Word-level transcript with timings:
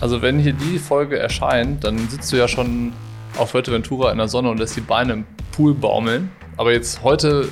Also 0.00 0.20
wenn 0.20 0.38
hier 0.38 0.52
die 0.52 0.78
Folge 0.78 1.18
erscheint, 1.18 1.84
dann 1.84 2.08
sitzt 2.08 2.32
du 2.32 2.36
ja 2.36 2.48
schon 2.48 2.92
auf 3.38 3.50
Fuerteventura 3.50 4.12
in 4.12 4.18
der 4.18 4.28
Sonne 4.28 4.50
und 4.50 4.58
lässt 4.58 4.76
die 4.76 4.82
Beine 4.82 5.14
im 5.14 5.24
Pool 5.52 5.74
baumeln. 5.74 6.30
Aber 6.56 6.72
jetzt 6.72 7.02
heute 7.02 7.48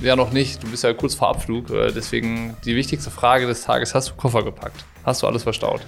ja 0.00 0.16
noch 0.16 0.32
nicht. 0.32 0.62
Du 0.62 0.68
bist 0.68 0.84
ja 0.84 0.92
kurz 0.92 1.14
vor 1.14 1.28
Abflug. 1.28 1.70
Äh, 1.70 1.92
deswegen 1.92 2.56
die 2.64 2.76
wichtigste 2.76 3.10
Frage 3.10 3.46
des 3.46 3.62
Tages: 3.62 3.94
Hast 3.94 4.10
du 4.10 4.14
Koffer 4.14 4.42
gepackt? 4.42 4.84
Hast 5.04 5.22
du 5.22 5.26
alles 5.26 5.42
verstaut? 5.42 5.80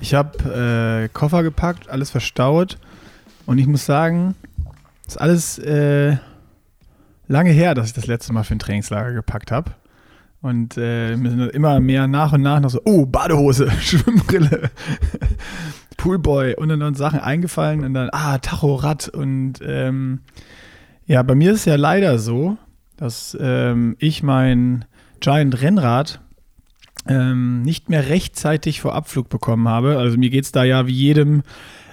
Ich 0.00 0.14
habe 0.14 1.04
äh, 1.04 1.08
Koffer 1.08 1.42
gepackt, 1.42 1.88
alles 1.88 2.10
verstaut. 2.10 2.78
Und 3.46 3.58
ich 3.58 3.66
muss 3.66 3.86
sagen, 3.86 4.34
ist 5.06 5.20
alles 5.20 5.58
äh, 5.58 6.16
lange 7.28 7.50
her, 7.50 7.74
dass 7.74 7.88
ich 7.88 7.92
das 7.92 8.06
letzte 8.06 8.32
Mal 8.32 8.44
für 8.44 8.54
ein 8.54 8.58
Trainingslager 8.58 9.12
gepackt 9.12 9.50
habe. 9.50 9.72
Und 10.42 10.76
äh, 10.76 11.16
mir 11.16 11.30
sind 11.30 11.40
immer 11.52 11.78
mehr 11.78 12.08
nach 12.08 12.32
und 12.32 12.42
nach 12.42 12.60
noch 12.60 12.70
so, 12.70 12.80
oh, 12.84 13.06
Badehose, 13.06 13.70
Schwimmbrille, 13.80 14.70
Poolboy 15.96 16.56
und 16.56 16.68
dann 16.68 16.80
noch 16.80 16.94
Sachen 16.96 17.20
eingefallen 17.20 17.84
und 17.84 17.94
dann, 17.94 18.10
ah, 18.12 18.38
Tachorad. 18.38 19.08
Und 19.08 19.60
ähm, 19.64 20.20
ja, 21.06 21.22
bei 21.22 21.36
mir 21.36 21.52
ist 21.52 21.60
es 21.60 21.64
ja 21.66 21.76
leider 21.76 22.18
so, 22.18 22.56
dass 22.96 23.36
ähm, 23.40 23.96
ich 24.00 24.24
mein 24.24 24.84
Giant 25.20 25.62
Rennrad 25.62 26.20
ähm, 27.06 27.62
nicht 27.62 27.88
mehr 27.88 28.08
rechtzeitig 28.08 28.80
vor 28.80 28.94
Abflug 28.96 29.28
bekommen 29.28 29.68
habe. 29.68 29.98
Also 29.98 30.18
mir 30.18 30.30
geht 30.30 30.44
es 30.44 30.52
da 30.52 30.64
ja 30.64 30.88
wie 30.88 30.92
jedem 30.92 31.42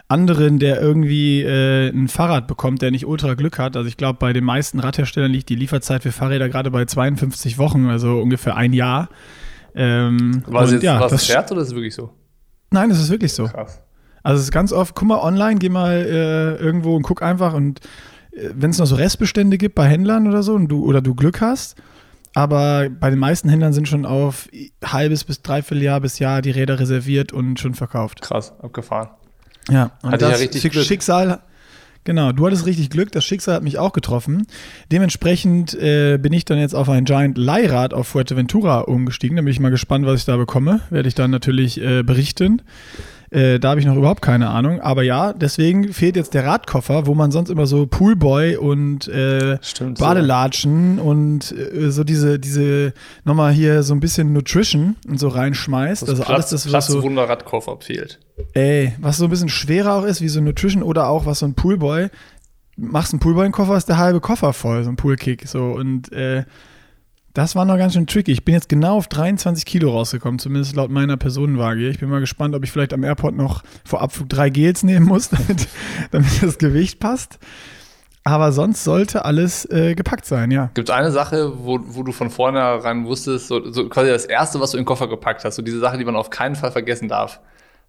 anderen, 0.09 0.57
der 0.57 0.81
irgendwie 0.81 1.43
äh, 1.43 1.89
ein 1.89 2.07
Fahrrad 2.07 2.47
bekommt, 2.47 2.81
der 2.81 2.89
nicht 2.89 3.05
ultra 3.05 3.35
Glück 3.35 3.59
hat. 3.59 3.77
Also 3.77 3.87
ich 3.87 3.95
glaube, 3.95 4.17
bei 4.19 4.33
den 4.33 4.43
meisten 4.43 4.79
Radherstellern 4.79 5.31
liegt 5.31 5.49
die 5.49 5.55
Lieferzeit 5.55 6.01
für 6.01 6.11
Fahrräder 6.11 6.49
gerade 6.49 6.71
bei 6.71 6.83
52 6.85 7.59
Wochen, 7.59 7.85
also 7.85 8.19
ungefähr 8.19 8.55
ein 8.55 8.73
Jahr. 8.73 9.09
Ähm, 9.75 10.43
war 10.47 10.63
es 10.63 10.71
jetzt 10.71 10.83
ja, 10.83 11.07
das 11.07 11.25
Scherz 11.25 11.51
oder 11.51 11.61
ist 11.61 11.69
es 11.69 11.75
wirklich 11.75 11.93
so? 11.93 12.11
Nein, 12.71 12.89
es 12.89 12.99
ist 12.99 13.11
wirklich 13.11 13.33
so. 13.33 13.45
Krass. 13.45 13.81
Also 14.23 14.39
es 14.39 14.45
ist 14.45 14.51
ganz 14.51 14.73
oft, 14.73 14.95
guck 14.95 15.07
mal 15.07 15.19
online, 15.19 15.59
geh 15.59 15.69
mal 15.69 15.93
äh, 15.93 16.55
irgendwo 16.55 16.95
und 16.95 17.03
guck 17.03 17.21
einfach 17.21 17.53
und 17.53 17.79
äh, 18.31 18.49
wenn 18.55 18.71
es 18.71 18.79
noch 18.79 18.87
so 18.87 18.95
Restbestände 18.95 19.59
gibt 19.59 19.75
bei 19.75 19.85
Händlern 19.85 20.27
oder 20.27 20.41
so 20.41 20.53
und 20.55 20.69
du 20.69 20.83
oder 20.85 21.01
du 21.01 21.13
Glück 21.13 21.39
hast, 21.39 21.75
aber 22.33 22.89
bei 22.89 23.11
den 23.11 23.19
meisten 23.19 23.47
Händlern 23.47 23.73
sind 23.73 23.87
schon 23.87 24.07
auf 24.07 24.49
halbes 24.83 25.23
bis 25.23 25.43
dreiviertel 25.43 25.83
Jahr 25.83 26.01
bis 26.01 26.17
Jahr 26.17 26.41
die 26.41 26.51
Räder 26.51 26.79
reserviert 26.79 27.31
und 27.31 27.59
schon 27.59 27.75
verkauft. 27.75 28.21
Krass, 28.21 28.53
abgefahren. 28.59 29.09
Ja, 29.69 29.91
und 30.01 30.11
Hatte 30.11 30.25
das 30.25 30.39
ja 30.39 30.45
richtig 30.47 30.71
Glück. 30.71 30.85
Schicksal, 30.85 31.39
genau, 32.03 32.31
du 32.31 32.45
hattest 32.45 32.65
richtig 32.65 32.89
Glück, 32.89 33.11
das 33.11 33.25
Schicksal 33.25 33.55
hat 33.55 33.63
mich 33.63 33.77
auch 33.77 33.93
getroffen. 33.93 34.47
Dementsprechend 34.91 35.73
äh, 35.73 36.17
bin 36.17 36.33
ich 36.33 36.45
dann 36.45 36.57
jetzt 36.57 36.73
auf 36.73 36.89
ein 36.89 37.05
Giant 37.05 37.37
Leihrad 37.37 37.93
auf 37.93 38.07
Fuerteventura 38.07 38.81
umgestiegen. 38.81 39.35
Da 39.37 39.43
bin 39.43 39.51
ich 39.51 39.59
mal 39.59 39.71
gespannt, 39.71 40.05
was 40.05 40.21
ich 40.21 40.25
da 40.25 40.37
bekomme. 40.37 40.81
Werde 40.89 41.07
ich 41.07 41.15
dann 41.15 41.31
natürlich 41.31 41.81
äh, 41.81 42.03
berichten. 42.03 42.61
Äh, 43.31 43.59
da 43.59 43.69
habe 43.69 43.79
ich 43.79 43.85
noch 43.85 43.95
überhaupt 43.95 44.21
keine 44.21 44.49
Ahnung. 44.49 44.81
Aber 44.81 45.03
ja, 45.03 45.33
deswegen 45.33 45.93
fehlt 45.93 46.15
jetzt 46.15 46.33
der 46.33 46.45
Radkoffer, 46.45 47.05
wo 47.05 47.13
man 47.13 47.31
sonst 47.31 47.49
immer 47.49 47.67
so 47.67 47.85
Poolboy 47.85 48.55
und 48.57 49.07
äh, 49.07 49.59
Stimmt, 49.61 49.99
Badelatschen 49.99 50.97
so. 50.97 51.03
und 51.03 51.51
äh, 51.51 51.91
so 51.91 52.03
diese, 52.03 52.39
diese 52.39 52.93
nochmal 53.25 53.51
hier 53.51 53.83
so 53.83 53.93
ein 53.93 53.99
bisschen 53.99 54.33
Nutrition 54.33 54.95
und 55.07 55.19
so 55.19 55.27
reinschmeißt. 55.27 56.01
Das 56.01 56.09
also 56.09 56.23
Platz, 56.23 56.51
alles 56.51 56.63
das, 56.63 56.73
was 56.73 56.87
so 56.87 57.03
Wunder-Radkoffer 57.03 57.77
fehlt. 57.81 58.19
Ey, 58.53 58.93
was 58.99 59.17
so 59.17 59.25
ein 59.25 59.29
bisschen 59.29 59.49
schwerer 59.49 59.95
auch 59.95 60.05
ist, 60.05 60.21
wie 60.21 60.29
so 60.29 60.41
Nutrition 60.41 60.81
oder 60.81 61.07
auch 61.07 61.25
was 61.25 61.39
so 61.39 61.45
ein 61.45 61.53
Poolboy. 61.53 62.07
Machst 62.77 63.13
einen 63.13 63.19
Poolboy 63.19 63.45
in 63.45 63.49
den 63.49 63.55
Koffer, 63.55 63.75
ist 63.75 63.89
der 63.89 63.97
halbe 63.97 64.21
Koffer 64.21 64.53
voll, 64.53 64.83
so 64.83 64.89
ein 64.89 64.95
Poolkick. 64.95 65.47
So 65.47 65.65
und 65.65 66.11
äh, 66.13 66.45
das 67.33 67.55
war 67.55 67.65
noch 67.65 67.77
ganz 67.77 67.93
schön 67.93 68.07
tricky. 68.07 68.31
Ich 68.31 68.43
bin 68.43 68.53
jetzt 68.53 68.69
genau 68.69 68.97
auf 68.97 69.07
23 69.07 69.65
Kilo 69.65 69.91
rausgekommen, 69.91 70.39
zumindest 70.39 70.75
laut 70.75 70.89
meiner 70.89 71.17
Personenwaage. 71.17 71.89
Ich 71.89 71.99
bin 71.99 72.09
mal 72.09 72.19
gespannt, 72.19 72.55
ob 72.55 72.63
ich 72.63 72.71
vielleicht 72.71 72.93
am 72.93 73.03
Airport 73.03 73.35
noch 73.35 73.63
vor 73.85 74.01
Abflug 74.01 74.29
drei 74.29 74.49
Gels 74.49 74.83
nehmen 74.83 75.05
muss, 75.05 75.29
damit, 75.29 75.67
damit 76.11 76.43
das 76.43 76.57
Gewicht 76.57 76.99
passt. 76.99 77.39
Aber 78.23 78.51
sonst 78.51 78.83
sollte 78.83 79.25
alles 79.25 79.65
äh, 79.71 79.95
gepackt 79.95 80.25
sein, 80.25 80.51
ja. 80.51 80.69
Gibt 80.73 80.89
es 80.89 80.95
eine 80.95 81.11
Sache, 81.11 81.53
wo, 81.65 81.79
wo 81.81 82.03
du 82.03 82.11
von 82.11 82.29
vornherein 82.29 83.05
wusstest, 83.05 83.47
so, 83.47 83.71
so 83.71 83.87
quasi 83.89 84.09
das 84.09 84.25
erste, 84.25 84.59
was 84.59 84.71
du 84.71 84.77
in 84.77 84.81
den 84.81 84.87
Koffer 84.87 85.07
gepackt 85.07 85.45
hast, 85.45 85.55
so 85.55 85.61
diese 85.61 85.79
Sache, 85.79 85.97
die 85.97 86.05
man 86.05 86.15
auf 86.15 86.29
keinen 86.29 86.55
Fall 86.55 86.71
vergessen 86.71 87.07
darf? 87.07 87.39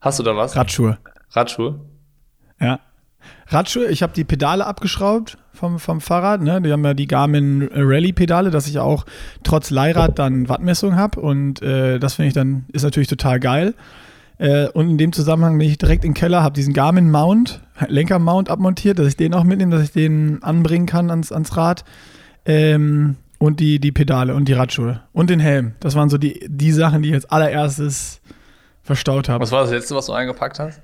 Hast 0.00 0.18
du 0.18 0.22
da 0.22 0.36
was? 0.36 0.56
Radschuhe. 0.56 0.98
Radschuhe? 1.32 1.80
Ja. 2.60 2.80
Radschuhe, 3.52 3.86
ich 3.86 4.02
habe 4.02 4.12
die 4.12 4.24
Pedale 4.24 4.66
abgeschraubt 4.66 5.36
vom, 5.52 5.78
vom 5.78 6.00
Fahrrad. 6.00 6.40
Ne? 6.40 6.62
Die 6.62 6.72
haben 6.72 6.84
ja 6.84 6.94
die 6.94 7.06
Garmin 7.06 7.68
Rally-Pedale, 7.72 8.50
dass 8.50 8.68
ich 8.68 8.78
auch 8.78 9.04
trotz 9.42 9.70
Leihrad 9.70 10.18
dann 10.18 10.48
Wattmessung 10.48 10.96
habe. 10.96 11.20
Und 11.20 11.60
äh, 11.62 11.98
das 11.98 12.14
finde 12.14 12.28
ich 12.28 12.34
dann, 12.34 12.64
ist 12.72 12.84
natürlich 12.84 13.08
total 13.08 13.40
geil. 13.40 13.74
Äh, 14.38 14.68
und 14.68 14.88
in 14.88 14.98
dem 14.98 15.12
Zusammenhang 15.12 15.58
bin 15.58 15.68
ich 15.68 15.78
direkt 15.78 16.04
im 16.04 16.14
Keller, 16.14 16.42
habe 16.42 16.54
diesen 16.54 16.72
Garmin-Mount, 16.72 17.60
Lenker-Mount 17.88 18.48
abmontiert, 18.48 18.98
dass 18.98 19.08
ich 19.08 19.16
den 19.16 19.34
auch 19.34 19.44
mitnehme, 19.44 19.72
dass 19.72 19.82
ich 19.82 19.92
den 19.92 20.42
anbringen 20.42 20.86
kann 20.86 21.10
ans, 21.10 21.32
ans 21.32 21.56
Rad. 21.56 21.84
Ähm, 22.46 23.16
und 23.38 23.58
die, 23.58 23.80
die 23.80 23.90
Pedale 23.90 24.34
und 24.34 24.48
die 24.48 24.52
Radschuhe 24.52 25.00
und 25.12 25.30
den 25.30 25.40
Helm. 25.40 25.72
Das 25.80 25.94
waren 25.94 26.10
so 26.10 26.18
die, 26.18 26.46
die 26.46 26.72
Sachen, 26.72 27.02
die 27.02 27.08
ich 27.08 27.14
als 27.14 27.24
allererstes 27.24 28.20
verstaut 28.82 29.30
habe. 29.30 29.42
Was 29.42 29.50
war 29.50 29.62
das 29.62 29.70
letzte, 29.70 29.94
was 29.94 30.06
du 30.06 30.12
eingepackt 30.12 30.58
hast? 30.58 30.82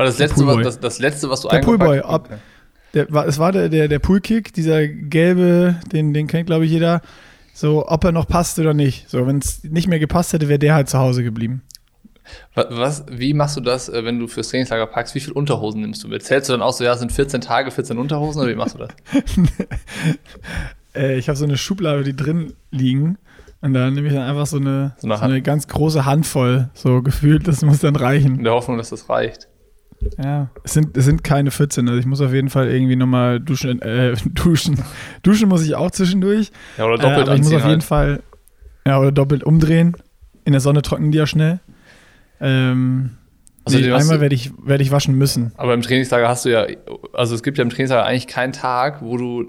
War 0.00 0.06
das 0.06 0.18
letzte, 0.18 0.46
was, 0.46 0.64
das, 0.64 0.80
das 0.80 0.98
letzte, 0.98 1.28
was 1.28 1.42
du 1.42 1.48
der 1.48 1.58
Poolboy. 1.58 2.00
Ab, 2.00 2.24
okay. 2.24 2.38
der, 2.94 3.12
war, 3.12 3.26
es 3.26 3.38
war 3.38 3.52
der, 3.52 3.68
der, 3.68 3.86
der 3.86 3.98
Poolkick, 3.98 4.50
dieser 4.54 4.88
gelbe, 4.88 5.78
den, 5.92 6.14
den 6.14 6.26
kennt, 6.26 6.46
glaube 6.46 6.64
ich, 6.64 6.70
jeder. 6.70 7.02
So, 7.52 7.86
ob 7.86 8.02
er 8.04 8.10
noch 8.10 8.26
passt 8.26 8.58
oder 8.58 8.72
nicht. 8.72 9.10
So, 9.10 9.26
wenn 9.26 9.40
es 9.40 9.62
nicht 9.62 9.88
mehr 9.88 9.98
gepasst 9.98 10.32
hätte, 10.32 10.48
wäre 10.48 10.58
der 10.58 10.72
halt 10.72 10.88
zu 10.88 10.98
Hause 10.98 11.22
geblieben. 11.22 11.60
Was, 12.54 13.04
wie 13.10 13.34
machst 13.34 13.58
du 13.58 13.60
das, 13.60 13.90
äh, 13.90 14.02
wenn 14.02 14.18
du 14.18 14.26
fürs 14.26 14.48
Trainingslager 14.48 14.86
packst? 14.86 15.14
Wie 15.14 15.20
viele 15.20 15.34
Unterhosen 15.34 15.82
nimmst 15.82 16.02
du 16.02 16.08
mit? 16.08 16.22
Zählst 16.22 16.48
du 16.48 16.54
dann 16.54 16.62
auch 16.62 16.72
so, 16.72 16.82
ja, 16.82 16.96
sind 16.96 17.12
14 17.12 17.42
Tage, 17.42 17.70
14 17.70 17.98
Unterhosen 17.98 18.40
oder 18.40 18.50
wie 18.50 18.56
machst 18.56 18.76
du 18.76 18.78
das? 18.78 18.88
äh, 20.94 21.18
ich 21.18 21.28
habe 21.28 21.36
so 21.36 21.44
eine 21.44 21.58
Schublade, 21.58 22.04
die 22.04 22.16
drin 22.16 22.54
liegen. 22.70 23.18
Und 23.60 23.74
da 23.74 23.90
nehme 23.90 24.08
ich 24.08 24.14
dann 24.14 24.22
einfach 24.22 24.46
so 24.46 24.56
eine, 24.56 24.94
so 24.96 25.06
eine, 25.06 25.18
so 25.18 25.24
eine 25.24 25.42
ganz 25.42 25.68
große 25.68 26.06
Handvoll, 26.06 26.70
so 26.72 27.02
gefühlt, 27.02 27.46
das 27.46 27.60
muss 27.60 27.80
dann 27.80 27.96
reichen. 27.96 28.36
In 28.36 28.44
der 28.44 28.54
Hoffnung, 28.54 28.78
dass 28.78 28.88
das 28.88 29.10
reicht. 29.10 29.49
Ja, 30.22 30.50
es 30.64 30.72
sind, 30.72 30.96
es 30.96 31.04
sind 31.04 31.22
keine 31.24 31.50
14, 31.50 31.88
also 31.88 32.00
ich 32.00 32.06
muss 32.06 32.20
auf 32.20 32.32
jeden 32.32 32.50
Fall 32.50 32.70
irgendwie 32.70 32.96
nochmal 32.96 33.40
duschen, 33.40 33.82
äh, 33.82 34.14
duschen. 34.34 34.82
Duschen 35.22 35.48
muss 35.48 35.64
ich 35.64 35.74
auch 35.74 35.90
zwischendurch. 35.90 36.50
Ja, 36.78 36.86
oder 36.86 36.98
doppelt 36.98 37.28
äh, 37.28 37.34
Ich 37.34 37.42
muss 37.42 37.52
auf 37.52 37.60
jeden 37.60 37.68
halt. 37.68 37.84
Fall, 37.84 38.22
ja, 38.86 38.98
oder 38.98 39.12
doppelt 39.12 39.44
umdrehen. 39.44 39.96
In 40.44 40.52
der 40.52 40.60
Sonne 40.60 40.82
trocknen 40.82 41.12
die 41.12 41.18
ja 41.18 41.26
schnell. 41.26 41.60
Ähm, 42.40 43.10
also 43.64 43.78
nee, 43.78 43.92
einmal 43.92 44.20
werde 44.20 44.34
ich, 44.34 44.50
werd 44.62 44.80
ich 44.80 44.90
waschen 44.90 45.16
müssen. 45.16 45.52
Aber 45.56 45.74
im 45.74 45.82
Trainingslager 45.82 46.28
hast 46.28 46.46
du 46.46 46.48
ja, 46.48 46.66
also 47.12 47.34
es 47.34 47.42
gibt 47.42 47.58
ja 47.58 47.62
im 47.62 47.70
Trainingslager 47.70 48.06
eigentlich 48.06 48.26
keinen 48.26 48.52
Tag, 48.52 49.02
wo 49.02 49.18
du 49.18 49.44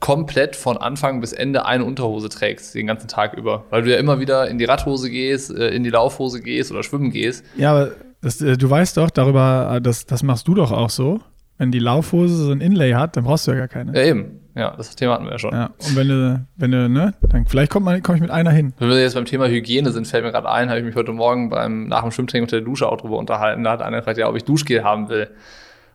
komplett 0.00 0.54
von 0.54 0.76
Anfang 0.76 1.20
bis 1.20 1.32
Ende 1.32 1.66
eine 1.66 1.84
Unterhose 1.84 2.28
trägst, 2.28 2.74
den 2.76 2.86
ganzen 2.86 3.08
Tag 3.08 3.34
über. 3.34 3.64
Weil 3.70 3.82
du 3.82 3.90
ja 3.90 3.98
immer 3.98 4.20
wieder 4.20 4.48
in 4.48 4.58
die 4.58 4.64
Radhose 4.64 5.10
gehst, 5.10 5.50
äh, 5.50 5.70
in 5.70 5.82
die 5.82 5.90
Laufhose 5.90 6.40
gehst 6.40 6.70
oder 6.70 6.84
schwimmen 6.84 7.10
gehst. 7.10 7.44
Ja, 7.56 7.72
aber 7.72 7.92
das, 8.20 8.40
äh, 8.40 8.56
du 8.56 8.68
weißt 8.68 8.96
doch 8.96 9.10
darüber, 9.10 9.74
äh, 9.74 9.80
das, 9.80 10.06
das 10.06 10.22
machst 10.22 10.48
du 10.48 10.54
doch 10.54 10.72
auch 10.72 10.90
so. 10.90 11.20
Wenn 11.56 11.72
die 11.72 11.80
Laufhose 11.80 12.34
so 12.34 12.52
ein 12.52 12.60
Inlay 12.60 12.92
hat, 12.92 13.16
dann 13.16 13.24
brauchst 13.24 13.46
du 13.46 13.50
ja 13.50 13.58
gar 13.58 13.68
keine. 13.68 13.92
Ja, 13.94 14.04
eben. 14.04 14.40
Ja, 14.54 14.74
das 14.76 14.94
Thema 14.96 15.14
hatten 15.14 15.24
wir 15.24 15.32
ja 15.32 15.38
schon. 15.38 15.52
Ja, 15.52 15.70
und 15.78 15.96
wenn 15.96 16.08
du, 16.08 16.46
wenn 16.56 16.70
du, 16.72 16.88
ne, 16.88 17.14
dann 17.20 17.46
vielleicht 17.46 17.70
komme 17.70 18.00
komm 18.00 18.16
ich 18.16 18.20
mit 18.20 18.30
einer 18.30 18.50
hin. 18.50 18.72
Wenn 18.78 18.88
wir 18.88 19.00
jetzt 19.00 19.14
beim 19.14 19.24
Thema 19.24 19.46
Hygiene 19.46 19.92
sind, 19.92 20.06
fällt 20.06 20.24
mir 20.24 20.32
gerade 20.32 20.50
ein, 20.50 20.68
habe 20.68 20.80
ich 20.80 20.84
mich 20.84 20.96
heute 20.96 21.12
Morgen 21.12 21.48
beim, 21.48 21.86
nach 21.86 22.02
dem 22.02 22.10
Schwimmtraining 22.10 22.44
unter 22.44 22.56
der 22.56 22.64
Dusche 22.64 22.88
auch 22.88 22.96
drüber 22.96 23.18
unterhalten. 23.18 23.62
Da 23.62 23.72
hat 23.72 23.82
einer 23.82 23.98
gefragt, 23.98 24.18
ja, 24.18 24.28
ob 24.28 24.36
ich 24.36 24.44
Duschgel 24.44 24.82
haben 24.82 25.08
will. 25.08 25.30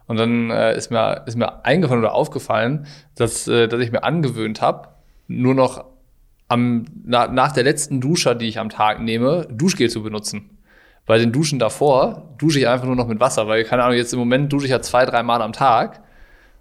Und 0.07 0.17
dann 0.17 0.49
äh, 0.49 0.77
ist, 0.77 0.91
mir, 0.91 1.23
ist 1.25 1.35
mir 1.35 1.65
eingefallen 1.65 2.01
oder 2.01 2.13
aufgefallen, 2.13 2.85
dass, 3.15 3.47
äh, 3.47 3.67
dass 3.67 3.81
ich 3.81 3.91
mir 3.91 4.03
angewöhnt 4.03 4.61
habe, 4.61 4.89
nur 5.27 5.55
noch 5.55 5.85
am, 6.47 6.85
na, 7.03 7.27
nach 7.27 7.51
der 7.51 7.63
letzten 7.63 7.99
Dusche, 7.99 8.35
die 8.35 8.47
ich 8.47 8.59
am 8.59 8.69
Tag 8.69 9.01
nehme, 9.01 9.47
Duschgel 9.51 9.89
zu 9.89 10.03
benutzen. 10.03 10.52
Bei 11.05 11.17
den 11.17 11.31
Duschen 11.31 11.59
davor 11.59 12.33
dusche 12.37 12.59
ich 12.59 12.67
einfach 12.67 12.85
nur 12.85 12.95
noch 12.95 13.07
mit 13.07 13.19
Wasser, 13.19 13.47
weil, 13.47 13.63
keine 13.65 13.83
Ahnung, 13.83 13.97
jetzt 13.97 14.13
im 14.13 14.19
Moment 14.19 14.51
dusche 14.53 14.65
ich 14.65 14.71
ja 14.71 14.81
zwei, 14.81 15.05
drei 15.05 15.21
Mal 15.21 15.41
am 15.41 15.51
Tag. 15.51 16.01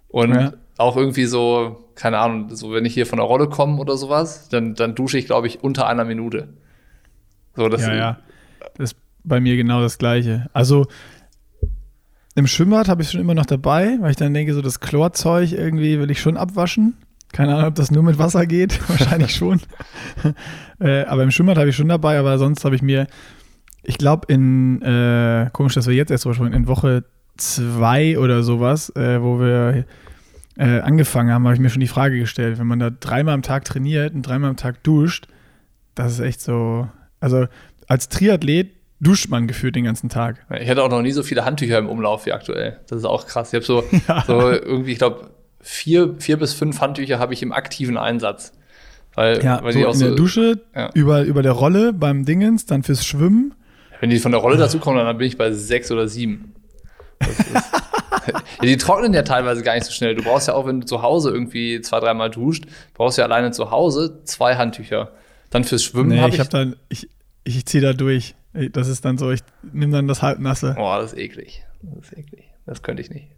Und 0.09 0.35
ja. 0.35 0.53
auch 0.77 0.97
irgendwie 0.97 1.25
so, 1.25 1.89
keine 1.95 2.19
Ahnung, 2.19 2.53
so 2.53 2.73
wenn 2.73 2.85
ich 2.85 2.93
hier 2.93 3.05
von 3.05 3.17
der 3.17 3.25
Rolle 3.25 3.47
komme 3.47 3.79
oder 3.79 3.97
sowas, 3.97 4.49
dann, 4.49 4.75
dann 4.75 4.95
dusche 4.95 5.17
ich, 5.17 5.25
glaube 5.25 5.47
ich, 5.47 5.63
unter 5.63 5.87
einer 5.87 6.03
Minute. 6.03 6.49
So, 7.55 7.69
das 7.69 7.81
ja, 7.81 7.95
ja. 7.95 8.19
Das 8.75 8.91
ist 8.91 8.99
bei 9.23 9.39
mir 9.39 9.55
genau 9.55 9.81
das 9.81 9.97
Gleiche. 9.97 10.49
Also 10.53 10.87
im 12.35 12.47
Schwimmbad 12.47 12.89
habe 12.89 13.01
ich 13.03 13.11
schon 13.11 13.21
immer 13.21 13.35
noch 13.35 13.45
dabei, 13.45 13.97
weil 13.99 14.11
ich 14.11 14.17
dann 14.17 14.33
denke, 14.33 14.53
so 14.53 14.61
das 14.61 14.79
Chlorzeug 14.79 15.51
irgendwie 15.51 15.99
will 15.99 16.09
ich 16.11 16.19
schon 16.19 16.35
abwaschen. 16.35 16.97
Keine 17.31 17.55
Ahnung, 17.55 17.67
ob 17.67 17.75
das 17.75 17.91
nur 17.91 18.03
mit 18.03 18.17
Wasser 18.17 18.45
geht. 18.45 18.79
Wahrscheinlich 18.89 19.35
schon. 19.35 19.61
äh, 20.79 21.03
aber 21.05 21.23
im 21.23 21.31
Schwimmbad 21.31 21.57
habe 21.57 21.69
ich 21.69 21.75
schon 21.75 21.89
dabei, 21.89 22.17
aber 22.17 22.37
sonst 22.37 22.65
habe 22.65 22.75
ich 22.75 22.81
mir 22.81 23.07
ich 23.83 23.97
glaube, 23.97 24.31
in, 24.31 24.81
äh, 24.81 25.49
komisch, 25.51 25.73
dass 25.73 25.87
wir 25.87 25.93
jetzt 25.93 26.09
erst 26.09 26.25
drüber 26.25 26.51
in 26.51 26.67
Woche 26.67 27.03
zwei 27.37 28.17
oder 28.17 28.43
sowas, 28.43 28.89
äh, 28.95 29.21
wo 29.21 29.39
wir 29.39 29.85
äh, 30.57 30.79
angefangen 30.79 31.31
haben, 31.31 31.45
habe 31.45 31.55
ich 31.55 31.59
mir 31.59 31.69
schon 31.69 31.79
die 31.79 31.87
Frage 31.87 32.19
gestellt, 32.19 32.59
wenn 32.59 32.67
man 32.67 32.79
da 32.79 32.89
dreimal 32.89 33.33
am 33.33 33.41
Tag 33.41 33.65
trainiert 33.65 34.13
und 34.13 34.21
dreimal 34.21 34.51
am 34.51 34.57
Tag 34.57 34.83
duscht, 34.83 35.27
das 35.95 36.13
ist 36.13 36.19
echt 36.19 36.41
so, 36.41 36.87
also 37.19 37.47
als 37.87 38.09
Triathlet 38.09 38.71
duscht 38.99 39.29
man 39.29 39.47
gefühlt 39.47 39.75
den 39.75 39.83
ganzen 39.83 40.09
Tag. 40.09 40.45
Ich 40.59 40.69
hatte 40.69 40.81
auch 40.81 40.89
noch 40.89 41.01
nie 41.01 41.11
so 41.11 41.23
viele 41.23 41.43
Handtücher 41.43 41.77
im 41.77 41.89
Umlauf 41.89 42.25
wie 42.25 42.31
aktuell. 42.31 42.79
Das 42.87 42.99
ist 42.99 43.05
auch 43.05 43.27
krass. 43.27 43.49
Ich 43.49 43.55
habe 43.55 43.65
so, 43.65 43.83
ja. 44.07 44.23
so 44.25 44.49
irgendwie, 44.49 44.93
ich 44.93 44.97
glaube, 44.97 45.31
vier, 45.59 46.15
vier 46.19 46.37
bis 46.37 46.53
fünf 46.53 46.79
Handtücher 46.79 47.19
habe 47.19 47.33
ich 47.33 47.43
im 47.43 47.51
aktiven 47.51 47.97
Einsatz. 47.97 48.53
Weil, 49.15 49.43
ja, 49.43 49.61
weil 49.63 49.73
so 49.73 49.79
in 49.79 49.93
so, 49.93 50.05
der 50.07 50.15
Dusche, 50.15 50.61
ja. 50.73 50.89
über, 50.93 51.23
über 51.23 51.43
der 51.43 51.51
Rolle 51.51 51.93
beim 51.93 52.25
Dingens, 52.25 52.65
dann 52.65 52.83
fürs 52.83 53.05
Schwimmen. 53.05 53.53
Wenn 54.03 54.09
die 54.09 54.19
von 54.19 54.33
der 54.33 54.41
Rolle 54.41 54.57
dazu 54.57 54.79
kommen, 54.79 54.97
dann 54.97 55.17
bin 55.17 55.27
ich 55.27 55.37
bei 55.37 55.53
sechs 55.53 55.89
oder 55.89 56.09
sieben. 56.09 56.55
ja, 57.21 58.41
die 58.61 58.75
trocknen 58.75 59.13
ja 59.13 59.21
teilweise 59.21 59.63
gar 59.63 59.75
nicht 59.75 59.85
so 59.85 59.93
schnell. 59.93 60.13
Du 60.13 60.23
brauchst 60.23 60.49
ja 60.49 60.55
auch, 60.55 60.65
wenn 60.65 60.81
du 60.81 60.85
zu 60.85 61.01
Hause 61.01 61.31
irgendwie 61.31 61.79
zwei, 61.79 62.01
dreimal 62.01 62.29
duscht, 62.29 62.65
brauchst 62.95 63.17
du 63.17 63.21
ja 63.21 63.27
alleine 63.27 63.51
zu 63.51 63.71
Hause 63.71 64.21
zwei 64.25 64.57
Handtücher. 64.57 65.13
Dann 65.51 65.63
fürs 65.63 65.85
Schwimmen 65.85 66.09
nee, 66.09 66.19
hab 66.19 66.27
ich. 66.27 66.33
ich 66.33 66.39
habe 66.41 66.49
dann, 66.49 66.75
ich, 66.89 67.07
ich 67.45 67.65
ziehe 67.65 67.81
da 67.81 67.93
durch. 67.93 68.35
Das 68.73 68.89
ist 68.89 69.05
dann 69.05 69.17
so, 69.17 69.31
ich 69.31 69.39
nehme 69.71 69.93
dann 69.93 70.09
das 70.09 70.21
halbnasse. 70.21 70.73
Boah, 70.75 70.99
das 70.99 71.13
ist 71.13 71.19
eklig. 71.19 71.63
Das 71.81 72.07
ist 72.07 72.17
eklig. 72.17 72.51
Das 72.65 72.83
könnte 72.83 73.01
ich 73.01 73.09
nicht. 73.09 73.29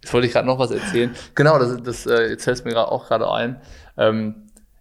Jetzt 0.00 0.14
wollte 0.14 0.26
ich 0.26 0.32
gerade 0.32 0.46
noch 0.46 0.58
was 0.58 0.70
erzählen. 0.70 1.14
Genau, 1.34 1.58
das, 1.58 1.82
das 1.82 2.06
äh, 2.06 2.30
jetzt 2.30 2.44
fällt 2.44 2.64
mir 2.64 2.78
auch 2.78 3.08
gerade 3.08 3.30
ein. 3.30 3.60
Ähm, 3.98 4.36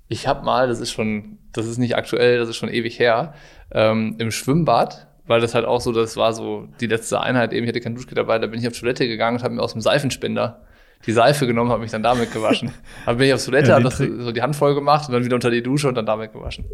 ich 0.08 0.26
habe 0.26 0.46
mal, 0.46 0.70
das 0.70 0.80
ist 0.80 0.92
schon, 0.92 1.38
das 1.52 1.66
ist 1.66 1.80
nicht 1.80 1.98
aktuell, 1.98 2.38
das 2.38 2.48
ist 2.48 2.56
schon 2.56 2.70
ewig 2.70 2.98
her, 3.00 3.34
ähm, 3.74 4.16
im 4.20 4.32
Schwimmbad, 4.32 5.08
weil 5.26 5.42
das 5.42 5.56
halt 5.56 5.66
auch 5.66 5.82
so, 5.82 5.92
das 5.92 6.18
war 6.18 6.34
so 6.34 6.68
die 6.80 6.88
letzte 6.88 7.20
Einheit, 7.22 7.54
eben 7.54 7.64
ich 7.64 7.70
hatte 7.70 7.82
kein 7.82 7.96
Duschgel 7.96 8.16
dabei, 8.16 8.40
da 8.40 8.48
bin 8.48 8.60
ich 8.60 8.68
auf 8.68 8.78
Toilette 8.78 9.08
gegangen 9.08 9.38
und 9.38 9.44
habe 9.44 9.54
mir 9.56 9.62
aus 9.62 9.74
dem 9.74 9.82
Seifenspender 9.82 10.62
die 11.06 11.12
Seife 11.12 11.48
genommen, 11.48 11.72
habe 11.72 11.82
mich 11.82 11.92
dann 11.92 12.04
damit 12.04 12.32
gewaschen. 12.32 12.72
dann 13.06 13.18
bin 13.18 13.28
ich 13.28 13.34
auf 13.34 13.44
Toilette, 13.44 13.70
ja, 13.70 13.76
habe 13.76 13.84
das 13.84 13.98
so 13.98 14.32
die 14.32 14.42
Hand 14.42 14.56
voll 14.56 14.76
gemacht 14.76 15.08
und 15.08 15.14
dann 15.14 15.26
wieder 15.26 15.36
unter 15.36 15.52
die 15.52 15.64
Dusche 15.64 15.88
und 15.88 15.96
dann 15.96 16.06
damit 16.06 16.34
gewaschen. 16.34 16.66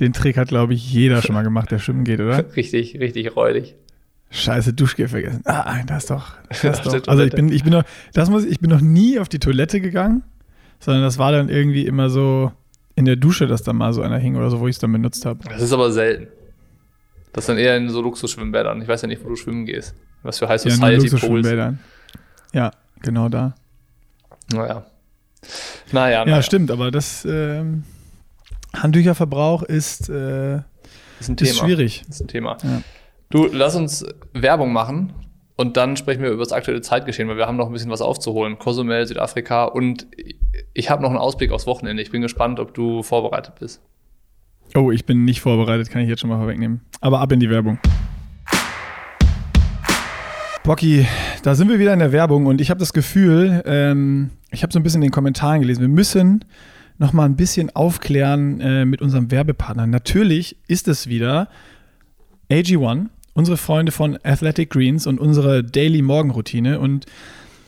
Den 0.00 0.12
Trick 0.12 0.36
hat, 0.36 0.48
glaube 0.48 0.74
ich, 0.74 0.92
jeder 0.92 1.22
schon 1.22 1.34
mal 1.34 1.42
gemacht, 1.42 1.70
der 1.70 1.78
schwimmen 1.78 2.04
geht, 2.04 2.20
oder? 2.20 2.44
richtig, 2.56 2.98
richtig 2.98 3.36
räudig. 3.36 3.76
Scheiße, 4.30 4.72
Duschgel 4.72 5.08
vergessen. 5.08 5.42
Ah, 5.44 5.82
das 5.86 6.04
ist 6.04 6.10
doch. 6.10 6.32
Das 6.48 6.64
ist 6.64 6.86
doch. 6.86 7.08
Also 7.08 7.22
ich 7.22 7.32
bin, 7.32 7.52
ich 7.52 7.64
bin 7.64 7.72
noch, 7.72 7.84
das 8.14 8.30
muss, 8.30 8.46
ich 8.46 8.60
bin 8.60 8.70
noch 8.70 8.80
nie 8.80 9.18
auf 9.18 9.28
die 9.28 9.38
Toilette 9.38 9.80
geganng, 9.82 10.22
sondern 10.80 11.02
das 11.02 11.18
war 11.18 11.32
dann 11.32 11.50
irgendwie 11.50 11.86
immer 11.86 12.08
so 12.08 12.50
in 12.94 13.04
der 13.04 13.16
Dusche, 13.16 13.46
dass 13.46 13.62
da 13.62 13.72
mal 13.72 13.92
so 13.92 14.02
einer 14.02 14.18
hing 14.18 14.36
oder 14.36 14.50
so, 14.50 14.60
wo 14.60 14.68
ich 14.68 14.76
es 14.76 14.78
dann 14.78 14.92
benutzt 14.92 15.24
habe. 15.26 15.40
Das 15.48 15.62
ist 15.62 15.72
aber 15.72 15.90
selten. 15.92 16.28
Das 17.32 17.46
dann 17.46 17.56
eher 17.56 17.76
in 17.76 17.88
so 17.88 18.02
Luxusschwimmbädern. 18.02 18.82
Ich 18.82 18.88
weiß 18.88 19.02
ja 19.02 19.08
nicht, 19.08 19.24
wo 19.24 19.28
du 19.30 19.36
schwimmen 19.36 19.64
gehst. 19.64 19.94
Was 20.22 20.38
für 20.38 20.48
High 20.48 20.60
Society 20.60 21.08
ja, 21.08 21.18
Pools. 21.18 21.50
Ja, 22.52 22.70
genau 23.00 23.28
da. 23.28 23.54
Naja. 24.52 24.86
Naja, 25.90 26.24
naja. 26.24 26.36
Ja, 26.36 26.42
stimmt, 26.42 26.70
aber 26.70 26.90
das 26.90 27.24
ähm, 27.24 27.84
Handtücherverbrauch 28.74 29.62
ist, 29.62 30.08
äh, 30.10 30.56
ist, 31.18 31.40
ist 31.40 31.58
schwierig. 31.58 32.04
Ist 32.08 32.20
ein 32.20 32.28
Thema. 32.28 32.58
Ja. 32.62 32.82
Du, 33.30 33.48
lass 33.50 33.74
uns 33.74 34.04
Werbung 34.34 34.72
machen 34.72 35.14
und 35.56 35.76
dann 35.76 35.96
sprechen 35.96 36.22
wir 36.22 36.30
über 36.30 36.42
das 36.42 36.52
aktuelle 36.52 36.80
Zeitgeschehen, 36.80 37.28
weil 37.28 37.36
wir 37.36 37.46
haben 37.46 37.56
noch 37.56 37.66
ein 37.66 37.72
bisschen 37.72 37.90
was 37.90 38.00
aufzuholen. 38.00 38.58
Cozumel, 38.58 39.06
Südafrika 39.06 39.64
und 39.64 40.06
ich 40.74 40.90
habe 40.90 41.02
noch 41.02 41.10
einen 41.10 41.18
Ausblick 41.18 41.52
aufs 41.52 41.66
Wochenende. 41.66 42.02
Ich 42.02 42.10
bin 42.10 42.22
gespannt, 42.22 42.58
ob 42.58 42.74
du 42.74 43.02
vorbereitet 43.02 43.54
bist. 43.60 43.80
Oh, 44.74 44.90
ich 44.90 45.04
bin 45.04 45.24
nicht 45.24 45.40
vorbereitet, 45.40 45.90
kann 45.90 46.02
ich 46.02 46.08
jetzt 46.08 46.20
schon 46.20 46.30
mal 46.30 46.38
vorwegnehmen. 46.38 46.80
Aber 47.00 47.20
ab 47.20 47.30
in 47.32 47.40
die 47.40 47.50
Werbung. 47.50 47.78
Bocky, 50.64 51.06
da 51.42 51.54
sind 51.54 51.68
wir 51.68 51.78
wieder 51.78 51.92
in 51.92 51.98
der 51.98 52.12
Werbung 52.12 52.46
und 52.46 52.60
ich 52.60 52.70
habe 52.70 52.78
das 52.78 52.92
Gefühl, 52.92 53.62
ähm, 53.66 54.30
ich 54.50 54.62
habe 54.62 54.72
so 54.72 54.78
ein 54.78 54.84
bisschen 54.84 55.02
in 55.02 55.08
den 55.08 55.12
Kommentaren 55.12 55.60
gelesen, 55.60 55.80
wir 55.80 55.88
müssen 55.88 56.44
noch 56.98 57.12
mal 57.12 57.24
ein 57.24 57.36
bisschen 57.36 57.74
aufklären 57.74 58.60
äh, 58.60 58.84
mit 58.84 59.02
unserem 59.02 59.30
Werbepartner. 59.30 59.88
Natürlich 59.88 60.56
ist 60.68 60.86
es 60.86 61.08
wieder 61.08 61.48
AG1 62.48 63.08
unsere 63.34 63.56
Freunde 63.56 63.92
von 63.92 64.18
Athletic 64.22 64.70
Greens 64.70 65.06
und 65.06 65.20
unsere 65.20 65.64
Daily 65.64 66.02
Morgenroutine. 66.02 66.80
Und 66.80 67.06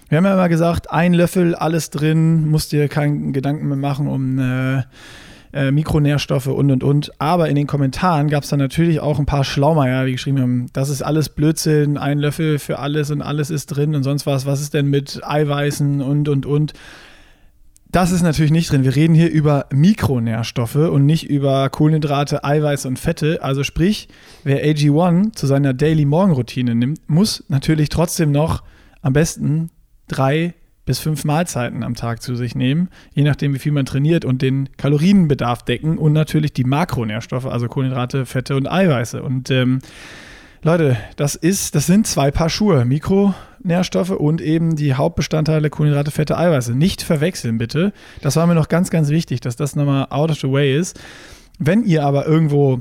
wir 0.09 0.19
haben 0.19 0.25
ja 0.25 0.35
immer 0.35 0.49
gesagt, 0.49 0.91
ein 0.91 1.15
Löffel, 1.15 1.55
alles 1.55 1.91
drin, 1.91 2.49
musst 2.49 2.73
dir 2.73 2.89
keinen 2.89 3.33
Gedanken 3.33 3.69
mehr 3.69 3.77
machen 3.77 4.07
um 4.07 4.39
äh, 4.39 4.83
äh, 5.55 5.71
Mikronährstoffe 5.71 6.49
und 6.49 6.71
und 6.71 6.83
und. 6.83 7.13
Aber 7.21 7.49
in 7.49 7.55
den 7.55 7.67
Kommentaren 7.67 8.29
gab 8.29 8.43
es 8.43 8.51
dann 8.51 8.59
natürlich 8.59 9.01
auch 9.01 9.19
ein 9.19 9.27
paar 9.27 9.45
Schlaumeier, 9.45 10.05
die 10.05 10.13
geschrieben 10.13 10.41
haben, 10.41 10.67
das 10.73 10.89
ist 10.89 11.03
alles 11.03 11.29
Blödsinn, 11.29 11.97
ein 11.97 12.19
Löffel 12.19 12.59
für 12.59 12.81
alles 12.81 13.11
und 13.11 13.23
alles 13.23 13.51
ist 13.51 13.67
drin 13.67 13.95
und 13.95 14.03
sonst 14.03 14.27
was. 14.27 14.47
Was 14.47 14.61
ist 14.61 14.75
denn 14.75 14.87
mit 14.89 15.21
Eiweißen 15.25 16.03
und 16.03 16.29
und 16.29 16.45
und? 16.45 16.73
Das 17.95 18.11
ist 18.11 18.23
natürlich 18.23 18.51
nicht 18.51 18.73
drin. 18.73 18.83
Wir 18.83 18.97
reden 18.97 19.15
hier 19.15 19.31
über 19.31 19.67
Mikronährstoffe 19.73 20.75
und 20.75 21.07
nicht 21.07 21.31
über 21.31 21.71
Kohlenhydrate, 21.71 22.43
Eiweiß 22.43 22.87
und 22.87 22.99
Fette. 22.99 23.41
Also 23.41 23.63
sprich, 23.63 24.09
wer 24.43 24.65
AG1 24.65 25.37
zu 25.37 25.47
seiner 25.47 25.75
Daily 25.75 26.05
Morgenroutine 26.05 26.75
nimmt, 26.75 27.09
muss 27.09 27.45
natürlich 27.47 27.91
trotzdem 27.91 28.33
noch 28.33 28.65
am 29.01 29.13
besten 29.13 29.71
drei 30.09 30.55
bis 30.87 30.99
fünf 30.99 31.25
Mahlzeiten 31.25 31.85
am 31.85 31.95
Tag 31.95 32.21
zu 32.21 32.35
sich 32.35 32.57
nehmen, 32.57 32.89
je 33.13 33.23
nachdem, 33.23 33.55
wie 33.55 33.61
viel 33.61 33.71
man 33.71 33.87
trainiert 33.87 34.25
und 34.25 34.43
den 34.43 34.71
Kalorienbedarf 34.77 35.63
decken 35.63 35.97
und 35.97 36.13
natürlich 36.13 36.53
die 36.53 36.65
Makronährstoffe, 36.65 37.47
also 37.47 37.69
Kohlenhydrate, 37.69 38.27
Fette 38.27 38.57
und 38.57 38.67
Eiweiße. 38.67 39.23
Und 39.23 39.53
ähm, 39.53 39.79
Leute, 40.67 40.97
das 41.17 41.35
ist, 41.35 41.75
das 41.75 41.87
sind 41.87 42.07
zwei 42.07 42.31
Paar 42.31 42.49
Schuhe. 42.49 42.87
Mikronährstoffe 42.87 44.13
und 44.13 44.41
eben 44.41 44.77
die 44.77 44.95
Hauptbestandteile 44.95 45.69
Kohlenhydrate, 45.69 46.11
Fette, 46.11 46.39
Eiweiße. 46.39 46.75
Nicht 46.75 47.03
verwechseln, 47.03 47.59
bitte. 47.59 47.93
Das 48.23 48.37
war 48.37 48.47
mir 48.47 48.55
noch 48.55 48.69
ganz, 48.69 48.89
ganz 48.89 49.11
wichtig, 49.11 49.43
dass 49.43 49.57
das 49.57 49.77
nochmal 49.77 50.07
out 50.09 50.31
of 50.31 50.39
the 50.39 50.51
way 50.51 50.75
ist. 50.75 50.99
Wenn 51.59 51.85
ihr 51.85 52.03
aber 52.03 52.27
irgendwo 52.27 52.81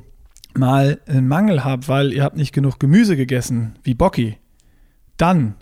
mal 0.53 1.01
einen 1.07 1.27
Mangel 1.27 1.65
habt, 1.65 1.89
weil 1.89 2.13
ihr 2.13 2.23
habt 2.23 2.37
nicht 2.37 2.53
genug 2.53 2.79
Gemüse 2.79 3.17
gegessen, 3.17 3.75
wie 3.83 3.95
Bocki, 3.95 4.37
dann 5.17 5.55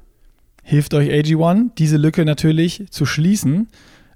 hilft 0.61 0.93
euch 0.93 1.09
AG1, 1.09 1.71
diese 1.79 1.97
Lücke 1.97 2.23
natürlich 2.23 2.85
zu 2.91 3.07
schließen. 3.07 3.67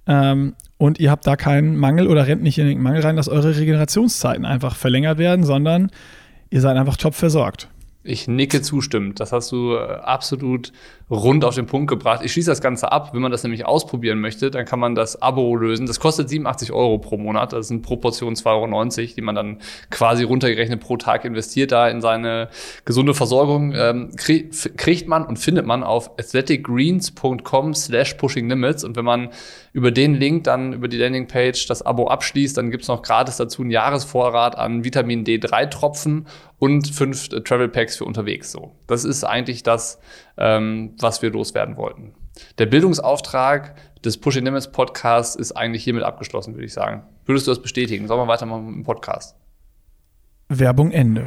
Ähm, 0.06 0.54
und 0.78 1.00
ihr 1.00 1.10
habt 1.10 1.26
da 1.26 1.36
keinen 1.36 1.76
Mangel 1.76 2.06
oder 2.06 2.28
rennt 2.28 2.44
nicht 2.44 2.60
in 2.60 2.68
den 2.68 2.84
Mangel 2.84 3.02
rein, 3.02 3.16
dass 3.16 3.30
eure 3.30 3.58
Regenerationszeiten 3.58 4.46
einfach 4.46 4.76
verlängert 4.76 5.18
werden, 5.18 5.44
sondern 5.44 5.90
ihr 6.52 6.62
seid 6.62 6.78
einfach 6.78 6.98
top 6.98 7.16
versorgt. 7.16 7.70
Ich 8.08 8.28
nicke 8.28 8.62
zustimmend. 8.62 9.20
Das 9.20 9.32
hast 9.32 9.52
du 9.52 9.74
äh, 9.74 9.96
absolut 9.96 10.72
rund 11.10 11.46
auf 11.46 11.54
den 11.54 11.68
Punkt 11.68 11.88
gebracht. 11.88 12.22
Ich 12.24 12.32
schließe 12.32 12.50
das 12.50 12.62
Ganze 12.62 12.92
ab. 12.92 13.14
Wenn 13.14 13.22
man 13.22 13.32
das 13.32 13.44
nämlich 13.44 13.66
ausprobieren 13.66 14.20
möchte, 14.20 14.50
dann 14.50 14.66
kann 14.66 14.80
man 14.80 14.96
das 14.96 15.22
Abo 15.22 15.56
lösen. 15.56 15.86
Das 15.86 16.00
kostet 16.00 16.30
87 16.30 16.72
Euro 16.72 16.98
pro 16.98 17.18
Monat. 17.18 17.54
Das 17.54 17.68
sind 17.68 17.84
pro 17.84 17.98
Portion 17.98 18.34
2,90 18.34 19.00
Euro, 19.00 19.14
die 19.16 19.22
man 19.22 19.36
dann 19.36 19.58
quasi 19.92 20.24
runtergerechnet 20.24 20.80
pro 20.80 20.98
Tag 20.98 21.26
investiert 21.26 21.72
da 21.72 21.88
in 21.90 22.02
seine 22.02 22.50
gesunde 22.86 23.14
Versorgung. 23.14 23.74
Ähm, 23.76 24.10
kriegt 24.16 25.08
man 25.08 25.26
und 25.26 25.38
findet 25.38 25.66
man 25.66 25.84
auf 25.84 26.12
athleticgreens.com 26.20 27.76
slash 27.76 28.16
pushing 28.16 28.50
limits. 28.50 28.84
Und 28.84 28.96
wenn 28.96 29.06
man 29.06 29.30
über 29.74 29.92
den 29.92 30.16
Link 30.16 30.46
dann 30.46 30.74
über 30.74 30.88
die 30.88 30.98
Landingpage 30.98 31.68
das 31.68 31.82
Abo 31.82 32.08
abschließt, 32.08 32.58
dann 32.58 32.72
gibt's 32.72 32.88
noch 32.88 33.02
gratis 33.02 33.38
dazu 33.38 33.62
einen 33.62 33.72
Jahresvorrat 33.72 34.58
an 34.58 34.84
Vitamin 34.84 35.24
D3-Tropfen 35.24 36.28
und 36.60 36.88
fünf 36.88 37.32
äh, 37.32 37.42
Travel 37.42 37.68
Packs 37.68 37.98
für 37.98 38.06
unterwegs. 38.06 38.52
So, 38.52 38.72
das 38.88 39.04
ist 39.04 39.24
eigentlich 39.24 39.64
das, 39.64 40.00
ähm, 40.38 40.96
was 41.00 41.22
wir 41.22 41.32
loswerden 41.32 41.78
wollten. 41.78 42.14
Der 42.58 42.66
Bildungsauftrag 42.66 43.76
des 44.04 44.18
Pushing 44.18 44.46
Limits 44.46 44.72
Podcasts 44.72 45.36
ist 45.36 45.54
eigentlich 45.54 45.84
hiermit 45.84 46.04
abgeschlossen, 46.04 46.54
würde 46.54 46.66
ich 46.66 46.74
sagen. 46.74 47.04
Würdest 47.26 47.48
du 47.48 47.52
das 47.52 47.62
bestätigen? 47.62 48.08
Sollen 48.08 48.20
wir 48.20 48.28
weitermachen 48.28 48.66
mit 48.68 48.76
dem 48.76 48.84
Podcast? 48.84 49.36
Werbung 50.50 50.92
Ende. 50.92 51.26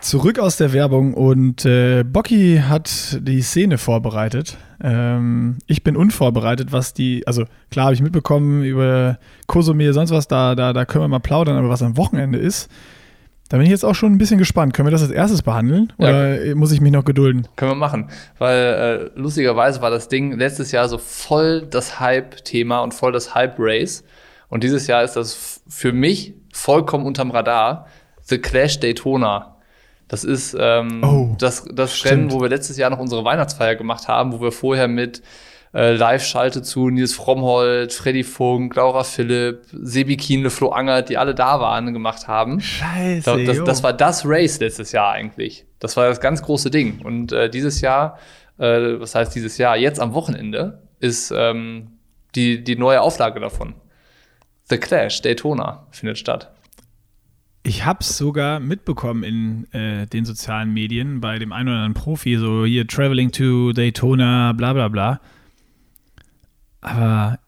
Zurück 0.00 0.38
aus 0.38 0.56
der 0.56 0.72
Werbung 0.72 1.12
und 1.12 1.64
äh, 1.64 2.04
Bocky 2.04 2.62
hat 2.66 3.18
die 3.20 3.42
Szene 3.42 3.76
vorbereitet. 3.76 4.56
Ähm, 4.80 5.58
ich 5.66 5.82
bin 5.82 5.96
unvorbereitet, 5.96 6.72
was 6.72 6.94
die, 6.94 7.26
also 7.26 7.44
klar 7.70 7.86
habe 7.86 7.94
ich 7.94 8.00
mitbekommen 8.00 8.62
über 8.62 9.18
Kosomir, 9.48 9.92
sonst 9.92 10.12
was, 10.12 10.28
da, 10.28 10.54
da, 10.54 10.72
da 10.72 10.84
können 10.84 11.04
wir 11.04 11.08
mal 11.08 11.18
plaudern, 11.18 11.56
aber 11.56 11.68
was 11.68 11.82
am 11.82 11.96
Wochenende 11.96 12.38
ist, 12.38 12.70
da 13.48 13.56
bin 13.56 13.66
ich 13.66 13.70
jetzt 13.70 13.84
auch 13.84 13.94
schon 13.94 14.12
ein 14.12 14.18
bisschen 14.18 14.38
gespannt. 14.38 14.74
Können 14.74 14.86
wir 14.86 14.92
das 14.92 15.02
als 15.02 15.10
erstes 15.10 15.42
behandeln 15.42 15.92
oder 15.98 16.44
ja. 16.44 16.54
muss 16.54 16.72
ich 16.72 16.80
mich 16.80 16.92
noch 16.92 17.04
gedulden? 17.04 17.48
Können 17.56 17.72
wir 17.72 17.76
machen, 17.76 18.08
weil 18.38 19.10
äh, 19.14 19.18
lustigerweise 19.18 19.80
war 19.80 19.90
das 19.90 20.08
Ding 20.08 20.38
letztes 20.38 20.72
Jahr 20.72 20.88
so 20.88 20.98
voll 20.98 21.66
das 21.68 22.00
Hype-Thema 22.00 22.80
und 22.80 22.94
voll 22.94 23.12
das 23.12 23.34
Hype-Race 23.34 24.04
und 24.48 24.64
dieses 24.64 24.86
Jahr 24.86 25.02
ist 25.02 25.14
das 25.14 25.62
für 25.68 25.92
mich 25.92 26.34
vollkommen 26.52 27.06
unterm 27.06 27.30
Radar. 27.30 27.86
The 28.22 28.38
Clash 28.38 28.80
Daytona 28.80 29.58
das 30.08 30.24
ist 30.24 30.56
ähm, 30.58 31.02
oh, 31.04 31.36
das, 31.38 31.66
das 31.70 32.04
Rennen, 32.06 32.32
wo 32.32 32.40
wir 32.40 32.48
letztes 32.48 32.78
Jahr 32.78 32.88
noch 32.88 32.98
unsere 32.98 33.24
Weihnachtsfeier 33.24 33.76
gemacht 33.76 34.08
haben, 34.08 34.32
wo 34.32 34.40
wir 34.40 34.52
vorher 34.52 34.88
mit 34.88 35.22
äh, 35.74 35.94
Live-Schalte 35.94 36.62
zu 36.62 36.88
Nils 36.90 37.14
Frommholt, 37.14 37.92
Freddy 37.92 38.24
Funk, 38.24 38.74
Laura 38.74 39.04
Philipp, 39.04 39.62
Sebi 39.72 40.16
Kienle, 40.16 40.50
Flo 40.50 40.70
Angert, 40.70 41.08
die 41.08 41.18
alle 41.18 41.34
da 41.34 41.60
waren, 41.60 41.92
gemacht 41.92 42.26
haben. 42.28 42.60
Scheiße. 42.60 43.44
Das, 43.44 43.56
das, 43.56 43.64
das, 43.64 43.82
war 43.82 43.92
das 43.92 44.22
Race 44.24 44.60
letztes 44.60 44.92
Jahr 44.92 45.12
eigentlich. 45.12 45.66
Das 45.78 45.96
war 45.96 46.08
das 46.08 46.20
ganz 46.20 46.42
große 46.42 46.70
Ding. 46.70 47.00
Und 47.04 47.32
äh, 47.32 47.50
dieses 47.50 47.80
Jahr, 47.80 48.18
äh, 48.58 48.98
was 48.98 49.14
heißt 49.14 49.34
dieses 49.34 49.58
Jahr? 49.58 49.76
Jetzt 49.76 50.00
am 50.00 50.14
Wochenende 50.14 50.82
ist 51.00 51.32
ähm, 51.36 51.98
die, 52.34 52.64
die 52.64 52.76
neue 52.76 53.00
Auflage 53.00 53.40
davon. 53.40 53.74
The 54.70 54.78
Clash 54.78 55.22
Daytona 55.22 55.86
findet 55.90 56.18
statt. 56.18 56.52
ich 57.62 57.84
habe 57.84 58.00
es 58.00 58.16
sogar 58.16 58.60
mitbekommen 58.60 59.22
in 59.22 59.72
äh, 59.72 60.06
den 60.06 60.24
sozialen 60.24 60.72
Medien 60.72 61.20
bei 61.20 61.38
dem 61.38 61.52
einen 61.52 61.68
oder 61.68 61.78
anderen 61.78 61.94
Profi, 61.94 62.36
so 62.36 62.64
hier 62.64 62.86
Traveling 62.86 63.30
to 63.30 63.72
Daytona, 63.72 64.52
bla 64.52 64.72
bla 64.72 64.88
bla. 64.88 65.20
Aber 66.80 67.38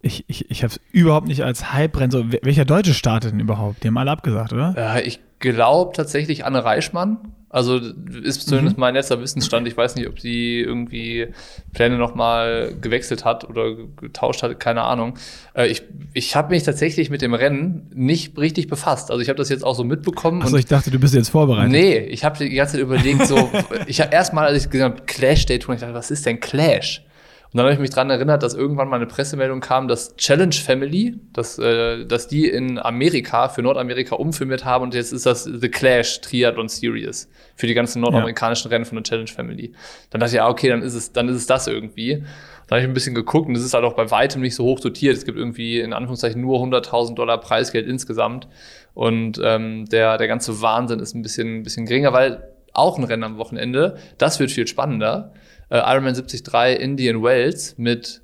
ich, 0.00 0.24
ich, 0.28 0.50
ich 0.50 0.62
habe 0.62 0.72
es 0.72 0.80
überhaupt 0.92 1.26
nicht 1.26 1.42
als 1.42 1.72
Hype-Rennen. 1.72 2.10
So, 2.10 2.24
welcher 2.42 2.64
Deutsche 2.64 2.94
startet 2.94 3.32
denn 3.32 3.40
überhaupt? 3.40 3.82
Die 3.82 3.88
haben 3.88 3.98
alle 3.98 4.10
abgesagt, 4.10 4.52
oder? 4.52 4.74
Ja, 4.76 4.98
ich 4.98 5.20
glaube 5.38 5.92
tatsächlich 5.94 6.44
Anne 6.44 6.64
Reichmann. 6.64 7.18
Also 7.50 7.78
ist 7.78 8.46
zumindest 8.46 8.76
mhm. 8.76 8.80
mein 8.80 8.94
letzter 8.94 9.22
Wissensstand. 9.22 9.66
Ich 9.66 9.76
weiß 9.76 9.96
nicht, 9.96 10.06
ob 10.06 10.20
sie 10.20 10.60
irgendwie 10.60 11.28
Pläne 11.72 11.96
nochmal 11.96 12.74
gewechselt 12.78 13.24
hat 13.24 13.48
oder 13.48 13.74
getauscht 13.74 14.42
hat, 14.42 14.60
keine 14.60 14.82
Ahnung. 14.82 15.14
Äh, 15.54 15.68
ich 15.68 15.82
ich 16.12 16.36
habe 16.36 16.50
mich 16.50 16.64
tatsächlich 16.64 17.08
mit 17.08 17.22
dem 17.22 17.32
Rennen 17.32 17.90
nicht 17.94 18.36
richtig 18.36 18.68
befasst. 18.68 19.10
Also 19.10 19.22
ich 19.22 19.30
habe 19.30 19.38
das 19.38 19.48
jetzt 19.48 19.64
auch 19.64 19.74
so 19.74 19.82
mitbekommen. 19.82 20.42
Achso, 20.42 20.56
ich 20.56 20.66
dachte, 20.66 20.90
du 20.90 20.98
bist 20.98 21.14
jetzt 21.14 21.30
vorbereitet. 21.30 21.72
Nee, 21.72 21.98
ich 21.98 22.22
habe 22.22 22.36
die 22.36 22.50
ganze 22.50 22.72
Zeit 22.72 22.82
überlegt, 22.82 23.26
so, 23.26 23.50
ich 23.86 24.02
habe 24.02 24.12
erstmal, 24.12 24.48
als 24.48 24.64
ich 24.64 24.70
gesagt 24.70 24.96
habe, 24.96 25.06
Clash 25.06 25.46
Day 25.46 25.58
Tour, 25.58 25.74
ich 25.74 25.80
dachte, 25.80 25.94
was 25.94 26.10
ist 26.10 26.26
denn 26.26 26.40
Clash? 26.40 27.02
Und 27.50 27.56
dann 27.56 27.64
habe 27.64 27.72
ich 27.72 27.80
mich 27.80 27.90
daran 27.90 28.10
erinnert, 28.10 28.42
dass 28.42 28.52
irgendwann 28.52 28.88
mal 28.88 28.96
eine 28.96 29.06
Pressemeldung 29.06 29.60
kam, 29.60 29.88
dass 29.88 30.14
Challenge 30.16 30.52
Family, 30.52 31.18
dass, 31.32 31.58
äh, 31.58 32.04
dass 32.04 32.28
die 32.28 32.46
in 32.46 32.78
Amerika, 32.78 33.48
für 33.48 33.62
Nordamerika 33.62 34.16
umfirmiert 34.16 34.66
haben 34.66 34.84
und 34.84 34.94
jetzt 34.94 35.12
ist 35.12 35.24
das 35.24 35.44
The 35.44 35.68
Clash 35.70 36.20
Triathlon 36.20 36.68
Series 36.68 37.30
für 37.56 37.66
die 37.66 37.72
ganzen 37.72 38.02
nordamerikanischen 38.02 38.70
ja. 38.70 38.74
Rennen 38.74 38.84
von 38.84 38.96
der 38.96 39.04
Challenge 39.04 39.28
Family. 39.28 39.72
Dann 40.10 40.20
dachte 40.20 40.32
ich, 40.32 40.36
ja, 40.36 40.48
okay, 40.48 40.68
dann 40.68 40.82
ist 40.82 40.94
es, 40.94 41.12
dann 41.12 41.28
ist 41.30 41.36
es 41.36 41.46
das 41.46 41.66
irgendwie. 41.66 42.22
Dann 42.66 42.76
habe 42.76 42.80
ich 42.80 42.86
ein 42.86 42.92
bisschen 42.92 43.14
geguckt 43.14 43.48
und 43.48 43.56
es 43.56 43.64
ist 43.64 43.72
halt 43.72 43.84
auch 43.84 43.94
bei 43.94 44.10
weitem 44.10 44.42
nicht 44.42 44.54
so 44.54 44.64
hoch 44.64 44.80
dotiert. 44.80 45.16
Es 45.16 45.24
gibt 45.24 45.38
irgendwie 45.38 45.80
in 45.80 45.94
Anführungszeichen 45.94 46.42
nur 46.42 46.60
100.000 46.60 47.14
Dollar 47.14 47.40
Preisgeld 47.40 47.86
insgesamt. 47.86 48.46
Und 48.92 49.40
ähm, 49.42 49.86
der, 49.86 50.18
der 50.18 50.28
ganze 50.28 50.60
Wahnsinn 50.60 51.00
ist 51.00 51.14
ein 51.14 51.22
bisschen, 51.22 51.60
ein 51.60 51.62
bisschen 51.62 51.86
geringer, 51.86 52.12
weil 52.12 52.46
auch 52.74 52.98
ein 52.98 53.04
Rennen 53.04 53.24
am 53.24 53.38
Wochenende, 53.38 53.96
das 54.18 54.38
wird 54.38 54.50
viel 54.50 54.66
spannender 54.66 55.32
äh, 55.70 55.78
Ironman 55.78 56.14
73 56.14 56.80
Indian 56.80 57.22
Wells 57.22 57.76
mit 57.78 58.22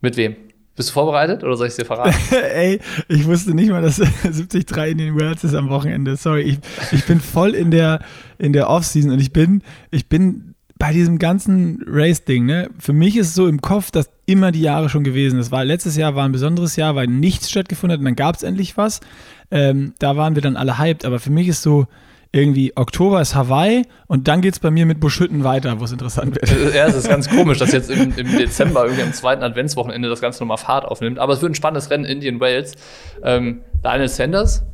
mit 0.00 0.16
wem? 0.16 0.36
Bist 0.74 0.88
du 0.88 0.94
vorbereitet 0.94 1.44
oder 1.44 1.56
soll 1.56 1.66
ich 1.66 1.72
es 1.72 1.76
dir 1.76 1.84
verraten? 1.84 2.14
Ey, 2.54 2.80
ich 3.08 3.26
wusste 3.26 3.54
nicht 3.54 3.70
mal, 3.70 3.82
dass 3.82 3.96
73 4.22 4.76
Indian 4.88 5.18
Wells 5.18 5.44
ist 5.44 5.54
am 5.54 5.68
Wochenende. 5.68 6.16
Sorry, 6.16 6.42
ich, 6.42 6.58
ich 6.92 7.04
bin 7.04 7.20
voll 7.20 7.54
in 7.54 7.70
der, 7.70 8.00
in 8.38 8.52
der 8.52 8.70
Offseason 8.70 9.10
und 9.10 9.20
ich 9.20 9.32
bin, 9.32 9.62
ich 9.90 10.08
bin 10.08 10.54
bei 10.78 10.92
diesem 10.92 11.18
ganzen 11.18 11.84
Race-Ding, 11.86 12.46
ne? 12.46 12.70
Für 12.78 12.92
mich 12.92 13.16
ist 13.16 13.28
es 13.28 13.34
so 13.34 13.46
im 13.46 13.60
Kopf, 13.60 13.90
dass 13.90 14.10
immer 14.26 14.50
die 14.50 14.62
Jahre 14.62 14.88
schon 14.88 15.04
gewesen. 15.04 15.38
Das 15.38 15.52
war 15.52 15.64
letztes 15.64 15.96
Jahr 15.96 16.16
war 16.16 16.24
ein 16.24 16.32
besonderes 16.32 16.74
Jahr, 16.74 16.96
weil 16.96 17.06
nichts 17.06 17.50
stattgefunden 17.50 17.92
hat 17.92 17.98
und 18.00 18.06
dann 18.06 18.16
gab 18.16 18.34
es 18.34 18.42
endlich 18.42 18.76
was. 18.76 19.00
Ähm, 19.50 19.92
da 19.98 20.16
waren 20.16 20.34
wir 20.34 20.42
dann 20.42 20.56
alle 20.56 20.78
hyped, 20.78 21.04
aber 21.04 21.20
für 21.20 21.30
mich 21.30 21.48
ist 21.48 21.62
so, 21.62 21.86
irgendwie 22.32 22.72
Oktober 22.76 23.20
ist 23.20 23.34
Hawaii 23.34 23.82
und 24.06 24.26
dann 24.26 24.40
geht 24.40 24.54
es 24.54 24.58
bei 24.58 24.70
mir 24.70 24.86
mit 24.86 25.00
Buschhütten 25.00 25.44
weiter, 25.44 25.78
wo 25.80 25.84
es 25.84 25.92
interessant 25.92 26.34
wird. 26.34 26.74
Ja, 26.74 26.86
es 26.86 26.96
ist 26.96 27.08
ganz 27.08 27.28
komisch, 27.30 27.58
dass 27.58 27.72
jetzt 27.72 27.90
im, 27.90 28.14
im, 28.16 28.38
Dezember, 28.38 28.84
irgendwie 28.84 29.02
am 29.02 29.12
zweiten 29.12 29.42
Adventswochenende, 29.42 30.08
das 30.08 30.22
Ganze 30.22 30.42
nochmal 30.42 30.56
Fahrt 30.56 30.86
aufnimmt. 30.86 31.18
Aber 31.18 31.34
es 31.34 31.42
wird 31.42 31.52
ein 31.52 31.54
spannendes 31.54 31.90
Rennen 31.90 32.06
Indian 32.06 32.40
Wales. 32.40 32.74
Ähm, 33.22 33.60
Daniel 33.82 34.08
Sanders 34.08 34.64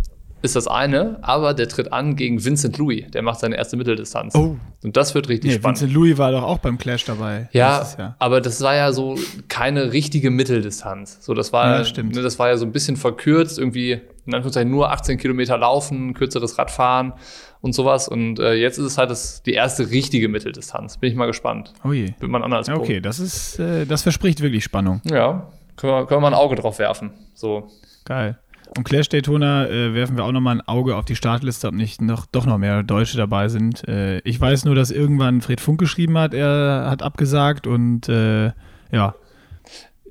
ist 0.41 0.55
das 0.55 0.69
eine, 0.69 1.19
aber 1.23 1.53
der 1.53 1.69
tritt 1.69 1.93
an 1.93 2.15
gegen 2.15 2.45
Vincent 2.45 2.79
Louis. 2.79 3.11
Der 3.11 3.23
macht 3.23 3.41
seine 3.41 3.57
erste 3.57 3.77
Mitteldistanz. 3.77 4.37
Oh. 4.37 4.57
Und 4.85 4.97
das 4.97 5.17
wird 5.17 5.29
richtig 5.29 5.51
nee, 5.51 5.57
spannend. 5.57 5.81
Vincent 5.81 5.95
Louis 5.95 6.17
war 6.17 6.31
doch 6.31 6.45
auch 6.45 6.59
beim 6.59 6.79
Clash 6.79 7.05
dabei. 7.05 7.49
Ja, 7.53 8.15
aber 8.21 8.41
das 8.41 8.61
war 8.61 8.77
ja 8.77 8.93
so 8.93 9.19
keine 9.49 9.93
richtige 9.93 10.31
Mitteldistanz. 10.31 11.19
So, 11.21 11.35
das 11.35 11.53
war, 11.53 11.79
ja, 11.79 11.85
stimmt. 11.85 12.15
Ne, 12.15 12.23
das 12.23 12.39
war 12.39 12.49
ja 12.49 12.57
so 12.57 12.65
ein 12.65 12.71
bisschen 12.71 12.97
verkürzt, 12.97 13.59
irgendwie 13.59 14.01
in 14.29 14.35
Anführungszeichen 14.35 14.71
nur 14.71 14.93
18 14.93 15.19
Kilometer 15.19 15.59
laufen, 15.59 16.15
kürzeres 16.15 16.59
Radfahren 16.59 17.15
und 17.61 17.75
sowas. 17.75 18.09
Und 18.09 18.39
äh, 18.39 18.55
jetzt 18.55 18.79
ist 18.79 18.85
es 18.85 18.99
halt 18.99 19.11
das, 19.11 19.43
die 19.43 19.55
erste 19.55 19.91
richtige 19.91 20.29
Mitteldistanz. 20.29 20.99
Bin 20.99 21.11
ich 21.11 21.17
mal 21.17 21.27
gespannt. 21.27 21.73
Oh 21.85 21.93
je. 21.93 22.13
Wird 22.19 22.31
man 22.31 22.43
anders 22.43 22.69
Okay, 22.69 23.01
das 23.01 23.19
ist, 23.19 23.59
äh, 23.59 23.87
das 23.87 24.03
verspricht 24.03 24.41
wirklich 24.41 24.63
Spannung. 24.63 25.01
Ja, 25.05 25.51
können 25.77 25.93
wir, 25.93 26.07
können 26.07 26.19
wir 26.19 26.31
mal 26.31 26.35
ein 26.37 26.39
Auge 26.39 26.57
drauf 26.57 26.79
werfen. 26.79 27.11
So. 27.35 27.69
Geil. 28.05 28.39
Und 28.77 28.85
Clash 28.85 29.09
Daytona 29.09 29.67
äh, 29.67 29.95
werfen 29.95 30.17
wir 30.17 30.25
auch 30.25 30.33
nochmal 30.33 30.57
ein 30.57 30.69
Auge 30.69 30.97
auf 30.97 31.07
die 31.07 31.17
Startliste, 31.17 31.69
ob 31.69 31.75
nicht 31.75 32.03
noch, 32.03 32.27
doch 32.27 32.45
noch 32.45 32.59
mehr 32.59 32.83
Deutsche 32.83 33.17
dabei 33.17 33.49
sind. 33.49 33.87
Äh, 33.89 34.19
ich 34.21 34.39
weiß 34.39 34.67
nur, 34.67 34.75
dass 34.75 34.91
irgendwann 34.91 35.41
Fred 35.41 35.61
Funk 35.61 35.81
geschrieben 35.81 36.19
hat, 36.19 36.35
er 36.35 36.87
hat 36.91 37.03
abgesagt 37.03 37.67
und 37.67 38.09
äh, 38.09 38.53
ja. 38.93 39.15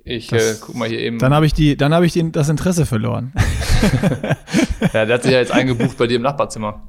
Ich 0.07 0.27
das, 0.27 0.59
äh, 0.59 0.63
guck 0.65 0.75
mal 0.75 0.87
hier 0.87 0.99
eben. 0.99 1.19
Dann 1.19 1.33
habe 1.33 1.45
ich, 1.45 1.53
die, 1.53 1.75
dann 1.75 1.93
hab 1.93 2.03
ich 2.03 2.13
den, 2.13 2.31
das 2.31 2.49
Interesse 2.49 2.85
verloren. 2.85 3.33
ja, 4.93 5.05
der 5.05 5.15
hat 5.15 5.23
sich 5.23 5.31
ja 5.31 5.39
jetzt 5.39 5.51
eingebucht 5.51 5.97
bei 5.97 6.07
dir 6.07 6.15
im 6.15 6.21
Nachbarzimmer. 6.21 6.87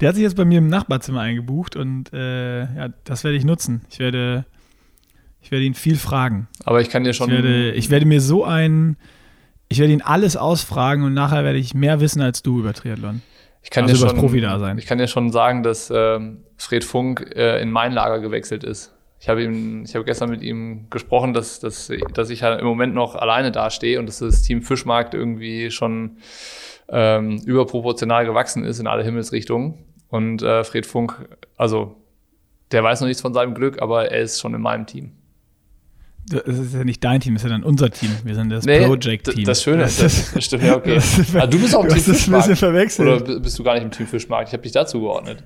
Der 0.00 0.08
hat 0.08 0.16
sich 0.16 0.22
jetzt 0.22 0.36
bei 0.36 0.44
mir 0.44 0.58
im 0.58 0.68
Nachbarzimmer 0.68 1.20
eingebucht 1.20 1.76
und 1.76 2.12
äh, 2.12 2.60
ja, 2.60 2.88
das 3.04 3.24
werde 3.24 3.36
ich 3.36 3.44
nutzen. 3.44 3.82
Ich 3.90 3.98
werde, 3.98 4.44
ich 5.40 5.50
werde 5.50 5.64
ihn 5.64 5.74
viel 5.74 5.96
fragen. 5.96 6.48
Aber 6.64 6.80
ich 6.80 6.90
kann 6.90 7.04
dir 7.04 7.12
schon. 7.12 7.28
Ich 7.28 7.34
werde, 7.34 7.72
ich 7.72 7.90
werde 7.90 8.06
mir 8.06 8.20
so 8.20 8.44
ein, 8.44 8.96
ich 9.68 9.78
werde 9.78 9.92
ihn 9.92 10.02
alles 10.02 10.36
ausfragen 10.36 11.04
und 11.04 11.14
nachher 11.14 11.44
werde 11.44 11.58
ich 11.58 11.74
mehr 11.74 12.00
wissen 12.00 12.22
als 12.22 12.42
du 12.42 12.60
über 12.60 12.72
Triathlon. 12.72 13.22
Ich 13.62 13.70
kann 13.70 13.84
also 13.84 13.94
dir 13.94 14.10
schon, 14.10 14.18
Profi 14.18 14.40
da 14.40 14.58
sein. 14.58 14.78
Ich 14.78 14.86
kann 14.86 14.98
dir 14.98 15.08
schon 15.08 15.32
sagen, 15.32 15.62
dass 15.62 15.90
ähm, 15.94 16.44
Fred 16.56 16.84
Funk 16.84 17.32
äh, 17.34 17.60
in 17.60 17.70
mein 17.70 17.92
Lager 17.92 18.20
gewechselt 18.20 18.64
ist. 18.64 18.95
Ich 19.26 19.28
habe 19.28 19.42
ihm, 19.42 19.82
ich 19.82 19.92
habe 19.96 20.04
gestern 20.04 20.30
mit 20.30 20.40
ihm 20.40 20.86
gesprochen, 20.88 21.32
dass, 21.34 21.58
dass, 21.58 21.90
dass 22.14 22.30
ich 22.30 22.44
halt 22.44 22.60
im 22.60 22.66
Moment 22.68 22.94
noch 22.94 23.16
alleine 23.16 23.50
dastehe 23.50 23.98
und 23.98 24.06
dass 24.06 24.20
das 24.20 24.42
Team 24.42 24.62
Fischmarkt 24.62 25.14
irgendwie 25.14 25.72
schon 25.72 26.18
ähm, 26.88 27.38
überproportional 27.44 28.24
gewachsen 28.24 28.62
ist 28.62 28.78
in 28.78 28.86
alle 28.86 29.02
Himmelsrichtungen. 29.02 29.84
Und 30.06 30.42
äh, 30.42 30.62
Fred 30.62 30.86
Funk, 30.86 31.28
also 31.56 31.96
der 32.70 32.84
weiß 32.84 33.00
noch 33.00 33.08
nichts 33.08 33.20
von 33.20 33.34
seinem 33.34 33.54
Glück, 33.54 33.82
aber 33.82 34.12
er 34.12 34.20
ist 34.20 34.40
schon 34.40 34.54
in 34.54 34.60
meinem 34.60 34.86
Team. 34.86 35.10
Das 36.26 36.56
ist 36.56 36.74
ja 36.74 36.84
nicht 36.84 37.02
dein 37.02 37.20
Team, 37.20 37.34
das 37.34 37.42
ist 37.42 37.50
ja 37.50 37.56
dann 37.56 37.64
unser 37.64 37.90
Team. 37.90 38.10
Wir 38.22 38.36
sind 38.36 38.50
das 38.50 38.64
nee, 38.64 38.86
Project-Team. 38.86 39.44
Das 39.44 39.60
Schöne 39.60 39.82
ist, 39.82 40.00
das, 40.00 40.34
das 40.34 40.44
stimmt, 40.44 40.62
ja, 40.62 40.76
okay. 40.76 41.00
ah, 41.34 41.48
du 41.48 41.58
bist 41.58 41.74
auch 41.74 41.82
im 41.82 41.90
Team 41.90 42.14
Fischmarkt. 42.14 42.62
Oder 43.00 43.40
bist 43.40 43.58
du 43.58 43.64
gar 43.64 43.74
nicht 43.74 43.82
im 43.82 43.90
Team 43.90 44.06
Fischmarkt? 44.06 44.50
Ich 44.50 44.52
habe 44.52 44.62
dich 44.62 44.70
dazu 44.70 45.00
geordnet. 45.00 45.42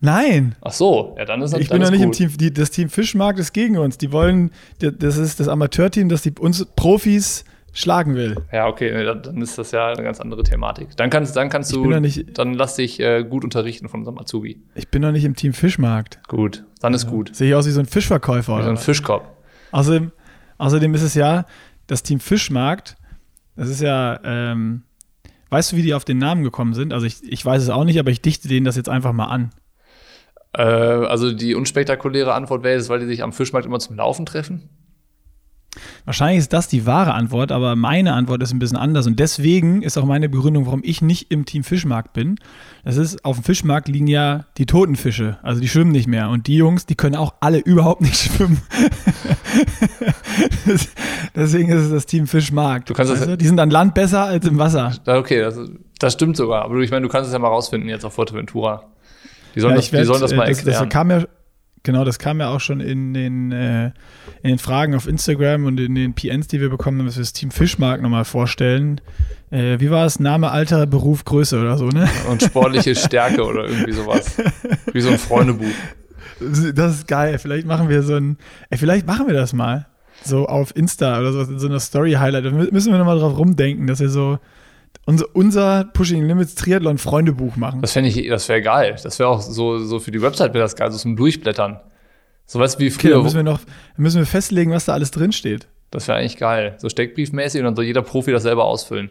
Nein. 0.00 0.54
Ach 0.60 0.72
so, 0.72 1.16
ja, 1.18 1.24
dann 1.24 1.42
ist 1.42 1.56
Ich 1.56 1.68
bin 1.68 1.80
doch 1.80 1.90
nicht 1.90 2.02
gut. 2.02 2.20
im 2.20 2.28
Team. 2.28 2.38
Die, 2.38 2.52
das 2.52 2.70
Team 2.70 2.88
Fischmarkt 2.88 3.38
ist 3.38 3.52
gegen 3.52 3.78
uns. 3.78 3.98
Die 3.98 4.12
wollen, 4.12 4.50
das 4.78 5.16
ist 5.16 5.40
das 5.40 5.48
Amateurteam, 5.48 6.08
das 6.08 6.22
die 6.22 6.32
uns 6.38 6.64
Profis 6.76 7.44
schlagen 7.72 8.14
will. 8.14 8.36
Ja, 8.52 8.66
okay, 8.66 9.04
dann 9.04 9.40
ist 9.40 9.58
das 9.58 9.70
ja 9.72 9.88
eine 9.88 10.02
ganz 10.02 10.20
andere 10.20 10.42
Thematik. 10.42 10.96
Dann 10.96 11.10
kannst, 11.10 11.36
dann 11.36 11.48
kannst 11.48 11.72
du, 11.72 11.84
nicht, 12.00 12.38
dann 12.38 12.54
lass 12.54 12.76
dich 12.76 13.00
äh, 13.00 13.24
gut 13.24 13.44
unterrichten 13.44 13.88
von 13.88 14.00
unserem 14.00 14.18
Azubi. 14.18 14.62
Ich 14.74 14.88
bin 14.88 15.02
doch 15.02 15.12
nicht 15.12 15.24
im 15.24 15.36
Team 15.36 15.52
Fischmarkt. 15.52 16.20
Gut, 16.28 16.64
dann 16.80 16.94
ist 16.94 17.06
gut. 17.06 17.34
Sehe 17.34 17.48
ich 17.48 17.54
aus 17.54 17.66
wie 17.66 17.70
so 17.70 17.80
ein 17.80 17.86
Fischverkäufer. 17.86 18.58
Wie 18.58 18.62
so 18.64 18.70
ein 18.70 18.76
Fischkorb. 18.76 19.36
Außerdem, 19.70 20.12
außerdem 20.58 20.94
ist 20.94 21.02
es 21.02 21.14
ja, 21.14 21.44
das 21.86 22.02
Team 22.02 22.20
Fischmarkt, 22.20 22.96
das 23.56 23.68
ist 23.68 23.80
ja, 23.80 24.20
ähm, 24.24 24.82
weißt 25.50 25.72
du, 25.72 25.76
wie 25.76 25.82
die 25.82 25.94
auf 25.94 26.04
den 26.04 26.18
Namen 26.18 26.42
gekommen 26.42 26.74
sind? 26.74 26.92
Also 26.92 27.06
ich, 27.06 27.22
ich 27.22 27.44
weiß 27.44 27.62
es 27.62 27.70
auch 27.70 27.84
nicht, 27.84 27.98
aber 27.98 28.10
ich 28.10 28.22
dichte 28.22 28.48
denen 28.48 28.64
das 28.64 28.76
jetzt 28.76 28.88
einfach 28.88 29.12
mal 29.12 29.26
an. 29.26 29.50
Äh, 30.58 30.62
also 30.62 31.32
die 31.32 31.54
unspektakuläre 31.54 32.34
Antwort 32.34 32.64
wäre 32.64 32.78
es, 32.78 32.88
weil 32.88 32.98
die 33.00 33.06
sich 33.06 33.22
am 33.22 33.32
Fischmarkt 33.32 33.66
immer 33.66 33.78
zum 33.78 33.96
Laufen 33.96 34.26
treffen? 34.26 34.68
Wahrscheinlich 36.04 36.38
ist 36.38 36.52
das 36.52 36.66
die 36.66 36.86
wahre 36.86 37.14
Antwort, 37.14 37.52
aber 37.52 37.76
meine 37.76 38.14
Antwort 38.14 38.42
ist 38.42 38.52
ein 38.52 38.58
bisschen 38.58 38.78
anders. 38.78 39.06
Und 39.06 39.20
deswegen 39.20 39.82
ist 39.82 39.96
auch 39.96 40.04
meine 40.04 40.28
Begründung, 40.28 40.66
warum 40.66 40.80
ich 40.82 41.02
nicht 41.02 41.30
im 41.30 41.44
Team 41.44 41.62
Fischmarkt 41.62 42.12
bin. 42.14 42.40
Das 42.82 42.96
ist, 42.96 43.24
auf 43.24 43.36
dem 43.36 43.44
Fischmarkt 43.44 43.86
liegen 43.86 44.08
ja 44.08 44.46
die 44.56 44.66
toten 44.66 44.96
Fische, 44.96 45.38
also 45.42 45.60
die 45.60 45.68
schwimmen 45.68 45.92
nicht 45.92 46.08
mehr. 46.08 46.30
Und 46.30 46.48
die 46.48 46.56
Jungs, 46.56 46.86
die 46.86 46.96
können 46.96 47.14
auch 47.14 47.34
alle 47.40 47.58
überhaupt 47.64 48.00
nicht 48.00 48.16
schwimmen. 48.16 48.60
deswegen 51.36 51.68
ist 51.68 51.82
es 51.82 51.90
das 51.90 52.06
Team 52.06 52.26
Fischmarkt. 52.26 52.90
Du 52.90 52.94
kannst 52.94 53.12
also, 53.12 53.36
die 53.36 53.46
sind 53.46 53.60
an 53.60 53.70
Land 53.70 53.94
besser 53.94 54.24
als 54.24 54.44
im 54.46 54.58
Wasser. 54.58 54.92
Okay, 55.06 55.40
das, 55.40 55.60
das 56.00 56.14
stimmt 56.14 56.36
sogar. 56.36 56.64
Aber 56.64 56.76
ich 56.78 56.90
meine, 56.90 57.02
du 57.02 57.08
kannst 57.12 57.28
es 57.28 57.32
ja 57.32 57.38
mal 57.38 57.48
rausfinden 57.48 57.88
jetzt 57.88 58.04
auf 58.04 58.14
Fuerteventura. 58.14 58.84
Die 59.58 59.62
sollen, 59.62 59.72
ja, 59.72 59.76
das, 59.76 59.92
werd, 59.92 60.02
die 60.02 60.06
sollen 60.06 60.20
das 60.20 60.34
mal 60.34 60.44
äh, 60.44 60.50
das, 60.50 60.58
erklären. 60.58 60.84
Das 60.84 60.92
kam 60.92 61.10
ja, 61.10 61.24
Genau, 61.82 62.04
das 62.04 62.18
kam 62.18 62.38
ja 62.38 62.50
auch 62.50 62.60
schon 62.60 62.80
in 62.80 63.14
den, 63.14 63.50
äh, 63.50 63.86
in 64.42 64.50
den 64.50 64.58
Fragen 64.58 64.94
auf 64.94 65.08
Instagram 65.08 65.64
und 65.64 65.80
in 65.80 65.94
den 65.94 66.14
PNs, 66.14 66.46
die 66.46 66.60
wir 66.60 66.70
bekommen 66.70 66.98
haben, 66.98 67.06
dass 67.06 67.16
wir 67.16 67.22
das 67.22 67.32
Team 67.32 67.50
Fischmark 67.50 68.02
nochmal 68.02 68.24
vorstellen. 68.24 69.00
Äh, 69.50 69.80
wie 69.80 69.90
war 69.90 70.06
es? 70.06 70.20
Name, 70.20 70.50
Alter, 70.50 70.86
Beruf, 70.86 71.24
Größe 71.24 71.58
oder 71.58 71.78
so, 71.78 71.88
ne? 71.88 72.08
Und 72.30 72.42
sportliche 72.42 72.94
Stärke 72.94 73.44
oder 73.44 73.64
irgendwie 73.64 73.92
sowas. 73.92 74.36
Wie 74.92 75.00
so 75.00 75.10
ein 75.10 75.18
Freundebuch. 75.18 75.66
Das 76.40 76.94
ist 76.94 77.08
geil. 77.08 77.38
Vielleicht 77.38 77.66
machen 77.66 77.88
wir 77.88 78.02
so 78.02 78.14
ein, 78.14 78.36
ey, 78.70 78.78
vielleicht 78.78 79.06
machen 79.06 79.26
wir 79.26 79.34
das 79.34 79.52
mal. 79.52 79.86
So 80.22 80.46
auf 80.46 80.76
Insta 80.76 81.18
oder 81.18 81.32
so, 81.32 81.40
in 81.40 81.58
so 81.58 81.68
einer 81.68 81.80
Story-Highlight. 81.80 82.44
Da 82.44 82.50
müssen 82.50 82.92
wir 82.92 82.98
nochmal 82.98 83.18
drauf 83.18 83.38
rumdenken, 83.38 83.86
dass 83.86 84.00
wir 84.00 84.08
so 84.08 84.38
unser, 85.06 85.26
unser 85.34 85.84
Pushing 85.84 86.24
Limits 86.24 86.54
Triathlon 86.54 86.98
Freundebuch 86.98 87.56
machen. 87.56 87.80
Das 87.80 87.92
fände 87.92 88.10
ich, 88.10 88.28
das 88.28 88.48
wäre 88.48 88.62
geil. 88.62 88.96
Das 89.02 89.18
wäre 89.18 89.28
auch 89.28 89.40
so, 89.40 89.78
so 89.78 90.00
für 90.00 90.10
die 90.10 90.22
Website 90.22 90.54
wäre 90.54 90.64
das 90.64 90.76
geil, 90.76 90.90
so 90.90 90.98
zum 90.98 91.16
Durchblättern. 91.16 91.80
So 92.46 92.58
was 92.58 92.78
wie 92.78 92.90
früher. 92.90 93.16
Okay, 93.16 93.24
müssen 93.24 93.36
wir 93.36 93.42
noch, 93.42 93.60
müssen 93.96 94.18
wir 94.18 94.26
festlegen, 94.26 94.70
was 94.70 94.86
da 94.86 94.94
alles 94.94 95.10
drin 95.10 95.32
steht. 95.32 95.68
Das 95.90 96.08
wäre 96.08 96.18
eigentlich 96.18 96.36
geil. 96.36 96.76
So 96.78 96.88
steckbriefmäßig 96.88 97.60
und 97.60 97.64
dann 97.66 97.76
soll 97.76 97.84
jeder 97.84 98.02
Profi 98.02 98.32
das 98.32 98.42
selber 98.42 98.64
ausfüllen. 98.64 99.10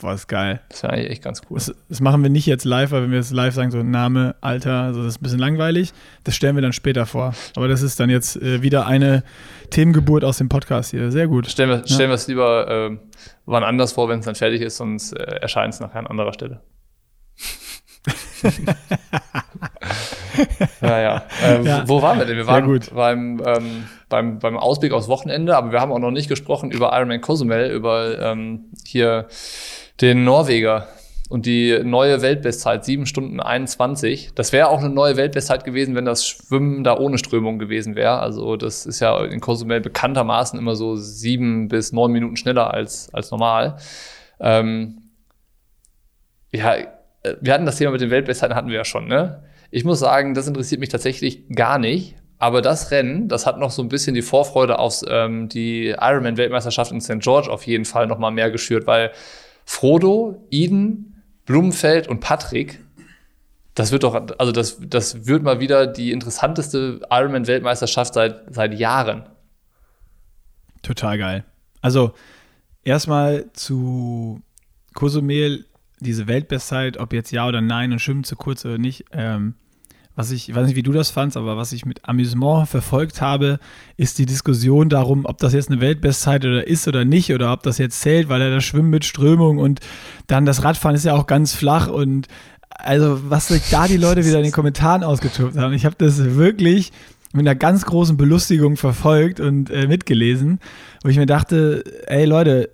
Boah, 0.00 0.14
ist 0.14 0.28
geil. 0.28 0.60
Das 0.68 0.84
eigentlich 0.84 1.10
echt 1.10 1.22
ganz 1.22 1.42
cool. 1.50 1.58
Das, 1.58 1.74
das, 1.88 2.00
machen 2.00 2.22
wir 2.22 2.30
nicht 2.30 2.46
jetzt 2.46 2.64
live, 2.64 2.92
weil 2.92 3.02
wenn 3.02 3.10
wir 3.10 3.18
jetzt 3.18 3.32
live 3.32 3.52
sagen, 3.52 3.72
so 3.72 3.82
Name, 3.82 4.36
Alter, 4.40 4.82
also 4.82 5.02
das 5.02 5.14
ist 5.14 5.20
ein 5.20 5.24
bisschen 5.24 5.38
langweilig. 5.40 5.92
Das 6.22 6.36
stellen 6.36 6.54
wir 6.54 6.62
dann 6.62 6.72
später 6.72 7.04
vor. 7.04 7.34
Aber 7.56 7.66
das 7.66 7.82
ist 7.82 7.98
dann 7.98 8.08
jetzt 8.08 8.36
äh, 8.36 8.62
wieder 8.62 8.86
eine 8.86 9.24
Themengeburt 9.70 10.22
aus 10.22 10.38
dem 10.38 10.48
Podcast 10.48 10.92
hier. 10.92 11.10
Sehr 11.10 11.26
gut. 11.26 11.48
Stellen 11.48 11.70
wir, 11.70 11.86
stellen 11.86 12.10
wir 12.10 12.14
es 12.14 12.28
lieber 12.28 12.90
äh, 12.90 12.96
wann 13.46 13.64
anders 13.64 13.92
vor, 13.92 14.08
wenn 14.08 14.20
es 14.20 14.26
dann 14.26 14.36
fertig 14.36 14.60
ist, 14.60 14.76
sonst 14.76 15.12
äh, 15.12 15.22
erscheint 15.40 15.74
es 15.74 15.80
nachher 15.80 15.98
an 15.98 16.06
anderer 16.06 16.32
Stelle. 16.32 16.60
naja, 20.80 21.24
ähm, 21.42 21.66
ja. 21.66 21.88
wo 21.88 22.00
waren 22.02 22.18
wir 22.18 22.26
denn? 22.26 22.36
Wir 22.36 22.46
waren 22.46 22.80
beim, 22.94 23.42
ähm, 23.44 23.88
beim, 24.08 24.38
beim 24.38 24.56
Ausblick 24.56 24.92
aufs 24.92 25.08
Wochenende, 25.08 25.56
aber 25.56 25.72
wir 25.72 25.80
haben 25.80 25.90
auch 25.92 25.98
noch 25.98 26.12
nicht 26.12 26.28
gesprochen 26.28 26.70
über 26.70 26.92
Ironman 26.92 27.20
Cozumel, 27.20 27.70
über 27.70 28.18
ähm, 28.20 28.66
hier 28.86 29.26
den 30.00 30.24
Norweger 30.24 30.88
und 31.28 31.44
die 31.44 31.78
neue 31.84 32.22
Weltbestzeit, 32.22 32.84
7 32.84 33.04
Stunden 33.04 33.40
21. 33.40 34.30
Das 34.34 34.52
wäre 34.52 34.68
auch 34.68 34.78
eine 34.78 34.88
neue 34.88 35.16
Weltbestzeit 35.16 35.64
gewesen, 35.64 35.94
wenn 35.94 36.06
das 36.06 36.26
Schwimmen 36.26 36.84
da 36.84 36.96
ohne 36.96 37.18
Strömung 37.18 37.58
gewesen 37.58 37.96
wäre. 37.96 38.18
Also 38.18 38.56
das 38.56 38.86
ist 38.86 39.00
ja 39.00 39.22
in 39.24 39.40
Cozumel 39.40 39.80
bekanntermaßen 39.80 40.58
immer 40.58 40.74
so 40.74 40.96
sieben 40.96 41.68
bis 41.68 41.92
neun 41.92 42.12
Minuten 42.12 42.36
schneller 42.36 42.72
als, 42.72 43.12
als 43.12 43.30
normal. 43.30 43.76
Ähm, 44.40 45.02
ja, 46.50 46.76
wir 47.40 47.52
hatten 47.52 47.66
das 47.66 47.76
Thema 47.76 47.90
mit 47.90 48.00
den 48.00 48.10
Weltbestzeiten 48.10 48.56
hatten 48.56 48.68
wir 48.68 48.76
ja 48.76 48.84
schon, 48.84 49.06
ne? 49.06 49.44
Ich 49.70 49.84
muss 49.84 49.98
sagen, 49.98 50.32
das 50.32 50.48
interessiert 50.48 50.80
mich 50.80 50.88
tatsächlich 50.88 51.46
gar 51.50 51.78
nicht. 51.78 52.14
Aber 52.38 52.62
das 52.62 52.92
Rennen, 52.92 53.28
das 53.28 53.46
hat 53.46 53.58
noch 53.58 53.72
so 53.72 53.82
ein 53.82 53.88
bisschen 53.88 54.14
die 54.14 54.22
Vorfreude 54.22 54.78
auf 54.78 55.02
ähm, 55.08 55.48
die 55.48 55.88
Ironman-Weltmeisterschaft 55.88 56.92
in 56.92 57.00
St. 57.00 57.18
George 57.18 57.50
auf 57.50 57.66
jeden 57.66 57.84
Fall 57.84 58.06
noch 58.06 58.18
mal 58.18 58.30
mehr 58.30 58.50
geschürt, 58.50 58.86
weil 58.86 59.10
Frodo, 59.68 60.46
Eden, 60.50 61.22
Blumenfeld 61.44 62.08
und 62.08 62.20
Patrick, 62.20 62.80
das 63.74 63.92
wird 63.92 64.02
doch, 64.02 64.14
also 64.38 64.50
das, 64.50 64.78
das 64.80 65.26
wird 65.26 65.42
mal 65.42 65.60
wieder 65.60 65.86
die 65.86 66.10
interessanteste 66.10 67.02
Ironman-Weltmeisterschaft 67.10 68.14
seit, 68.14 68.42
seit 68.52 68.72
Jahren. 68.78 69.28
Total 70.80 71.18
geil. 71.18 71.44
Also 71.82 72.14
erstmal 72.82 73.52
zu 73.52 74.40
Cozumel, 74.94 75.66
diese 76.00 76.26
Weltbestzeit, 76.28 76.96
ob 76.96 77.12
jetzt 77.12 77.30
ja 77.30 77.46
oder 77.46 77.60
nein 77.60 77.92
und 77.92 77.98
schwimmen 77.98 78.24
zu 78.24 78.36
kurz 78.36 78.64
oder 78.64 78.78
nicht. 78.78 79.04
Ähm, 79.12 79.54
was 80.18 80.32
ich, 80.32 80.48
ich 80.48 80.54
weiß 80.56 80.66
nicht, 80.66 80.74
wie 80.74 80.82
du 80.82 80.90
das 80.90 81.10
fandst, 81.10 81.36
aber 81.36 81.56
was 81.56 81.70
ich 81.70 81.86
mit 81.86 82.08
Amüsement 82.08 82.68
verfolgt 82.68 83.20
habe, 83.20 83.60
ist 83.96 84.18
die 84.18 84.26
Diskussion 84.26 84.88
darum, 84.88 85.24
ob 85.26 85.38
das 85.38 85.52
jetzt 85.52 85.70
eine 85.70 85.80
Weltbestzeit 85.80 86.44
oder 86.44 86.66
ist 86.66 86.88
oder 86.88 87.04
nicht 87.04 87.32
oder 87.32 87.52
ob 87.52 87.62
das 87.62 87.78
jetzt 87.78 88.00
zählt, 88.00 88.28
weil 88.28 88.42
er 88.42 88.50
das 88.50 88.64
Schwimmen 88.64 88.90
mit 88.90 89.04
Strömung 89.04 89.58
und 89.58 89.78
dann 90.26 90.44
das 90.44 90.64
Radfahren 90.64 90.96
ist 90.96 91.04
ja 91.04 91.14
auch 91.14 91.28
ganz 91.28 91.54
flach 91.54 91.86
und 91.86 92.26
also 92.68 93.30
was 93.30 93.46
sich 93.46 93.70
da 93.70 93.86
die 93.86 93.96
Leute 93.96 94.24
wieder 94.24 94.38
in 94.38 94.42
den 94.42 94.52
Kommentaren 94.52 95.04
ausgetobt 95.04 95.56
haben. 95.56 95.72
Ich 95.72 95.84
habe 95.84 95.94
das 95.96 96.18
wirklich 96.34 96.90
mit 97.32 97.46
einer 97.46 97.54
ganz 97.54 97.84
großen 97.84 98.16
Belustigung 98.16 98.76
verfolgt 98.76 99.38
und 99.38 99.70
äh, 99.70 99.86
mitgelesen, 99.86 100.58
wo 101.04 101.10
ich 101.10 101.16
mir 101.16 101.26
dachte, 101.26 101.84
ey 102.08 102.24
Leute, 102.24 102.70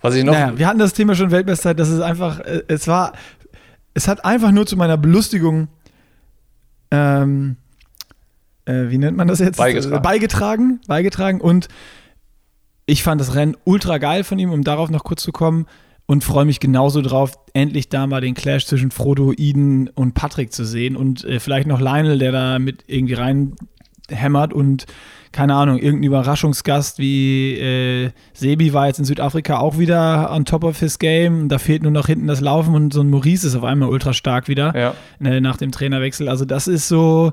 was 0.00 0.14
ich 0.14 0.24
noch. 0.24 0.32
Naja, 0.32 0.56
wir 0.56 0.66
hatten 0.66 0.78
das 0.78 0.94
Thema 0.94 1.14
schon 1.14 1.30
Weltbestzeit, 1.30 1.78
das 1.78 1.90
ist 1.90 2.00
einfach, 2.00 2.40
äh, 2.40 2.62
es 2.68 2.88
war, 2.88 3.12
es 3.92 4.08
hat 4.08 4.24
einfach 4.24 4.50
nur 4.50 4.64
zu 4.64 4.78
meiner 4.78 4.96
Belustigung 4.96 5.68
ähm, 6.90 7.56
äh, 8.64 8.90
wie 8.90 8.98
nennt 8.98 9.16
man 9.16 9.28
das 9.28 9.38
jetzt? 9.38 9.56
Beigetragen. 9.56 10.02
beigetragen. 10.02 10.80
Beigetragen. 10.86 11.40
Und 11.40 11.68
ich 12.86 13.02
fand 13.02 13.20
das 13.20 13.34
Rennen 13.34 13.56
ultra 13.64 13.98
geil 13.98 14.24
von 14.24 14.38
ihm, 14.38 14.50
um 14.50 14.62
darauf 14.62 14.90
noch 14.90 15.04
kurz 15.04 15.22
zu 15.22 15.32
kommen. 15.32 15.66
Und 16.06 16.24
freue 16.24 16.46
mich 16.46 16.58
genauso 16.58 17.02
drauf, 17.02 17.38
endlich 17.52 17.90
da 17.90 18.06
mal 18.06 18.22
den 18.22 18.32
Clash 18.32 18.64
zwischen 18.64 18.90
Frodo, 18.90 19.34
Eden 19.36 19.88
und 19.88 20.14
Patrick 20.14 20.54
zu 20.54 20.64
sehen. 20.64 20.96
Und 20.96 21.24
äh, 21.24 21.38
vielleicht 21.38 21.66
noch 21.66 21.80
Lionel, 21.80 22.18
der 22.18 22.32
da 22.32 22.58
mit 22.58 22.84
irgendwie 22.86 23.12
reinhämmert 24.10 24.52
und 24.52 24.86
keine 25.30 25.54
Ahnung, 25.54 25.76
irgendein 25.76 26.04
Überraschungsgast 26.04 26.98
wie 26.98 27.58
äh, 27.58 28.10
Sebi 28.32 28.72
war 28.72 28.86
jetzt 28.86 28.98
in 28.98 29.04
Südafrika 29.04 29.58
auch 29.58 29.78
wieder 29.78 30.30
on 30.32 30.44
top 30.46 30.64
of 30.64 30.78
his 30.78 30.98
game. 30.98 31.48
Da 31.48 31.58
fehlt 31.58 31.82
nur 31.82 31.92
noch 31.92 32.06
hinten 32.06 32.26
das 32.26 32.40
Laufen 32.40 32.74
und 32.74 32.94
so 32.94 33.02
ein 33.02 33.10
Maurice 33.10 33.46
ist 33.46 33.54
auf 33.54 33.64
einmal 33.64 33.90
ultra 33.90 34.14
stark 34.14 34.48
wieder 34.48 34.74
ja. 34.74 34.94
äh, 35.22 35.40
nach 35.40 35.58
dem 35.58 35.70
Trainerwechsel. 35.70 36.28
Also 36.28 36.46
das 36.46 36.66
ist 36.66 36.88
so, 36.88 37.32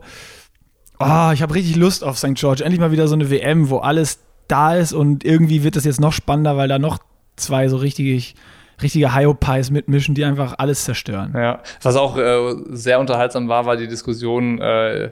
oh, 0.99 1.31
ich 1.33 1.41
habe 1.41 1.55
richtig 1.55 1.77
Lust 1.77 2.03
auf 2.03 2.17
St. 2.17 2.35
George. 2.35 2.63
Endlich 2.63 2.81
mal 2.81 2.91
wieder 2.91 3.07
so 3.07 3.15
eine 3.15 3.29
WM, 3.29 3.69
wo 3.69 3.77
alles 3.77 4.19
da 4.49 4.75
ist 4.75 4.91
und 4.91 5.23
irgendwie 5.23 5.63
wird 5.63 5.77
das 5.77 5.85
jetzt 5.85 6.01
noch 6.01 6.13
spannender, 6.13 6.57
weil 6.57 6.67
da 6.67 6.77
noch 6.77 6.99
zwei 7.37 7.69
so 7.69 7.77
richtig 7.77 8.35
richtige 8.81 9.15
Hyopies 9.15 9.71
mitmischen, 9.71 10.15
die 10.15 10.25
einfach 10.25 10.55
alles 10.57 10.83
zerstören. 10.83 11.33
Ja, 11.33 11.61
was 11.81 11.95
auch 11.95 12.17
äh, 12.17 12.55
sehr 12.71 12.99
unterhaltsam 12.99 13.47
war, 13.47 13.65
war 13.65 13.77
die 13.77 13.87
Diskussion 13.87 14.59
äh, 14.59 15.11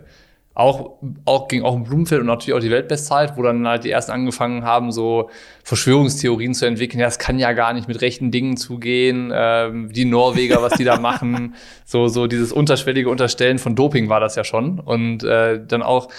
auch, 0.56 1.00
auch 1.26 1.48
ging 1.48 1.64
auch 1.64 1.74
um 1.74 1.84
Blumenfeld 1.84 2.22
und 2.22 2.28
natürlich 2.28 2.54
auch 2.54 2.60
die 2.60 2.70
Weltbestzeit, 2.70 3.38
wo 3.38 3.42
dann 3.42 3.68
halt 3.68 3.86
die 3.86 3.90
ersten 3.90 4.12
angefangen 4.12 4.64
haben, 4.64 4.92
so 4.92 5.32
Verschwörungstheorien 5.64 6.54
zu 6.54 6.68
entwickeln. 6.68 7.00
Ja, 7.00 7.08
es 7.08 7.18
kann 7.18 7.40
ja 7.40 7.54
gar 7.54 7.74
nicht 7.74 7.88
mit 7.88 8.02
rechten 8.02 8.30
Dingen 8.30 8.56
zugehen. 8.56 9.32
Ähm, 9.34 9.92
die 9.92 10.06
Norweger, 10.06 10.62
was 10.62 10.74
die 10.74 10.84
da 10.84 11.00
machen, 11.00 11.56
so 11.86 12.08
so 12.08 12.28
dieses 12.28 12.52
unterschwellige 12.52 13.10
Unterstellen 13.10 13.58
von 13.58 13.76
Doping 13.76 14.10
war 14.10 14.20
das 14.20 14.36
ja 14.36 14.44
schon. 14.44 14.80
Und 14.80 15.24
äh, 15.24 15.60
dann 15.66 15.82
auch, 15.82 16.10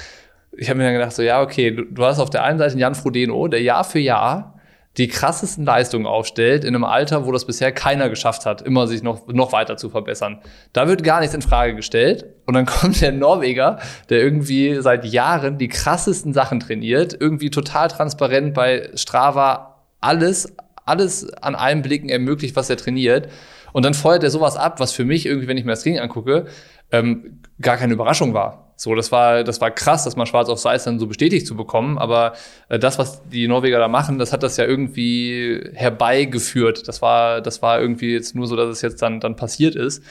ich 0.57 0.68
habe 0.68 0.79
mir 0.79 0.85
dann 0.85 0.94
gedacht, 0.94 1.12
so 1.12 1.23
ja, 1.23 1.40
okay, 1.40 1.70
du, 1.70 1.85
du 1.85 2.05
hast 2.05 2.18
auf 2.18 2.31
der 2.31 2.42
einen 2.42 2.59
Seite 2.59 2.77
Jan 2.77 2.97
Frodeno, 2.97 3.47
der 3.47 3.62
Jahr 3.62 3.85
für 3.85 4.01
Jahr 4.01 4.54
die 4.96 5.09
krassesten 5.09 5.64
Leistungen 5.64 6.07
aufstellt 6.07 6.64
in 6.64 6.74
einem 6.74 6.85
Alter, 6.85 7.26
wo 7.26 7.33
das 7.33 7.46
bisher 7.46 7.72
keiner 7.72 8.09
geschafft 8.09 8.46
hat, 8.46 8.62
immer 8.62 8.87
sich 8.87 9.02
noch, 9.02 9.26
noch 9.26 9.52
weiter 9.52 9.76
zu 9.76 9.90
verbessern. 9.90 10.40
Da 10.72 10.87
wird 10.87 11.02
gar 11.02 11.20
nichts 11.20 11.35
in 11.35 11.42
Frage 11.42 11.74
gestellt. 11.74 12.26
Und 12.46 12.54
dann 12.54 12.66
kommt 12.66 13.00
der 13.00 13.12
Norweger, 13.12 13.78
der 14.09 14.20
irgendwie 14.20 14.80
seit 14.80 15.04
Jahren 15.04 15.59
die 15.59 15.68
krassesten 15.68 16.33
Sachen 16.33 16.61
trainiert, 16.61 17.16
irgendwie 17.18 17.50
total 17.50 17.88
transparent 17.88 18.54
bei 18.54 18.90
Strava 18.94 19.83
alles, 20.00 20.54
alles 20.85 21.33
an 21.35 21.54
allen 21.54 21.83
Blicken 21.83 22.09
ermöglicht, 22.09 22.54
was 22.54 22.70
er 22.70 22.76
trainiert. 22.76 23.28
Und 23.72 23.85
dann 23.85 23.94
feuert 23.94 24.22
er 24.22 24.30
sowas 24.30 24.57
ab, 24.57 24.78
was 24.78 24.92
für 24.92 25.04
mich 25.04 25.26
irgendwie, 25.26 25.48
wenn 25.48 25.57
ich 25.57 25.64
mir 25.64 25.72
das 25.72 25.83
Training 25.83 26.00
angucke, 26.00 26.46
ähm, 26.92 27.40
gar 27.61 27.76
keine 27.76 27.94
Überraschung 27.94 28.33
war. 28.33 28.63
So, 28.77 28.95
das 28.95 29.13
war, 29.13 29.45
das 29.45 29.61
war 29.61 29.71
krass, 29.71 30.05
das 30.05 30.17
mal 30.17 30.27
schwarz 30.27 30.49
auf 30.49 30.65
weiß 30.65 30.85
dann 30.85 30.99
so 30.99 31.07
bestätigt 31.07 31.47
zu 31.47 31.57
bekommen. 31.57 31.99
Aber 31.99 32.35
äh, 32.69 32.79
das, 32.79 32.99
was 32.99 33.23
die 33.29 33.47
Norweger 33.47 33.79
da 33.79 33.89
machen, 33.89 34.19
das 34.19 34.33
hat 34.33 34.43
das 34.43 34.57
ja 34.57 34.65
irgendwie 34.65 35.61
herbeigeführt. 35.75 36.89
Das 36.89 37.03
war, 37.03 37.41
das 37.41 37.63
war 37.63 37.81
irgendwie 37.81 38.13
jetzt 38.13 38.35
nur 38.35 38.47
so, 38.47 38.57
dass 38.57 38.69
es 38.69 38.83
jetzt 38.83 39.01
dann, 39.03 39.21
dann 39.21 39.37
passiert 39.37 39.77
ist. 39.77 40.03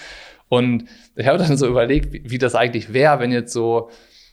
Und 0.50 0.86
ich 1.16 1.28
habe 1.28 1.38
dann 1.38 1.58
so 1.58 1.68
überlegt, 1.68 2.14
wie, 2.14 2.24
wie 2.26 2.38
das 2.38 2.56
eigentlich 2.56 2.94
wäre, 2.94 3.20
wenn 3.20 3.32
jetzt 3.32 3.54
so, 3.54 3.90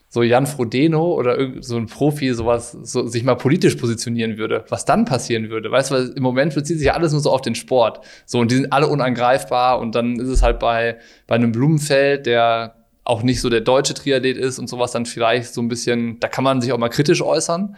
so 0.08 0.22
Jan 0.22 0.46
Frodeno 0.46 1.14
oder 1.14 1.38
so 1.60 1.76
ein 1.76 1.86
Profi 1.86 2.34
sowas 2.34 2.72
so, 2.72 3.06
sich 3.06 3.22
mal 3.22 3.36
politisch 3.36 3.76
positionieren 3.76 4.38
würde, 4.38 4.64
was 4.68 4.84
dann 4.84 5.04
passieren 5.04 5.50
würde. 5.50 5.70
Weißt 5.70 5.90
du, 5.90 5.94
weil 5.94 6.08
im 6.08 6.22
Moment 6.22 6.54
bezieht 6.54 6.78
sich 6.78 6.86
ja 6.86 6.94
alles 6.94 7.12
nur 7.12 7.20
so 7.20 7.30
auf 7.30 7.42
den 7.42 7.54
Sport. 7.54 8.00
So, 8.26 8.40
und 8.40 8.50
die 8.50 8.56
sind 8.56 8.72
alle 8.72 8.88
unangreifbar 8.88 9.78
und 9.78 9.94
dann 9.94 10.18
ist 10.18 10.28
es 10.28 10.42
halt 10.42 10.58
bei, 10.58 10.98
bei 11.26 11.36
einem 11.36 11.52
Blumenfeld, 11.52 12.26
der 12.26 12.79
auch 13.04 13.22
nicht 13.22 13.40
so 13.40 13.48
der 13.48 13.60
deutsche 13.60 13.94
Triathlet 13.94 14.36
ist 14.36 14.58
und 14.58 14.68
sowas 14.68 14.92
dann 14.92 15.06
vielleicht 15.06 15.54
so 15.54 15.60
ein 15.60 15.68
bisschen, 15.68 16.20
da 16.20 16.28
kann 16.28 16.44
man 16.44 16.60
sich 16.60 16.72
auch 16.72 16.78
mal 16.78 16.88
kritisch 16.88 17.22
äußern. 17.22 17.76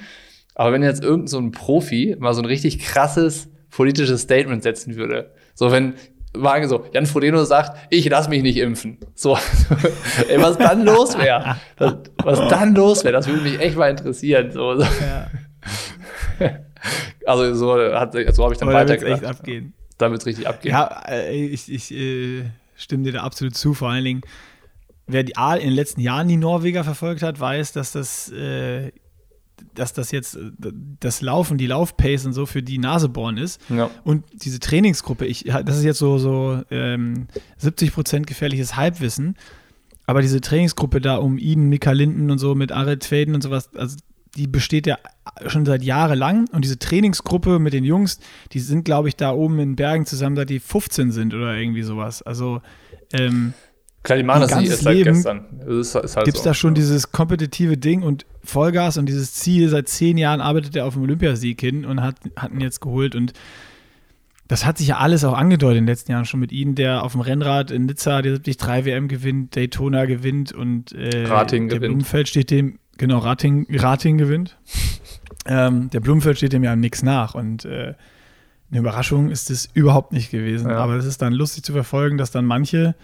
Aber 0.54 0.72
wenn 0.72 0.82
jetzt 0.82 1.02
irgendein 1.02 1.28
so 1.28 1.38
ein 1.38 1.52
Profi 1.52 2.16
mal 2.18 2.34
so 2.34 2.42
ein 2.42 2.46
richtig 2.46 2.78
krasses 2.80 3.48
politisches 3.70 4.22
Statement 4.22 4.62
setzen 4.62 4.96
würde, 4.96 5.32
so 5.54 5.70
wenn 5.70 5.94
Wagen 6.34 6.68
so, 6.68 6.86
Jan 6.92 7.06
Frodeno 7.06 7.44
sagt, 7.44 7.78
ich 7.90 8.08
lass 8.08 8.28
mich 8.28 8.42
nicht 8.42 8.56
impfen. 8.56 8.98
So, 9.14 9.36
ey, 10.28 10.40
was 10.40 10.56
dann 10.56 10.82
los 10.84 11.16
wäre, 11.18 11.56
was 11.76 12.48
dann 12.48 12.74
los 12.74 13.04
wäre, 13.04 13.12
das 13.12 13.28
würde 13.28 13.42
mich 13.42 13.60
echt 13.60 13.76
mal 13.76 13.90
interessieren. 13.90 14.50
So, 14.50 14.76
so. 14.76 14.82
Ja. 14.82 15.30
Also 17.24 17.54
so, 17.54 17.94
hat, 17.94 18.12
so 18.12 18.42
habe 18.42 18.54
ich 18.54 18.58
dann 18.58 18.68
Oder 18.68 18.78
weitergedacht. 18.78 19.22
Echt 19.22 19.24
abgehen. 19.24 19.74
Da 19.98 20.10
wird 20.10 20.20
es 20.20 20.26
richtig 20.26 20.48
abgehen. 20.48 20.72
Ja, 20.72 21.02
äh, 21.08 21.32
ich, 21.32 21.72
ich 21.72 21.94
äh, 21.94 22.42
stimme 22.74 23.04
dir 23.04 23.12
da 23.12 23.22
absolut 23.22 23.54
zu. 23.54 23.74
Vor 23.74 23.90
allen 23.90 24.04
Dingen, 24.04 24.22
wer 25.06 25.22
die 25.22 25.36
A 25.36 25.54
in 25.54 25.68
den 25.68 25.74
letzten 25.74 26.00
Jahren 26.00 26.28
die 26.28 26.36
Norweger 26.36 26.84
verfolgt 26.84 27.22
hat, 27.22 27.38
weiß, 27.38 27.72
dass 27.72 27.92
das, 27.92 28.30
äh, 28.30 28.92
dass 29.74 29.92
das 29.92 30.10
jetzt 30.10 30.38
das 31.00 31.22
Laufen, 31.22 31.58
die 31.58 31.66
Laufpace 31.66 32.26
und 32.26 32.32
so 32.32 32.46
für 32.46 32.62
die 32.62 32.78
Nasebohren 32.78 33.36
ist. 33.36 33.60
Ja. 33.68 33.90
Und 34.04 34.24
diese 34.32 34.60
Trainingsgruppe, 34.60 35.26
ich, 35.26 35.44
das 35.44 35.78
ist 35.78 35.84
jetzt 35.84 35.98
so, 35.98 36.18
so 36.18 36.62
ähm, 36.70 37.26
70% 37.60 38.22
gefährliches 38.22 38.76
Halbwissen. 38.76 39.36
Aber 40.06 40.20
diese 40.20 40.40
Trainingsgruppe 40.40 41.00
da 41.00 41.16
um 41.16 41.38
Iden, 41.38 41.68
Mika 41.68 41.92
Linden 41.92 42.30
und 42.30 42.38
so 42.38 42.54
mit 42.54 42.72
Aret 42.72 43.04
Faden 43.04 43.34
und 43.34 43.42
sowas, 43.42 43.70
also 43.76 43.96
die 44.36 44.46
besteht 44.46 44.86
ja 44.86 44.98
schon 45.46 45.66
seit 45.66 45.82
Jahren 45.82 46.18
lang. 46.18 46.48
Und 46.52 46.64
diese 46.64 46.78
Trainingsgruppe 46.78 47.58
mit 47.58 47.72
den 47.72 47.84
Jungs, 47.84 48.18
die 48.52 48.60
sind, 48.60 48.84
glaube 48.84 49.08
ich, 49.08 49.16
da 49.16 49.32
oben 49.32 49.58
in 49.58 49.76
Bergen 49.76 50.06
zusammen, 50.06 50.36
seit 50.36 50.50
die 50.50 50.60
15 50.60 51.12
sind 51.12 51.34
oder 51.34 51.54
irgendwie 51.54 51.82
sowas. 51.82 52.22
Also 52.22 52.62
ähm, 53.12 53.52
Das 54.02 54.58
nicht 54.58 54.70
erst 54.70 54.82
seit 54.82 55.04
gestern. 55.04 55.44
Ist, 55.66 55.94
ist 55.94 56.16
halt 56.16 56.24
Gibt 56.24 56.36
es 56.36 56.42
so. 56.42 56.50
da 56.50 56.54
schon 56.54 56.74
dieses 56.74 57.12
kompetitive 57.12 57.76
Ding 57.76 58.02
und 58.02 58.26
Vollgas 58.42 58.98
und 58.98 59.06
dieses 59.06 59.34
Ziel, 59.34 59.68
seit 59.68 59.88
zehn 59.88 60.18
Jahren 60.18 60.40
arbeitet 60.40 60.74
er 60.74 60.86
auf 60.86 60.94
dem 60.94 61.02
Olympiasieg 61.02 61.60
hin 61.60 61.84
und 61.84 62.02
hat, 62.02 62.16
hat 62.36 62.50
ihn 62.52 62.60
jetzt 62.60 62.80
geholt 62.80 63.14
und 63.14 63.32
das 64.48 64.66
hat 64.66 64.76
sich 64.76 64.88
ja 64.88 64.98
alles 64.98 65.24
auch 65.24 65.34
angedeutet 65.34 65.78
in 65.78 65.84
den 65.84 65.92
letzten 65.92 66.12
Jahren 66.12 66.24
schon 66.24 66.40
mit 66.40 66.52
ihnen, 66.52 66.74
der 66.74 67.04
auf 67.04 67.12
dem 67.12 67.20
Rennrad 67.20 67.70
in 67.70 67.86
Nizza 67.86 68.22
die 68.22 68.56
73 68.56 68.84
WM 68.84 69.08
gewinnt, 69.08 69.56
Daytona 69.56 70.04
gewinnt 70.04 70.52
und 70.52 70.92
äh, 70.92 71.24
Rating 71.26 71.68
der 71.68 71.78
gewinnt. 71.78 71.92
Blumenfeld 71.92 72.28
steht 72.28 72.50
dem, 72.50 72.78
genau, 72.98 73.18
Rating, 73.18 73.66
Rating 73.70 74.18
gewinnt. 74.18 74.58
ähm, 75.46 75.88
der 75.90 76.00
Blumenfeld 76.00 76.38
steht 76.38 76.52
dem 76.52 76.64
ja 76.64 76.76
nichts 76.76 77.02
nach 77.02 77.34
und 77.34 77.64
äh, 77.64 77.94
eine 78.70 78.80
Überraschung 78.80 79.30
ist 79.30 79.50
es 79.50 79.68
überhaupt 79.74 80.12
nicht 80.12 80.30
gewesen. 80.30 80.68
Ja. 80.70 80.78
Aber 80.78 80.96
es 80.96 81.04
ist 81.04 81.22
dann 81.22 81.32
lustig 81.32 81.62
zu 81.62 81.72
verfolgen, 81.72 82.18
dass 82.18 82.30
dann 82.30 82.44
manche 82.44 82.94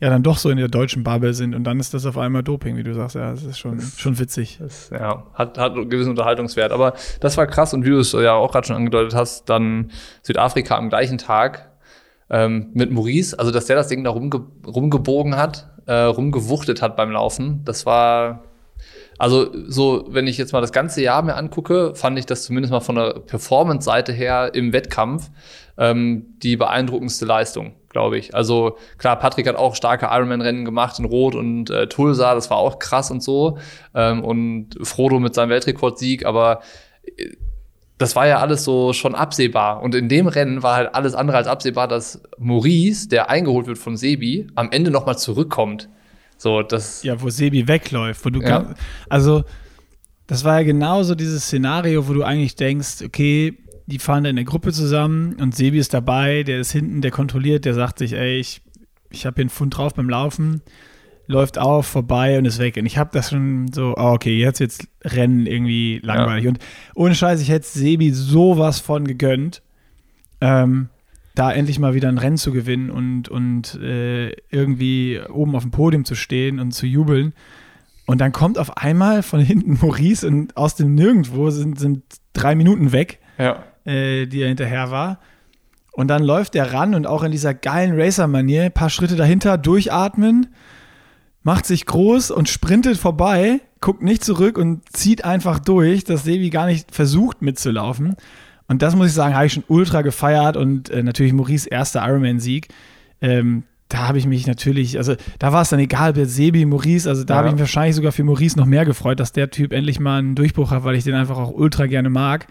ja 0.00 0.08
dann 0.08 0.22
doch 0.22 0.38
so 0.38 0.50
in 0.50 0.56
der 0.56 0.68
deutschen 0.68 1.04
Bubble 1.04 1.34
sind 1.34 1.54
und 1.54 1.64
dann 1.64 1.78
ist 1.78 1.92
das 1.92 2.06
auf 2.06 2.16
einmal 2.16 2.42
Doping, 2.42 2.76
wie 2.76 2.82
du 2.82 2.94
sagst. 2.94 3.16
Ja, 3.16 3.30
das 3.30 3.44
ist 3.44 3.58
schon, 3.58 3.76
das, 3.76 3.98
schon 3.98 4.18
witzig. 4.18 4.58
Das, 4.58 4.90
ja, 4.90 5.26
hat, 5.34 5.58
hat 5.58 5.72
einen 5.72 5.90
gewissen 5.90 6.10
Unterhaltungswert. 6.10 6.72
Aber 6.72 6.94
das 7.20 7.36
war 7.36 7.46
krass 7.46 7.74
und 7.74 7.84
wie 7.84 7.90
du 7.90 7.98
es 7.98 8.12
ja 8.12 8.32
auch 8.32 8.52
gerade 8.52 8.66
schon 8.66 8.76
angedeutet 8.76 9.14
hast, 9.14 9.48
dann 9.48 9.90
Südafrika 10.22 10.76
am 10.76 10.88
gleichen 10.88 11.18
Tag 11.18 11.70
ähm, 12.30 12.70
mit 12.72 12.90
Maurice, 12.90 13.38
also 13.38 13.50
dass 13.50 13.66
der 13.66 13.76
das 13.76 13.88
Ding 13.88 14.02
da 14.02 14.10
rumge 14.10 14.40
rumgebogen 14.66 15.36
hat, 15.36 15.68
äh, 15.86 15.94
rumgewuchtet 15.94 16.80
hat 16.80 16.96
beim 16.96 17.10
Laufen, 17.10 17.62
das 17.64 17.84
war 17.84 18.44
also 19.18 19.50
so, 19.68 20.06
wenn 20.08 20.26
ich 20.26 20.38
jetzt 20.38 20.54
mal 20.54 20.62
das 20.62 20.72
ganze 20.72 21.02
Jahr 21.02 21.20
mir 21.20 21.34
angucke, 21.34 21.94
fand 21.94 22.18
ich 22.18 22.24
das 22.24 22.44
zumindest 22.44 22.72
mal 22.72 22.80
von 22.80 22.94
der 22.94 23.20
Performance-Seite 23.20 24.12
her 24.12 24.52
im 24.54 24.72
Wettkampf 24.72 25.30
ähm, 25.76 26.38
die 26.42 26.56
beeindruckendste 26.56 27.26
Leistung, 27.26 27.74
glaube 27.90 28.16
ich. 28.16 28.34
Also 28.34 28.78
klar, 28.96 29.16
Patrick 29.16 29.46
hat 29.46 29.56
auch 29.56 29.74
starke 29.74 30.06
Ironman-Rennen 30.06 30.64
gemacht 30.64 30.98
in 30.98 31.04
Rot 31.04 31.34
und 31.34 31.68
äh, 31.68 31.88
Tulsa, 31.88 32.34
das 32.34 32.48
war 32.48 32.56
auch 32.56 32.78
krass 32.78 33.10
und 33.10 33.22
so. 33.22 33.58
Ähm, 33.94 34.24
und 34.24 34.78
Frodo 34.82 35.20
mit 35.20 35.34
seinem 35.34 35.50
Weltrekordsieg, 35.50 36.24
aber 36.24 36.62
äh, 37.16 37.32
das 37.98 38.16
war 38.16 38.26
ja 38.26 38.38
alles 38.38 38.64
so 38.64 38.94
schon 38.94 39.14
absehbar. 39.14 39.82
Und 39.82 39.94
in 39.94 40.08
dem 40.08 40.26
Rennen 40.26 40.62
war 40.62 40.76
halt 40.76 40.94
alles 40.94 41.14
andere 41.14 41.36
als 41.36 41.46
absehbar, 41.46 41.86
dass 41.86 42.22
Maurice, 42.38 43.08
der 43.08 43.28
eingeholt 43.28 43.66
wird 43.66 43.76
von 43.76 43.98
Sebi, 43.98 44.46
am 44.54 44.70
Ende 44.70 44.90
nochmal 44.90 45.18
zurückkommt. 45.18 45.90
So, 46.38 46.62
das 46.62 47.02
ja, 47.02 47.20
wo 47.20 47.28
Sebi 47.28 47.68
wegläuft, 47.68 48.24
wo 48.24 48.30
du 48.30 48.40
ja. 48.40 48.74
also 49.10 49.44
das 50.26 50.44
war 50.44 50.60
ja 50.60 50.64
genauso 50.64 51.14
dieses 51.14 51.44
Szenario, 51.44 52.08
wo 52.08 52.14
du 52.14 52.22
eigentlich 52.22 52.56
denkst, 52.56 53.02
okay, 53.04 53.58
die 53.90 53.98
fahren 53.98 54.24
da 54.24 54.30
in 54.30 54.36
der 54.36 54.44
Gruppe 54.44 54.72
zusammen 54.72 55.34
und 55.34 55.54
Sebi 55.54 55.78
ist 55.78 55.92
dabei, 55.92 56.42
der 56.42 56.60
ist 56.60 56.72
hinten, 56.72 57.02
der 57.02 57.10
kontrolliert, 57.10 57.64
der 57.64 57.74
sagt 57.74 57.98
sich, 57.98 58.14
ey, 58.14 58.38
ich, 58.38 58.62
ich 59.10 59.26
habe 59.26 59.34
hier 59.34 59.42
einen 59.42 59.50
Pfund 59.50 59.76
drauf 59.76 59.94
beim 59.94 60.08
Laufen, 60.08 60.62
läuft 61.26 61.58
auf, 61.58 61.86
vorbei 61.86 62.38
und 62.38 62.44
ist 62.44 62.58
weg. 62.58 62.76
Und 62.76 62.86
ich 62.86 62.98
habe 62.98 63.10
das 63.12 63.30
schon 63.30 63.68
so, 63.72 63.94
oh, 63.96 64.12
okay, 64.12 64.38
jetzt 64.38 64.58
jetzt 64.58 64.88
Rennen 65.04 65.46
irgendwie 65.46 66.00
langweilig. 66.02 66.44
Ja. 66.44 66.50
Und 66.50 66.58
ohne 66.94 67.14
Scheiß, 67.14 67.40
ich 67.40 67.50
hätte 67.50 67.66
Sebi 67.66 68.10
sowas 68.10 68.80
von 68.80 69.06
gegönnt. 69.06 69.62
Ähm, 70.40 70.88
da 71.34 71.52
endlich 71.52 71.78
mal 71.78 71.94
wieder 71.94 72.08
ein 72.08 72.18
Rennen 72.18 72.36
zu 72.36 72.52
gewinnen 72.52 72.90
und, 72.90 73.28
und 73.28 73.76
äh, 73.76 74.30
irgendwie 74.50 75.20
oben 75.28 75.54
auf 75.54 75.62
dem 75.62 75.70
Podium 75.70 76.04
zu 76.04 76.14
stehen 76.14 76.58
und 76.58 76.72
zu 76.72 76.86
jubeln. 76.86 77.32
Und 78.06 78.20
dann 78.20 78.32
kommt 78.32 78.58
auf 78.58 78.76
einmal 78.76 79.22
von 79.22 79.40
hinten 79.40 79.78
Maurice 79.80 80.26
und 80.26 80.56
aus 80.56 80.74
dem 80.74 80.94
Nirgendwo 80.94 81.50
sind, 81.50 81.78
sind 81.78 82.02
drei 82.32 82.54
Minuten 82.54 82.92
weg, 82.92 83.20
ja. 83.38 83.64
Äh, 83.84 84.26
die 84.26 84.42
er 84.42 84.48
hinterher 84.48 84.90
war. 84.90 85.18
Und 85.92 86.08
dann 86.08 86.22
läuft 86.22 86.54
er 86.54 86.72
ran 86.72 86.94
und 86.94 87.06
auch 87.06 87.22
in 87.22 87.32
dieser 87.32 87.52
geilen 87.54 88.00
Racer-Manier, 88.00 88.64
ein 88.64 88.72
paar 88.72 88.90
Schritte 88.90 89.16
dahinter, 89.16 89.58
durchatmen, 89.58 90.48
macht 91.42 91.66
sich 91.66 91.86
groß 91.86 92.30
und 92.30 92.48
sprintet 92.48 92.96
vorbei, 92.96 93.60
guckt 93.80 94.02
nicht 94.02 94.24
zurück 94.24 94.58
und 94.58 94.82
zieht 94.94 95.24
einfach 95.24 95.58
durch, 95.58 96.04
dass 96.04 96.24
Sebi 96.24 96.50
gar 96.50 96.66
nicht 96.66 96.94
versucht 96.94 97.42
mitzulaufen. 97.42 98.14
Und 98.68 98.82
das 98.82 98.94
muss 98.94 99.08
ich 99.08 99.14
sagen, 99.14 99.34
habe 99.34 99.46
ich 99.46 99.52
schon 99.52 99.64
ultra 99.66 100.02
gefeiert 100.02 100.56
und 100.56 100.90
äh, 100.90 101.02
natürlich 101.02 101.32
Maurice 101.32 101.68
erster 101.68 102.06
Ironman-Sieg. 102.06 102.68
Ähm, 103.20 103.64
da 103.88 104.06
habe 104.06 104.18
ich 104.18 104.26
mich 104.26 104.46
natürlich, 104.46 104.96
also 104.96 105.16
da 105.40 105.52
war 105.52 105.62
es 105.62 105.70
dann 105.70 105.80
egal, 105.80 106.14
wer 106.14 106.26
Sebi, 106.26 106.64
Maurice, 106.64 107.08
also 107.08 107.24
da 107.24 107.34
ja. 107.34 107.38
habe 107.38 107.48
ich 107.48 107.54
mich 107.54 107.60
wahrscheinlich 107.60 107.96
sogar 107.96 108.12
für 108.12 108.22
Maurice 108.22 108.56
noch 108.56 108.66
mehr 108.66 108.84
gefreut, 108.84 109.18
dass 109.18 109.32
der 109.32 109.50
Typ 109.50 109.72
endlich 109.72 109.98
mal 109.98 110.18
einen 110.18 110.36
Durchbruch 110.36 110.70
hat, 110.70 110.84
weil 110.84 110.94
ich 110.94 111.02
den 111.02 111.14
einfach 111.14 111.36
auch 111.36 111.50
ultra 111.50 111.86
gerne 111.86 112.10
mag. 112.10 112.46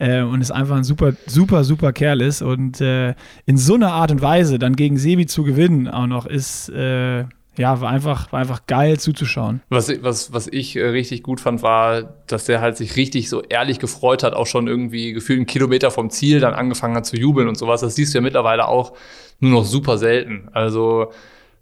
Äh, 0.00 0.22
und 0.22 0.40
es 0.40 0.50
einfach 0.50 0.76
ein 0.76 0.84
super, 0.84 1.12
super, 1.26 1.62
super 1.62 1.92
Kerl 1.92 2.22
ist. 2.22 2.42
Und 2.42 2.80
äh, 2.80 3.14
in 3.44 3.58
so 3.58 3.74
einer 3.74 3.92
Art 3.92 4.10
und 4.10 4.22
Weise 4.22 4.58
dann 4.58 4.74
gegen 4.74 4.96
Sebi 4.96 5.26
zu 5.26 5.44
gewinnen 5.44 5.88
auch 5.88 6.06
noch 6.06 6.26
ist, 6.26 6.70
äh, 6.70 7.24
ja, 7.58 7.80
war 7.82 7.90
einfach, 7.90 8.32
war 8.32 8.40
einfach 8.40 8.64
geil 8.66 8.98
zuzuschauen. 8.98 9.60
Was, 9.68 9.92
was, 10.02 10.32
was 10.32 10.46
ich 10.46 10.76
äh, 10.76 10.86
richtig 10.86 11.22
gut 11.22 11.40
fand, 11.40 11.62
war, 11.62 12.14
dass 12.26 12.46
der 12.46 12.62
halt 12.62 12.78
sich 12.78 12.96
richtig 12.96 13.28
so 13.28 13.42
ehrlich 13.42 13.78
gefreut 13.78 14.22
hat, 14.22 14.32
auch 14.32 14.46
schon 14.46 14.66
irgendwie 14.68 15.12
gefühlt 15.12 15.38
einen 15.38 15.46
Kilometer 15.46 15.90
vom 15.90 16.08
Ziel 16.08 16.40
dann 16.40 16.54
angefangen 16.54 16.96
hat 16.96 17.04
zu 17.04 17.16
jubeln 17.16 17.48
und 17.48 17.58
sowas. 17.58 17.82
Das 17.82 17.94
siehst 17.94 18.14
du 18.14 18.18
ja 18.18 18.22
mittlerweile 18.22 18.68
auch 18.68 18.94
nur 19.38 19.50
noch 19.50 19.64
super 19.64 19.98
selten. 19.98 20.48
Also 20.52 21.12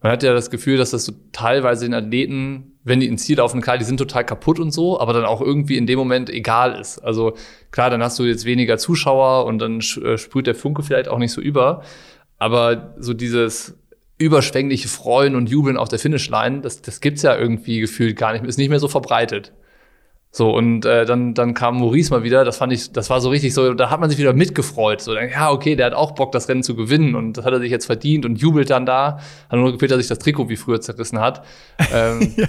man 0.00 0.12
hat 0.12 0.22
ja 0.22 0.32
das 0.32 0.50
Gefühl, 0.50 0.76
dass 0.76 0.90
das 0.90 1.04
so 1.04 1.12
teilweise 1.32 1.86
den 1.86 1.94
Athleten, 1.94 2.77
wenn 2.88 3.00
die 3.00 3.06
ins 3.06 3.24
Ziel 3.24 3.36
laufen, 3.38 3.60
klar, 3.60 3.78
die 3.78 3.84
sind 3.84 3.98
total 3.98 4.24
kaputt 4.24 4.58
und 4.58 4.72
so, 4.72 4.98
aber 4.98 5.12
dann 5.12 5.24
auch 5.24 5.40
irgendwie 5.40 5.76
in 5.76 5.86
dem 5.86 5.98
Moment 5.98 6.30
egal 6.30 6.78
ist. 6.80 6.98
Also 6.98 7.34
klar, 7.70 7.90
dann 7.90 8.02
hast 8.02 8.18
du 8.18 8.24
jetzt 8.24 8.44
weniger 8.44 8.78
Zuschauer 8.78 9.46
und 9.46 9.58
dann 9.58 9.78
äh, 9.80 10.18
sprüht 10.18 10.46
der 10.46 10.54
Funke 10.54 10.82
vielleicht 10.82 11.08
auch 11.08 11.18
nicht 11.18 11.32
so 11.32 11.40
über. 11.40 11.82
Aber 12.38 12.94
so 12.98 13.14
dieses 13.14 13.76
überschwängliche 14.18 14.88
Freuen 14.88 15.36
und 15.36 15.48
Jubeln 15.48 15.76
auf 15.76 15.88
der 15.88 15.98
Finishline, 15.98 16.60
das, 16.60 16.82
das 16.82 17.00
gibt's 17.00 17.22
ja 17.22 17.36
irgendwie 17.36 17.80
gefühlt 17.80 18.16
gar 18.16 18.32
nicht, 18.32 18.44
ist 18.44 18.58
nicht 18.58 18.68
mehr 18.68 18.80
so 18.80 18.88
verbreitet. 18.88 19.52
So, 20.30 20.54
und 20.54 20.84
äh, 20.84 21.06
dann, 21.06 21.32
dann 21.32 21.54
kam 21.54 21.78
Maurice 21.78 22.12
mal 22.12 22.22
wieder, 22.22 22.44
das 22.44 22.58
fand 22.58 22.72
ich, 22.72 22.92
das 22.92 23.08
war 23.08 23.20
so 23.20 23.30
richtig 23.30 23.54
so, 23.54 23.72
da 23.72 23.90
hat 23.90 23.98
man 23.98 24.10
sich 24.10 24.18
wieder 24.18 24.34
mitgefreut. 24.34 25.00
So, 25.00 25.14
ja, 25.14 25.50
okay, 25.50 25.74
der 25.74 25.86
hat 25.86 25.94
auch 25.94 26.12
Bock, 26.12 26.32
das 26.32 26.48
Rennen 26.48 26.62
zu 26.62 26.76
gewinnen 26.76 27.14
und 27.14 27.38
das 27.38 27.46
hat 27.46 27.54
er 27.54 27.60
sich 27.60 27.70
jetzt 27.70 27.86
verdient 27.86 28.26
und 28.26 28.36
jubelt 28.36 28.68
dann 28.68 28.84
da. 28.84 29.20
Hat 29.48 29.58
nur 29.58 29.72
gefehlt, 29.72 29.90
dass 29.90 29.98
sich 29.98 30.08
das 30.08 30.18
Trikot 30.18 30.50
wie 30.50 30.56
früher 30.56 30.80
zerrissen 30.82 31.18
hat. 31.18 31.44
Ähm, 31.92 32.34
ja. 32.36 32.46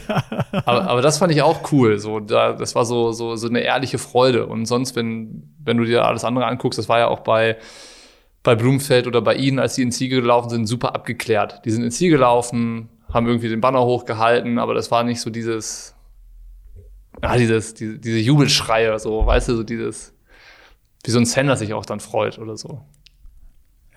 aber, 0.66 0.90
aber 0.90 1.02
das 1.02 1.20
fand 1.20 1.32
ich 1.32 1.42
auch 1.42 1.72
cool. 1.72 2.00
So, 2.00 2.20
da, 2.20 2.52
das 2.52 2.76
war 2.76 2.84
so, 2.84 3.14
so, 3.14 3.38
so 3.38 3.48
eine 3.48 3.62
ehrliche 3.62 3.98
Freude. 3.98 4.46
Und 4.46 4.66
sonst, 4.66 4.98
wenn, 4.98 5.50
wenn 5.64 5.78
du 5.78 5.86
dir 5.86 6.06
alles 6.06 6.26
andere 6.26 6.48
anguckst, 6.48 6.78
das 6.78 6.90
war 6.90 7.00
ja 7.00 7.08
auch 7.08 7.22
bei 7.22 7.58
bei 8.42 8.56
Blumfeld 8.56 9.06
oder 9.06 9.22
bei 9.22 9.36
Ihnen, 9.36 9.60
als 9.60 9.76
die 9.76 9.82
ins 9.82 9.98
Ziel 9.98 10.10
gelaufen 10.10 10.50
sind, 10.50 10.66
super 10.66 10.96
abgeklärt. 10.96 11.62
Die 11.66 11.72
sind 11.72 11.84
ins 11.84 11.98
Ziel 11.98 12.10
gelaufen, 12.10 12.88
haben 13.14 13.28
irgendwie 13.28 13.50
den 13.50 13.62
Banner 13.62 13.84
hochgehalten, 13.84 14.60
aber 14.60 14.74
das 14.74 14.92
war 14.92 15.04
nicht 15.04 15.20
so 15.20 15.30
dieses, 15.30 15.94
ja, 17.24 17.38
dieses, 17.38 17.74
diese, 17.74 18.00
diese 18.00 18.20
Jubelschreie, 18.20 18.98
so, 19.00 19.26
weißt 19.26 19.50
du, 19.50 19.56
so 19.58 19.64
dieses, 19.64 20.14
wie 21.06 21.12
so 21.12 21.20
ein 21.20 21.26
Sender 21.26 21.56
sich 21.56 21.74
auch 21.74 21.86
dann 21.86 22.00
freut 22.00 22.40
oder 22.40 22.58
so. 22.58 22.82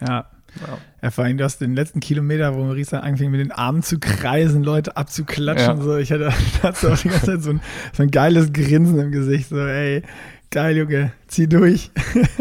Ja. 0.01 0.27
Ja. 0.61 0.79
ja, 1.03 1.11
vor 1.11 1.25
allem, 1.25 1.39
du 1.39 1.45
hast 1.45 1.61
den 1.61 1.75
letzten 1.75 2.01
Kilometer, 2.01 2.55
wo 2.55 2.65
Marisa 2.65 3.01
anfing, 3.01 3.31
mit 3.31 3.41
den 3.41 3.53
Armen 3.53 3.83
zu 3.83 3.99
kreisen, 3.99 4.63
Leute 4.63 4.97
abzuklatschen. 4.97 5.79
Ja. 5.79 5.83
So. 5.83 5.97
Ich 5.97 6.13
hatte, 6.13 6.31
hatte 6.63 6.93
auch 6.93 6.99
die 6.99 7.09
ganze 7.09 7.27
Zeit 7.27 7.43
so 7.43 7.51
ein, 7.51 7.61
so 7.93 8.03
ein 8.03 8.11
geiles 8.11 8.53
Grinsen 8.53 8.99
im 8.99 9.13
Gesicht. 9.13 9.49
So, 9.49 9.59
ey, 9.59 10.03
geil, 10.51 10.77
Junge, 10.77 11.13
zieh 11.27 11.49
durch. 11.49 11.91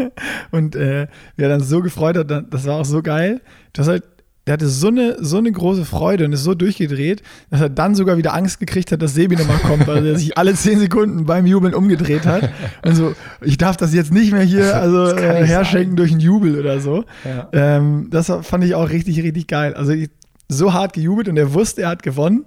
und 0.50 0.76
äh, 0.76 1.08
wer 1.36 1.48
dann 1.48 1.60
so 1.60 1.80
gefreut 1.80 2.16
hat, 2.16 2.30
das 2.30 2.66
war 2.66 2.80
auch 2.80 2.84
so 2.84 3.02
geil. 3.02 3.40
Das 3.72 3.88
halt, 3.88 4.04
der 4.46 4.54
hatte 4.54 4.68
so 4.68 4.88
eine, 4.88 5.16
so 5.20 5.38
eine 5.38 5.52
große 5.52 5.84
Freude 5.84 6.24
und 6.24 6.32
ist 6.32 6.42
so 6.42 6.54
durchgedreht, 6.54 7.22
dass 7.50 7.60
er 7.60 7.68
dann 7.68 7.94
sogar 7.94 8.16
wieder 8.16 8.34
Angst 8.34 8.58
gekriegt 8.58 8.90
hat, 8.90 9.00
dass 9.00 9.14
Sebi 9.14 9.36
nochmal 9.36 9.58
kommt, 9.58 9.86
weil 9.86 10.04
er 10.04 10.18
sich 10.18 10.36
alle 10.36 10.54
zehn 10.54 10.80
Sekunden 10.80 11.26
beim 11.26 11.46
Jubeln 11.46 11.74
umgedreht 11.74 12.26
hat. 12.26 12.50
Und 12.84 12.96
so, 12.96 13.14
ich 13.40 13.56
darf 13.56 13.76
das 13.76 13.94
jetzt 13.94 14.12
nicht 14.12 14.32
mehr 14.32 14.42
hier 14.42 14.76
also 14.76 15.14
äh, 15.16 15.46
herschenken 15.46 15.90
sein. 15.90 15.96
durch 15.96 16.10
einen 16.10 16.20
Jubel 16.20 16.58
oder 16.58 16.80
so. 16.80 17.04
Ja. 17.24 17.48
Ähm, 17.52 18.08
das 18.10 18.32
fand 18.42 18.64
ich 18.64 18.74
auch 18.74 18.88
richtig, 18.90 19.22
richtig 19.22 19.46
geil. 19.46 19.74
Also 19.74 19.92
ich, 19.92 20.10
so 20.48 20.72
hart 20.72 20.92
gejubelt 20.92 21.28
und 21.28 21.36
er 21.36 21.54
wusste, 21.54 21.82
er 21.82 21.90
hat 21.90 22.02
gewonnen 22.02 22.44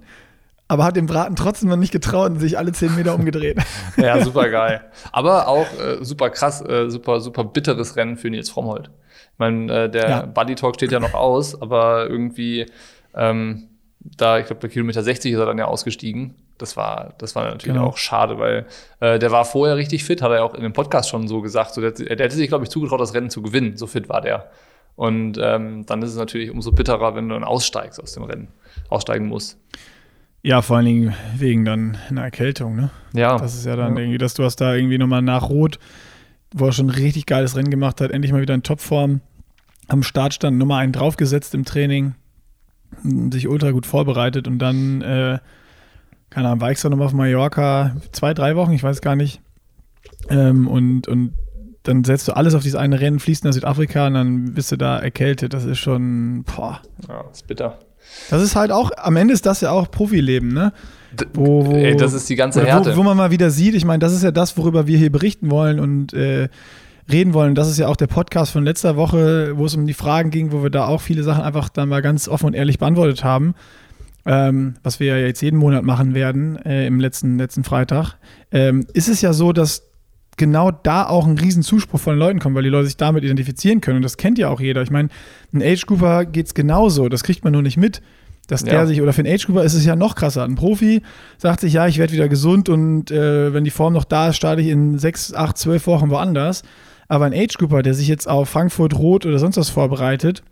aber 0.67 0.83
hat 0.83 0.95
dem 0.95 1.05
Braten 1.05 1.35
trotzdem 1.35 1.69
noch 1.69 1.77
nicht 1.77 1.91
getraut 1.91 2.31
und 2.31 2.39
sich 2.39 2.57
alle 2.57 2.71
zehn 2.71 2.95
Meter 2.95 3.15
umgedreht. 3.15 3.57
ja, 3.97 4.23
super 4.23 4.49
geil. 4.49 4.81
Aber 5.11 5.47
auch 5.47 5.67
äh, 5.79 6.03
super 6.03 6.29
krass, 6.29 6.61
äh, 6.61 6.89
super, 6.89 7.21
super 7.21 7.43
bitteres 7.43 7.95
Rennen 7.95 8.17
für 8.17 8.29
Nils 8.29 8.49
Frommholt. 8.49 8.89
Ich 9.35 9.39
meine, 9.39 9.83
äh, 9.83 9.89
der 9.89 10.09
ja. 10.09 10.25
Buddy 10.25 10.55
Talk 10.55 10.75
steht 10.75 10.91
ja 10.91 10.99
noch 10.99 11.13
aus, 11.13 11.61
aber 11.61 12.07
irgendwie 12.07 12.65
ähm, 13.13 13.67
da, 13.99 14.39
ich 14.39 14.45
glaube, 14.45 14.61
bei 14.61 14.67
Kilometer 14.67 15.03
60 15.03 15.33
ist 15.33 15.39
er 15.39 15.45
dann 15.45 15.57
ja 15.57 15.65
ausgestiegen. 15.65 16.35
Das 16.57 16.77
war, 16.77 17.13
das 17.17 17.35
war 17.35 17.43
natürlich 17.43 17.75
genau. 17.75 17.87
auch 17.87 17.97
schade, 17.97 18.39
weil 18.39 18.65
äh, 19.01 19.19
der 19.19 19.31
war 19.31 19.43
vorher 19.43 19.75
richtig 19.75 20.05
fit, 20.05 20.21
hat 20.21 20.31
er 20.31 20.37
ja 20.37 20.43
auch 20.43 20.53
in 20.53 20.63
dem 20.63 20.73
Podcast 20.73 21.09
schon 21.09 21.27
so 21.27 21.41
gesagt. 21.41 21.73
So, 21.73 21.81
der, 21.81 21.91
der 21.91 22.17
hätte 22.17 22.35
sich, 22.35 22.47
glaube 22.47 22.63
ich, 22.63 22.69
zugetraut, 22.69 23.01
das 23.01 23.13
Rennen 23.13 23.29
zu 23.29 23.41
gewinnen. 23.41 23.75
So 23.75 23.87
fit 23.87 24.07
war 24.07 24.21
der. 24.21 24.49
Und 24.95 25.37
ähm, 25.41 25.85
dann 25.85 26.01
ist 26.01 26.11
es 26.11 26.17
natürlich 26.17 26.51
umso 26.51 26.71
bitterer, 26.71 27.15
wenn 27.15 27.27
du 27.27 27.33
dann 27.33 27.43
aussteigst 27.43 28.01
aus 28.01 28.13
dem 28.13 28.23
Rennen, 28.23 28.47
aussteigen 28.89 29.27
musst. 29.27 29.59
Ja, 30.43 30.61
vor 30.61 30.77
allen 30.77 30.85
Dingen 30.85 31.15
wegen 31.35 31.65
dann 31.65 31.97
einer 32.09 32.23
Erkältung, 32.23 32.75
ne? 32.75 32.91
Ja. 33.13 33.37
Das 33.37 33.55
ist 33.55 33.65
ja 33.65 33.75
dann 33.75 33.95
ja. 33.95 34.03
irgendwie, 34.03 34.19
dass 34.19 34.35
du 34.35 34.43
hast 34.43 34.61
da 34.61 34.75
irgendwie 34.75 34.99
nochmal 34.99 35.23
nach 35.23 35.49
Rot, 35.49 35.79
wo 36.55 36.67
er 36.67 36.71
schon 36.71 36.87
ein 36.87 36.95
richtig 36.95 37.25
geiles 37.25 37.55
Rennen 37.57 37.69
gemacht 37.69 37.99
hat, 37.99 38.11
endlich 38.11 38.31
mal 38.31 38.41
wieder 38.41 38.53
in 38.53 38.63
Topform 38.63 39.19
am 39.89 40.03
Start 40.03 40.33
stand, 40.33 40.57
Nummer 40.57 40.77
einen 40.77 40.93
draufgesetzt 40.93 41.53
im 41.53 41.65
Training, 41.65 42.15
sich 43.03 43.47
ultra 43.49 43.71
gut 43.71 43.85
vorbereitet 43.85 44.47
und 44.47 44.59
dann, 44.59 45.01
äh, 45.01 45.39
keine 46.29 46.47
Ahnung, 46.47 46.61
war 46.61 46.71
ich 46.71 46.79
so 46.79 46.87
nochmal 46.87 47.07
auf 47.07 47.13
Mallorca, 47.13 47.97
zwei, 48.13 48.33
drei 48.33 48.55
Wochen, 48.55 48.71
ich 48.71 48.83
weiß 48.83 49.01
gar 49.01 49.17
nicht. 49.17 49.41
Ähm, 50.29 50.67
und, 50.67 51.09
und 51.09 51.33
dann 51.83 52.05
setzt 52.05 52.27
du 52.29 52.35
alles 52.35 52.55
auf 52.55 52.63
dieses 52.63 52.79
eine 52.79 53.01
Rennen, 53.01 53.19
fließt 53.19 53.43
nach 53.43 53.53
Südafrika 53.53 54.07
und 54.07 54.13
dann 54.13 54.53
bist 54.53 54.71
du 54.71 54.77
da 54.77 54.97
erkältet. 54.97 55.53
Das 55.53 55.65
ist 55.65 55.79
schon, 55.79 56.43
boah. 56.43 56.81
Ja, 57.07 57.23
das 57.23 57.39
ist 57.39 57.47
bitter. 57.47 57.79
Das 58.29 58.41
ist 58.41 58.55
halt 58.55 58.71
auch, 58.71 58.91
am 58.97 59.17
Ende 59.17 59.33
ist 59.33 59.45
das 59.45 59.61
ja 59.61 59.71
auch 59.71 59.91
Profileben, 59.91 60.53
ne? 60.53 60.71
Wo, 61.33 61.65
wo, 61.65 61.71
Ey, 61.71 61.95
das 61.95 62.13
ist 62.13 62.29
die 62.29 62.35
ganze 62.35 62.65
Härte. 62.65 62.93
Wo, 62.93 62.97
wo, 62.97 63.03
man 63.03 63.17
mal 63.17 63.31
wieder 63.31 63.49
sieht, 63.49 63.75
ich 63.75 63.85
meine, 63.85 63.99
das 63.99 64.13
ist 64.13 64.23
ja 64.23 64.31
das, 64.31 64.57
worüber 64.57 64.87
wir 64.87 64.97
hier 64.97 65.11
berichten 65.11 65.51
wollen 65.51 65.79
und 65.79 66.13
äh, 66.13 66.49
reden 67.11 67.33
wollen. 67.33 67.55
Das 67.55 67.69
ist 67.69 67.77
ja 67.77 67.87
auch 67.87 67.95
der 67.95 68.07
Podcast 68.07 68.51
von 68.51 68.63
letzter 68.63 68.95
Woche, 68.95 69.57
wo 69.57 69.65
es 69.65 69.75
um 69.75 69.85
die 69.85 69.93
Fragen 69.93 70.31
ging, 70.31 70.51
wo 70.51 70.63
wir 70.63 70.69
da 70.69 70.87
auch 70.87 71.01
viele 71.01 71.23
Sachen 71.23 71.43
einfach 71.43 71.69
dann 71.69 71.89
mal 71.89 72.01
ganz 72.01 72.27
offen 72.27 72.47
und 72.47 72.53
ehrlich 72.53 72.79
beantwortet 72.79 73.23
haben. 73.23 73.55
Ähm, 74.27 74.75
was 74.81 74.99
wir 74.99 75.07
ja 75.07 75.17
jetzt 75.17 75.41
jeden 75.41 75.59
Monat 75.59 75.83
machen 75.83 76.15
werden, 76.15 76.57
äh, 76.65 76.87
im 76.87 76.99
letzten, 76.99 77.37
letzten 77.37 77.63
Freitag, 77.63 78.15
ähm, 78.51 78.87
ist 78.93 79.07
es 79.07 79.21
ja 79.21 79.33
so, 79.33 79.53
dass 79.53 79.83
genau 80.37 80.71
da 80.71 81.05
auch 81.05 81.27
ein 81.27 81.37
riesen 81.37 81.61
Zuspruch 81.63 81.99
von 81.99 82.17
Leuten 82.17 82.39
kommt, 82.39 82.55
weil 82.55 82.63
die 82.63 82.69
Leute 82.69 82.87
sich 82.87 82.97
damit 82.97 83.23
identifizieren 83.23 83.81
können. 83.81 83.97
Und 83.97 84.01
das 84.01 84.17
kennt 84.17 84.39
ja 84.39 84.49
auch 84.49 84.59
jeder. 84.59 84.81
Ich 84.81 84.91
meine, 84.91 85.09
ein 85.53 85.61
Age 85.61 85.85
Grouper 85.85 86.25
geht 86.25 86.47
es 86.47 86.53
genauso. 86.55 87.07
Das 87.07 87.23
kriegt 87.23 87.43
man 87.43 87.53
nur 87.53 87.61
nicht 87.61 87.77
mit. 87.77 88.01
Dass 88.47 88.61
ja. 88.61 88.67
der 88.67 88.87
sich, 88.87 89.01
oder 89.01 89.13
für 89.13 89.21
einen 89.21 89.33
Age 89.33 89.45
Grouper 89.45 89.63
ist 89.63 89.73
es 89.73 89.85
ja 89.85 89.95
noch 89.95 90.15
krasser. 90.15 90.43
Ein 90.43 90.55
Profi 90.55 91.01
sagt 91.37 91.61
sich, 91.61 91.73
ja, 91.73 91.87
ich 91.87 91.97
werde 91.97 92.13
wieder 92.13 92.29
gesund 92.29 92.69
und 92.69 93.11
äh, 93.11 93.53
wenn 93.53 93.63
die 93.63 93.71
Form 93.71 93.93
noch 93.93 94.03
da 94.03 94.29
ist, 94.29 94.35
starte 94.35 94.61
ich 94.61 94.67
in 94.67 94.99
sechs, 94.99 95.33
acht, 95.33 95.57
zwölf 95.57 95.87
Wochen 95.87 96.09
woanders. 96.09 96.63
Aber 97.07 97.25
ein 97.25 97.33
Age 97.33 97.57
Grouper, 97.57 97.81
der 97.81 97.93
sich 97.93 98.07
jetzt 98.07 98.27
auf 98.27 98.49
Frankfurt 98.49 98.97
Rot 98.97 99.25
oder 99.25 99.39
sonst 99.39 99.57
was 99.57 99.69
vorbereitet, 99.69 100.43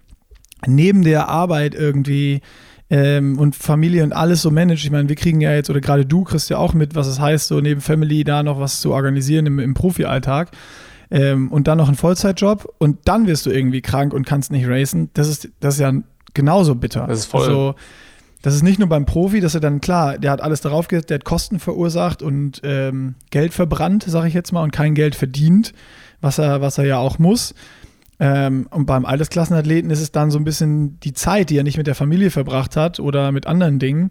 neben 0.66 1.04
der 1.04 1.30
Arbeit 1.30 1.76
irgendwie 1.76 2.42
ähm, 2.90 3.40
und 3.40 3.56
Familie 3.56 4.04
und 4.04 4.14
alles 4.14 4.42
so 4.42 4.52
managt. 4.52 4.84
Ich 4.84 4.92
meine, 4.92 5.10
wir 5.10 5.16
kriegen 5.16 5.42
ja 5.42 5.54
jetzt, 5.54 5.70
oder 5.70 5.82
gerade 5.82 6.06
du 6.06 6.24
kriegst 6.24 6.50
ja 6.50 6.58
auch 6.58 6.74
mit, 6.74 6.96
was 6.96 7.08
es 7.08 7.20
heißt, 7.20 7.48
so 7.48 7.60
neben 7.60 7.82
Family 7.82 8.24
da 8.24 8.44
noch 8.44 8.60
was 8.60 8.82
zu 8.82 8.92
organisieren 8.94 9.46
im, 9.46 9.60
im 9.60 9.74
Profi-Alltag. 9.74 10.52
Ähm, 11.12 11.52
und 11.52 11.68
dann 11.68 11.78
noch 11.78 11.88
einen 11.88 11.98
Vollzeitjob 11.98 12.74
und 12.80 13.00
dann 13.06 13.28
wirst 13.28 13.46
du 13.46 13.52
irgendwie 13.52 13.82
krank 13.82 14.14
und 14.14 14.26
kannst 14.26 14.52
nicht 14.52 14.68
racen. 14.68 15.10
Das 15.14 15.28
ist, 15.28 15.50
das 15.60 15.76
ist 15.76 15.80
ja 15.80 15.94
genauso 16.34 16.76
bitter. 16.76 17.08
Das 17.08 17.20
ist 17.20 17.26
voll. 17.26 17.42
Also, 17.42 17.76
das 18.44 18.56
ist 18.56 18.64
nicht 18.64 18.78
nur 18.78 18.90
beim 18.90 19.06
Profi, 19.06 19.40
dass 19.40 19.56
er 19.56 19.62
dann, 19.62 19.80
klar, 19.80 20.18
der 20.18 20.32
hat 20.32 20.42
alles 20.42 20.60
darauf 20.60 20.90
gesetzt, 20.90 21.10
der 21.10 21.16
hat 21.16 21.24
Kosten 21.24 21.60
verursacht 21.60 22.22
und 22.22 22.60
ähm, 22.64 23.16
Geld 23.32 23.54
verbrannt, 23.54 24.04
sage 24.04 24.28
ich 24.28 24.34
jetzt 24.34 24.52
mal, 24.52 24.64
und 24.64 24.72
kein 24.72 24.96
Geld 24.96 25.16
verdient, 25.16 25.74
was 26.20 26.40
er, 26.40 26.60
was 26.60 26.78
er 26.78 26.86
ja 26.86 26.98
auch 26.98 27.20
muss. 27.20 27.56
Ähm, 28.20 28.68
und 28.70 28.86
beim 28.86 29.06
Altersklassenathleten 29.06 29.90
ist 29.92 30.02
es 30.02 30.12
dann 30.12 30.30
so 30.30 30.38
ein 30.38 30.44
bisschen 30.44 31.00
die 31.00 31.14
Zeit, 31.14 31.50
die 31.50 31.58
er 31.58 31.64
nicht 31.64 31.78
mit 31.78 31.88
der 31.88 31.96
Familie 31.96 32.32
verbracht 32.32 32.76
hat 32.76 33.00
oder 33.00 33.32
mit 33.32 33.48
anderen 33.48 33.80
Dingen, 33.80 34.10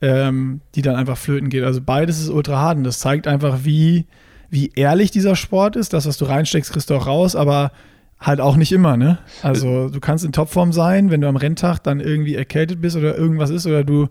ähm, 0.00 0.62
die 0.74 0.82
dann 0.82 0.96
einfach 0.96 1.18
flöten 1.18 1.50
geht. 1.50 1.64
Also 1.64 1.80
beides 1.82 2.20
ist 2.20 2.30
ultra 2.30 2.58
hart 2.58 2.78
und 2.78 2.84
das 2.84 3.00
zeigt 3.00 3.26
einfach, 3.26 3.60
wie, 3.64 4.06
wie 4.48 4.72
ehrlich 4.74 5.10
dieser 5.10 5.36
Sport 5.36 5.76
ist. 5.76 5.92
Das, 5.92 6.06
was 6.06 6.16
du 6.16 6.24
reinsteckst, 6.24 6.72
kriegst 6.72 6.88
du 6.88 6.94
auch 6.94 7.06
raus, 7.06 7.36
aber 7.36 7.70
halt 8.20 8.40
auch 8.40 8.56
nicht 8.56 8.72
immer, 8.72 8.96
ne? 8.96 9.18
Also 9.42 9.88
du 9.88 10.00
kannst 10.00 10.24
in 10.24 10.32
Topform 10.32 10.72
sein, 10.72 11.10
wenn 11.10 11.20
du 11.20 11.28
am 11.28 11.36
Renntag 11.36 11.78
dann 11.80 12.00
irgendwie 12.00 12.34
erkältet 12.34 12.80
bist 12.80 12.96
oder 12.96 13.16
irgendwas 13.16 13.50
ist 13.50 13.66
oder 13.66 13.84
du 13.84 14.08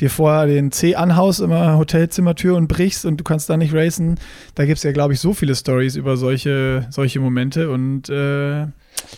dir 0.00 0.10
vorher 0.10 0.46
den 0.46 0.72
C 0.72 0.94
anhaust, 0.94 1.40
immer 1.40 1.78
Hotelzimmertür 1.78 2.56
und 2.56 2.68
brichst 2.68 3.06
und 3.06 3.16
du 3.16 3.24
kannst 3.24 3.48
da 3.48 3.56
nicht 3.56 3.74
racen. 3.74 4.18
Da 4.54 4.66
gibt 4.66 4.76
es 4.78 4.82
ja, 4.82 4.92
glaube 4.92 5.14
ich, 5.14 5.20
so 5.20 5.32
viele 5.32 5.54
Stories 5.54 5.96
über 5.96 6.16
solche, 6.16 6.86
solche 6.90 7.18
Momente 7.20 7.70
und 7.70 8.08
äh, 8.08 8.66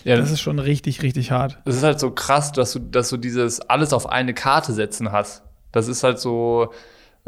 ja, 0.04 0.16
das 0.16 0.30
ist 0.30 0.40
schon 0.40 0.58
richtig, 0.58 1.02
richtig 1.02 1.30
hart. 1.30 1.58
Es 1.64 1.76
ist 1.76 1.82
halt 1.82 2.00
so 2.00 2.10
krass, 2.10 2.52
dass 2.52 2.72
du, 2.72 2.78
dass 2.78 3.08
du 3.10 3.16
dieses 3.16 3.60
alles 3.60 3.92
auf 3.92 4.08
eine 4.08 4.34
Karte 4.34 4.72
setzen 4.72 5.12
hast. 5.12 5.42
Das 5.72 5.88
ist 5.88 6.02
halt 6.02 6.18
so, 6.18 6.72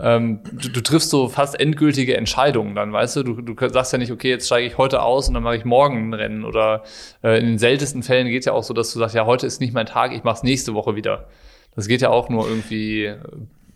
ähm, 0.03 0.41
du, 0.53 0.69
du, 0.69 0.81
triffst 0.81 1.11
so 1.11 1.29
fast 1.29 1.59
endgültige 1.59 2.17
Entscheidungen 2.17 2.75
dann, 2.75 2.93
weißt 2.93 3.17
du? 3.17 3.23
du? 3.23 3.41
Du 3.41 3.69
sagst 3.69 3.93
ja 3.93 3.99
nicht, 3.99 4.13
okay, 4.13 4.31
jetzt 4.31 4.47
steige 4.47 4.67
ich 4.67 4.79
heute 4.79 5.03
aus 5.03 5.29
und 5.29 5.35
dann 5.35 5.43
mache 5.43 5.57
ich 5.57 5.65
morgen 5.65 6.11
ein 6.11 6.15
Rennen. 6.15 6.45
Oder 6.45 6.85
äh, 7.23 7.39
in 7.39 7.47
den 7.47 7.59
seltensten 7.59 8.03
Fällen 8.03 8.29
geht 8.29 8.41
es 8.41 8.47
ja 8.47 8.53
auch 8.53 8.65
so, 8.65 8.75
dass 8.75 8.93
du 8.93 8.99
sagst, 8.99 9.15
ja, 9.15 9.27
heute 9.27 9.47
ist 9.47 9.61
nicht 9.61 9.75
mein 9.75 9.87
Tag, 9.87 10.13
ich 10.13 10.25
mache 10.25 10.37
es 10.37 10.43
nächste 10.43 10.75
Woche 10.75 10.97
wieder. 10.97 11.29
Das 11.75 11.89
geht 11.89 12.01
ja 12.01 12.11
auch 12.11 12.29
nur 12.29 12.49
irgendwie 12.49 13.05
äh, 13.05 13.19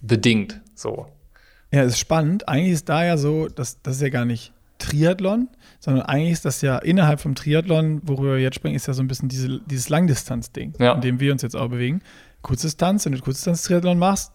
bedingt 0.01 0.61
so. 0.75 1.07
Ja, 1.73 1.83
ist 1.83 1.99
spannend. 1.99 2.49
Eigentlich 2.49 2.73
ist 2.73 2.89
da 2.89 3.05
ja 3.05 3.17
so, 3.17 3.49
dass 3.49 3.83
das 3.83 3.97
ist 3.97 4.03
ja 4.03 4.09
gar 4.09 4.25
nicht 4.25 4.53
Triathlon, 4.79 5.49
sondern 5.81 6.05
eigentlich 6.05 6.33
ist 6.33 6.45
das 6.45 6.61
ja 6.63 6.79
innerhalb 6.79 7.21
vom 7.21 7.35
Triathlon, 7.35 8.01
worüber 8.05 8.35
wir 8.35 8.41
jetzt 8.41 8.57
sprechen, 8.57 8.75
ist 8.75 8.87
ja 8.87 8.93
so 8.93 9.03
ein 9.03 9.09
bisschen 9.09 9.29
diese, 9.29 9.61
dieses 9.67 9.89
Langdistanz-Ding, 9.89 10.75
ja. 10.79 10.93
in 10.93 11.01
dem 11.01 11.21
wir 11.21 11.33
uns 11.33 11.43
jetzt 11.43 11.57
auch 11.57 11.69
bewegen. 11.69 12.03
Kurzdistanz, 12.43 13.05
wenn 13.07 13.13
du 13.13 13.21
Kurzdistanz-Triathlon 13.21 13.99
machst, 13.99 14.34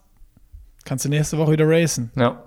kannst 0.90 1.04
du 1.04 1.08
nächste 1.08 1.38
Woche 1.38 1.52
wieder 1.52 1.68
racen. 1.68 2.10
Ja, 2.16 2.42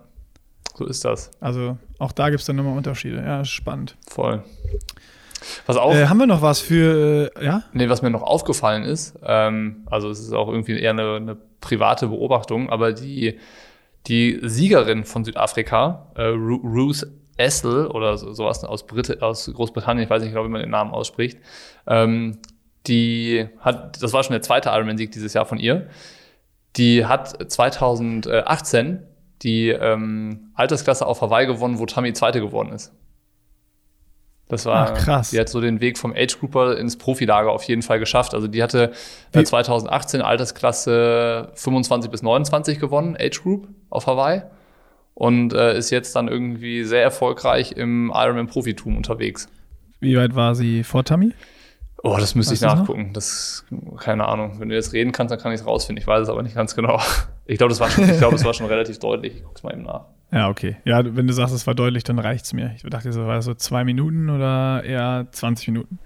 so 0.76 0.86
ist 0.86 1.06
das. 1.06 1.32
Also 1.40 1.78
auch 1.98 2.12
da 2.12 2.30
gibt 2.30 2.42
es 2.42 2.46
dann 2.46 2.58
nochmal 2.58 2.76
Unterschiede. 2.76 3.24
Ja, 3.26 3.46
spannend. 3.46 3.96
Voll. 4.06 4.44
Was 5.66 5.78
auch, 5.78 5.94
äh, 5.94 6.08
haben 6.08 6.18
wir 6.18 6.28
noch 6.28 6.42
was 6.42 6.60
für, 6.60 7.32
äh, 7.38 7.46
ja? 7.46 7.64
Nee, 7.72 7.88
was 7.88 8.02
mir 8.02 8.10
noch 8.10 8.22
aufgefallen 8.22 8.84
ist, 8.84 9.18
ähm, 9.24 9.88
also 9.90 10.10
es 10.10 10.20
ist 10.20 10.34
auch 10.34 10.50
irgendwie 10.50 10.78
eher 10.78 10.90
eine, 10.90 11.16
eine 11.16 11.38
private 11.62 12.08
Beobachtung, 12.08 12.70
aber 12.70 12.92
die, 12.92 13.40
die 14.08 14.40
Siegerin 14.42 15.06
von 15.06 15.24
Südafrika, 15.24 16.12
äh, 16.16 16.24
Ruth 16.24 17.08
Essel 17.38 17.88
oder 17.88 18.18
so, 18.18 18.34
sowas 18.34 18.62
aus, 18.66 18.86
Brit 18.86 19.22
aus 19.22 19.50
Großbritannien, 19.54 20.04
ich 20.04 20.10
weiß 20.10 20.22
nicht 20.22 20.34
genau, 20.34 20.44
wie 20.44 20.50
man 20.50 20.60
den 20.60 20.72
Namen 20.72 20.92
ausspricht, 20.92 21.40
ähm, 21.88 22.40
die 22.88 23.48
hat, 23.62 24.04
das 24.04 24.12
war 24.12 24.22
schon 24.22 24.34
der 24.34 24.42
zweite 24.42 24.68
Ironman-Sieg 24.68 25.14
dieses 25.14 25.34
Jahr 25.34 25.46
von 25.46 25.60
ihr, 25.60 25.88
die 26.76 27.06
hat 27.06 27.52
2018 27.52 29.04
die 29.42 29.70
ähm, 29.70 30.52
Altersklasse 30.54 31.06
auf 31.06 31.22
Hawaii 31.22 31.46
gewonnen, 31.46 31.80
wo 31.80 31.86
Tammy 31.86 32.14
Zweite 32.14 32.40
geworden 32.40 32.72
ist. 32.72 32.94
Das 34.50 34.66
war 34.66 34.92
Ach, 34.92 34.94
krass. 34.94 35.32
Die 35.32 35.40
hat 35.40 35.50
so 35.50 35.62
den 35.62 35.82
Weg 35.82 35.98
vom 35.98 36.14
Age 36.16 36.40
Grouper 36.40 36.78
ins 36.78 36.98
Profilager 36.98 37.52
auf 37.52 37.64
jeden 37.64 37.82
Fall 37.82 38.00
geschafft. 38.00 38.34
Also 38.34 38.48
die 38.48 38.62
hatte 38.62 38.92
äh, 39.32 39.44
2018 39.44 40.22
Altersklasse 40.22 41.52
25 41.56 42.12
bis 42.12 42.22
29 42.22 42.80
gewonnen, 42.80 43.16
Age 43.20 43.42
Group 43.42 43.68
auf 43.90 44.08
Hawaii. 44.08 44.44
Und 45.16 45.54
äh, 45.54 45.78
ist 45.78 45.92
jetzt 45.92 46.16
dann 46.16 46.28
irgendwie 46.28 46.84
sehr 46.84 47.04
erfolgreich 47.04 47.74
im 47.74 48.12
Ironman 48.14 48.48
Profitum 48.48 48.98
unterwegs. 48.98 49.48
Wie 50.00 50.18
weit 50.18 50.36
war 50.36 50.56
sie 50.56 50.84
vor 50.84 51.04
Tammy? 51.04 51.34
Oh, 52.06 52.18
das 52.20 52.36
müsste 52.36 52.52
weißt 52.52 52.64
ich 52.64 52.68
nachgucken. 52.68 53.12
Das 53.14 53.66
keine 53.98 54.28
Ahnung. 54.28 54.60
Wenn 54.60 54.68
du 54.68 54.76
jetzt 54.76 54.92
reden 54.92 55.14
kannst, 55.14 55.32
dann 55.32 55.40
kann 55.40 55.54
ich 55.54 55.62
es 55.62 55.66
rausfinden. 55.66 56.02
Ich 56.02 56.08
weiß 56.08 56.24
es 56.24 56.30
aber 56.30 56.44
nicht 56.44 56.56
ganz 56.56 56.76
genau. 56.76 57.02
Ich 57.46 57.58
glaube, 57.58 57.72
das 57.72 57.82
war 57.82 57.90
schon, 57.90 58.10
ich 58.10 58.18
glaube, 58.20 58.38
es 58.38 58.46
war 58.46 58.54
schon 58.54 58.68
relativ 58.68 59.00
deutlich. 59.00 59.36
Ich 59.36 59.44
guck's 59.44 59.64
mal 59.64 59.74
eben 59.74 59.84
nach. 59.84 60.06
Ja, 60.32 60.48
okay. 60.48 60.78
Ja, 60.86 61.04
wenn 61.04 61.28
du 61.28 61.34
sagst, 61.34 61.54
es 61.54 61.68
war 61.68 61.76
deutlich, 61.76 62.06
dann 62.06 62.18
reicht 62.18 62.46
es 62.46 62.54
mir. 62.54 62.72
Ich 62.74 62.84
dachte, 62.84 63.10
es 63.10 63.18
war 63.18 63.42
so 63.42 63.54
zwei 63.54 63.84
Minuten 63.84 64.30
oder 64.30 64.82
eher 64.86 65.28
20 65.30 65.68
Minuten. 65.68 66.00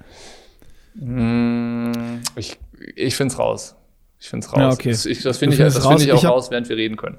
Mm, 0.95 2.21
ich 2.35 2.57
ich 2.95 3.15
finde 3.15 3.33
es 3.33 3.39
raus. 3.39 3.75
Ich 4.19 4.29
finde 4.29 4.47
es 4.47 4.51
raus. 4.51 4.59
Ja, 4.59 4.69
okay. 4.71 4.89
Das, 4.89 5.05
ich, 5.05 5.21
das 5.21 5.37
finde 5.37 5.55
ich, 5.55 5.59
das 5.59 5.77
find 5.85 6.01
ich 6.01 6.11
auch 6.11 6.17
ich 6.17 6.25
hab, 6.25 6.33
raus, 6.33 6.49
während 6.49 6.69
wir 6.69 6.75
reden 6.75 6.97
können. 6.97 7.17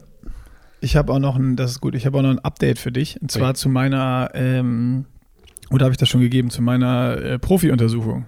Ich 0.80 0.96
habe 0.96 1.12
auch 1.12 1.20
noch 1.20 1.36
ein, 1.36 1.54
das 1.54 1.70
ist 1.70 1.80
gut, 1.80 1.94
ich 1.94 2.06
habe 2.06 2.18
auch 2.18 2.22
noch 2.22 2.30
ein 2.30 2.40
Update 2.40 2.80
für 2.80 2.90
dich. 2.90 3.22
Und 3.22 3.30
zwar 3.30 3.50
okay. 3.50 3.58
zu 3.58 3.68
meiner, 3.68 4.30
ähm, 4.34 5.06
oder 5.70 5.84
habe 5.84 5.92
ich 5.92 5.98
das 5.98 6.08
schon 6.08 6.20
gegeben, 6.20 6.50
zu 6.50 6.60
meiner 6.60 7.16
äh, 7.18 7.38
Profi-Untersuchung. 7.38 8.26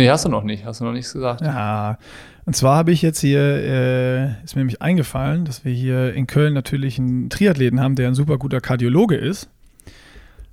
Nee, 0.00 0.08
hast 0.08 0.24
du 0.24 0.30
noch 0.30 0.44
nicht. 0.44 0.64
Hast 0.64 0.80
du 0.80 0.84
noch 0.84 0.92
nichts 0.92 1.12
gesagt. 1.12 1.42
Ja, 1.42 1.98
und 2.46 2.56
zwar 2.56 2.78
habe 2.78 2.90
ich 2.90 3.02
jetzt 3.02 3.20
hier, 3.20 3.38
äh, 3.38 4.42
ist 4.42 4.56
mir 4.56 4.60
nämlich 4.60 4.80
eingefallen, 4.80 5.44
dass 5.44 5.62
wir 5.66 5.74
hier 5.74 6.14
in 6.14 6.26
Köln 6.26 6.54
natürlich 6.54 6.98
einen 6.98 7.28
Triathleten 7.28 7.80
haben, 7.80 7.96
der 7.96 8.08
ein 8.08 8.14
super 8.14 8.38
guter 8.38 8.62
Kardiologe 8.62 9.14
ist. 9.14 9.50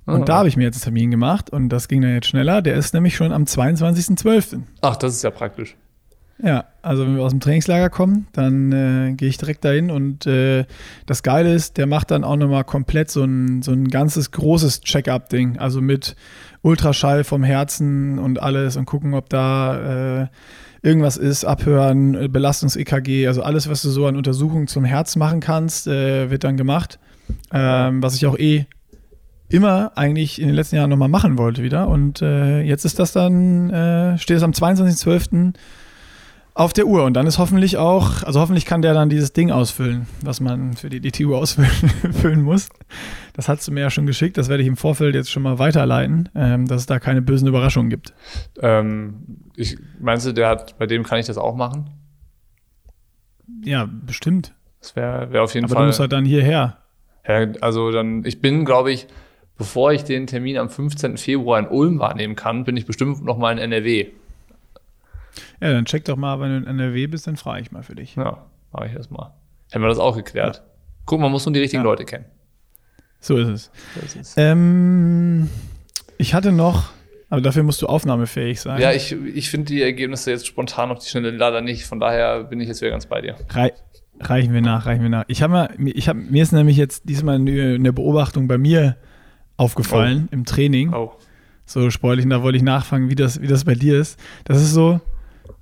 Und 0.04 0.20
oh. 0.20 0.24
da 0.24 0.36
habe 0.36 0.48
ich 0.48 0.58
mir 0.58 0.64
jetzt 0.64 0.76
einen 0.76 0.82
Termin 0.82 1.10
gemacht 1.10 1.48
und 1.48 1.70
das 1.70 1.88
ging 1.88 2.02
dann 2.02 2.12
jetzt 2.12 2.26
schneller. 2.26 2.60
Der 2.60 2.74
ist 2.74 2.92
nämlich 2.92 3.16
schon 3.16 3.32
am 3.32 3.44
22.12. 3.44 4.60
Ach, 4.82 4.96
das 4.96 5.14
ist 5.14 5.24
ja 5.24 5.30
praktisch. 5.30 5.76
Ja, 6.42 6.66
also 6.82 7.06
wenn 7.06 7.16
wir 7.16 7.22
aus 7.22 7.32
dem 7.32 7.40
Trainingslager 7.40 7.88
kommen, 7.88 8.26
dann 8.32 8.70
äh, 8.70 9.14
gehe 9.14 9.30
ich 9.30 9.38
direkt 9.38 9.64
dahin 9.64 9.90
und 9.90 10.26
äh, 10.26 10.66
das 11.06 11.22
Geile 11.22 11.54
ist, 11.54 11.78
der 11.78 11.86
macht 11.86 12.10
dann 12.10 12.22
auch 12.22 12.36
nochmal 12.36 12.64
komplett 12.64 13.10
so 13.10 13.24
ein, 13.24 13.62
so 13.62 13.72
ein 13.72 13.88
ganzes 13.88 14.30
großes 14.30 14.82
Check-up-Ding, 14.82 15.58
also 15.58 15.80
mit 15.80 16.16
Ultraschall 16.62 17.24
vom 17.24 17.42
Herzen 17.44 18.18
und 18.18 18.42
alles 18.42 18.76
und 18.76 18.84
gucken, 18.84 19.14
ob 19.14 19.28
da 19.28 20.22
äh, 20.22 20.26
irgendwas 20.82 21.16
ist, 21.16 21.44
abhören, 21.44 22.32
Belastungs-EKG, 22.32 23.26
also 23.26 23.42
alles, 23.42 23.68
was 23.68 23.82
du 23.82 23.90
so 23.90 24.06
an 24.06 24.16
Untersuchungen 24.16 24.66
zum 24.66 24.84
Herz 24.84 25.16
machen 25.16 25.40
kannst, 25.40 25.86
äh, 25.86 26.30
wird 26.30 26.44
dann 26.44 26.56
gemacht. 26.56 26.98
Ähm, 27.52 28.02
was 28.02 28.14
ich 28.14 28.26
auch 28.26 28.38
eh 28.38 28.66
immer 29.48 29.92
eigentlich 29.96 30.40
in 30.40 30.46
den 30.46 30.54
letzten 30.54 30.76
Jahren 30.76 30.90
nochmal 30.90 31.08
machen 31.08 31.38
wollte 31.38 31.62
wieder. 31.62 31.88
Und 31.88 32.22
äh, 32.22 32.62
jetzt 32.62 32.84
ist 32.84 32.98
das 32.98 33.12
dann, 33.12 33.70
äh, 33.70 34.18
steht 34.18 34.36
es 34.38 34.42
am 34.42 34.52
22.12 34.52 35.54
auf 36.58 36.72
der 36.72 36.88
Uhr 36.88 37.04
und 37.04 37.14
dann 37.14 37.28
ist 37.28 37.38
hoffentlich 37.38 37.76
auch, 37.76 38.24
also 38.24 38.40
hoffentlich 38.40 38.66
kann 38.66 38.82
der 38.82 38.92
dann 38.92 39.08
dieses 39.08 39.32
Ding 39.32 39.52
ausfüllen, 39.52 40.08
was 40.22 40.40
man 40.40 40.72
für 40.72 40.88
die 40.88 41.00
DTU 41.00 41.36
ausfüllen 41.36 42.42
muss. 42.42 42.68
Das 43.34 43.48
hast 43.48 43.68
du 43.68 43.72
mir 43.72 43.82
ja 43.82 43.90
schon 43.90 44.06
geschickt, 44.06 44.36
das 44.36 44.48
werde 44.48 44.64
ich 44.64 44.68
im 44.68 44.76
Vorfeld 44.76 45.14
jetzt 45.14 45.30
schon 45.30 45.44
mal 45.44 45.60
weiterleiten, 45.60 46.28
ähm, 46.34 46.66
dass 46.66 46.80
es 46.80 46.86
da 46.86 46.98
keine 46.98 47.22
bösen 47.22 47.46
Überraschungen 47.46 47.90
gibt. 47.90 48.12
Ähm, 48.60 49.38
ich, 49.54 49.78
meinst 50.00 50.26
du, 50.26 50.32
der 50.32 50.48
hat, 50.48 50.76
bei 50.78 50.86
dem 50.86 51.04
kann 51.04 51.20
ich 51.20 51.26
das 51.26 51.38
auch 51.38 51.54
machen? 51.54 51.90
Ja, 53.64 53.88
bestimmt. 53.88 54.52
Das 54.80 54.96
wäre 54.96 55.30
wär 55.30 55.44
auf 55.44 55.54
jeden 55.54 55.66
Aber 55.66 55.74
Fall. 55.74 55.76
Aber 55.76 55.84
du 55.84 55.88
musst 55.90 56.00
halt 56.00 56.12
dann 56.12 56.24
hierher. 56.24 56.78
Ja, 57.24 57.46
also 57.60 57.92
dann, 57.92 58.24
ich 58.24 58.40
bin, 58.40 58.64
glaube 58.64 58.90
ich, 58.90 59.06
bevor 59.56 59.92
ich 59.92 60.02
den 60.02 60.26
Termin 60.26 60.58
am 60.58 60.70
15. 60.70 61.18
Februar 61.18 61.60
in 61.60 61.68
Ulm 61.68 62.00
wahrnehmen 62.00 62.34
kann, 62.34 62.64
bin 62.64 62.76
ich 62.76 62.84
bestimmt 62.84 63.24
noch 63.24 63.38
mal 63.38 63.52
in 63.52 63.58
NRW. 63.58 64.08
Ja, 65.60 65.72
dann 65.72 65.84
check 65.84 66.04
doch 66.04 66.16
mal, 66.16 66.40
wenn 66.40 66.50
du 66.50 66.56
in 66.58 66.78
NRW 66.78 67.06
bist, 67.06 67.26
dann 67.26 67.36
frage 67.36 67.62
ich 67.62 67.72
mal 67.72 67.82
für 67.82 67.94
dich. 67.94 68.16
Ja, 68.16 68.46
mache 68.72 68.86
ich 68.86 68.94
das 68.94 69.10
mal. 69.10 69.34
Hätten 69.70 69.82
wir 69.82 69.88
das 69.88 69.98
auch 69.98 70.16
geklärt. 70.16 70.56
Ja. 70.56 70.62
Guck, 71.04 71.20
man 71.20 71.30
muss 71.30 71.46
nur 71.46 71.52
die 71.52 71.60
richtigen 71.60 71.82
ja. 71.82 71.88
Leute 71.88 72.04
kennen. 72.04 72.26
So 73.20 73.36
ist 73.36 73.48
es. 73.48 73.70
So 73.94 74.00
ist 74.04 74.16
es. 74.16 74.34
Ähm, 74.36 75.48
ich 76.18 76.34
hatte 76.34 76.52
noch, 76.52 76.90
aber 77.30 77.40
dafür 77.40 77.62
musst 77.62 77.82
du 77.82 77.86
aufnahmefähig 77.86 78.60
sein. 78.60 78.80
Ja, 78.80 78.92
ich, 78.92 79.12
ich 79.12 79.50
finde 79.50 79.66
die 79.66 79.82
Ergebnisse 79.82 80.30
jetzt 80.30 80.46
spontan 80.46 80.90
auf 80.90 81.00
die 81.00 81.08
Schnelle 81.08 81.30
leider 81.30 81.60
nicht. 81.60 81.84
Von 81.84 82.00
daher 82.00 82.44
bin 82.44 82.60
ich 82.60 82.68
jetzt 82.68 82.80
wieder 82.80 82.90
ganz 82.90 83.06
bei 83.06 83.20
dir. 83.20 83.36
Rei 83.50 83.72
reichen 84.20 84.52
wir 84.52 84.60
nach, 84.60 84.86
reichen 84.86 85.02
wir 85.02 85.10
nach. 85.10 85.24
Ich 85.28 85.42
habe 85.42 85.52
mal, 85.52 85.70
ich 85.78 86.08
hab, 86.08 86.16
mir 86.16 86.42
ist 86.42 86.52
nämlich 86.52 86.76
jetzt 86.76 87.08
diesmal 87.08 87.36
eine 87.36 87.92
Beobachtung 87.92 88.48
bei 88.48 88.58
mir 88.58 88.96
aufgefallen 89.56 90.28
oh. 90.30 90.34
im 90.34 90.44
Training. 90.44 90.92
Oh. 90.92 91.12
So 91.66 91.90
spoilig, 91.90 92.24
und 92.24 92.30
da 92.30 92.42
wollte 92.42 92.56
ich 92.56 92.62
nachfragen, 92.62 93.10
wie 93.10 93.14
das, 93.14 93.42
wie 93.42 93.46
das 93.46 93.64
bei 93.64 93.74
dir 93.74 94.00
ist. 94.00 94.18
Das 94.44 94.62
ist 94.62 94.72
so, 94.72 95.00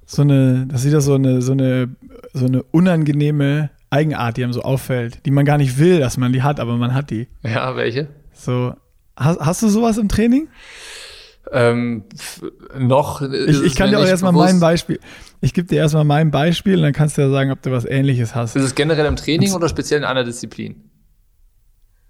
so 0.06 0.22
eine, 0.22 0.66
das 0.68 0.82
ist 0.82 0.86
wieder 0.86 1.00
so 1.00 1.14
eine, 1.14 1.42
so 1.42 1.52
eine, 1.52 1.88
so 2.32 2.46
eine 2.46 2.62
unangenehme 2.62 3.70
Eigenart, 3.90 4.36
die 4.36 4.44
einem 4.44 4.52
so 4.52 4.62
auffällt, 4.62 5.26
die 5.26 5.30
man 5.30 5.44
gar 5.44 5.58
nicht 5.58 5.78
will, 5.78 6.00
dass 6.00 6.16
man 6.16 6.32
die 6.32 6.42
hat, 6.42 6.60
aber 6.60 6.76
man 6.76 6.94
hat 6.94 7.10
die. 7.10 7.28
Ja, 7.42 7.76
welche? 7.76 8.08
So, 8.32 8.74
hast, 9.16 9.40
hast 9.40 9.62
du 9.62 9.68
sowas 9.68 9.98
im 9.98 10.08
Training? 10.08 10.48
Ähm, 11.52 12.04
noch. 12.76 13.22
Ich, 13.22 13.62
ich 13.62 13.74
kann 13.76 13.90
dir 13.90 14.00
auch 14.00 14.06
erstmal 14.06 14.32
mein 14.32 14.58
Beispiel. 14.58 14.98
Ich 15.40 15.54
gebe 15.54 15.68
dir 15.68 15.76
erstmal 15.76 16.04
mein 16.04 16.30
Beispiel 16.30 16.76
und 16.76 16.82
dann 16.82 16.92
kannst 16.92 17.18
du 17.18 17.22
ja 17.22 17.30
sagen, 17.30 17.50
ob 17.52 17.62
du 17.62 17.70
was 17.70 17.84
ähnliches 17.84 18.34
hast. 18.34 18.56
Ist 18.56 18.64
es 18.64 18.74
generell 18.74 19.06
im 19.06 19.16
Training 19.16 19.52
oder 19.52 19.68
speziell 19.68 20.00
in 20.00 20.04
einer 20.04 20.24
Disziplin? 20.24 20.90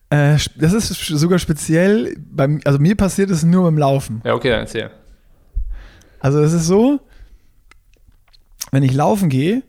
Äh, 0.09 0.39
das 0.57 0.73
ist 0.73 0.89
sogar 0.89 1.39
speziell, 1.39 2.17
beim, 2.19 2.61
also 2.65 2.79
mir 2.79 2.95
passiert 2.95 3.31
es 3.31 3.43
nur 3.43 3.65
beim 3.65 3.77
Laufen. 3.77 4.23
Ja, 4.25 4.35
okay, 4.35 4.51
dann 4.51 4.61
erzähl. 4.61 4.91
Also 6.21 6.41
es 6.41 6.53
ist 6.53 6.67
so, 6.67 7.01
wenn 8.77 8.83
ich 8.83 8.95
laufen 8.95 9.29
gehe, 9.29 9.63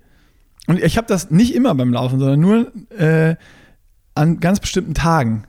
und 0.68 0.84
ich 0.84 0.98
habe 0.98 1.08
das 1.08 1.32
nicht 1.32 1.56
immer 1.56 1.74
beim 1.74 1.94
Laufen, 1.94 2.20
sondern 2.20 2.40
nur 2.40 2.72
äh, 3.00 3.36
an 4.16 4.40
ganz 4.40 4.60
bestimmten 4.60 4.94
Tagen. 4.94 5.46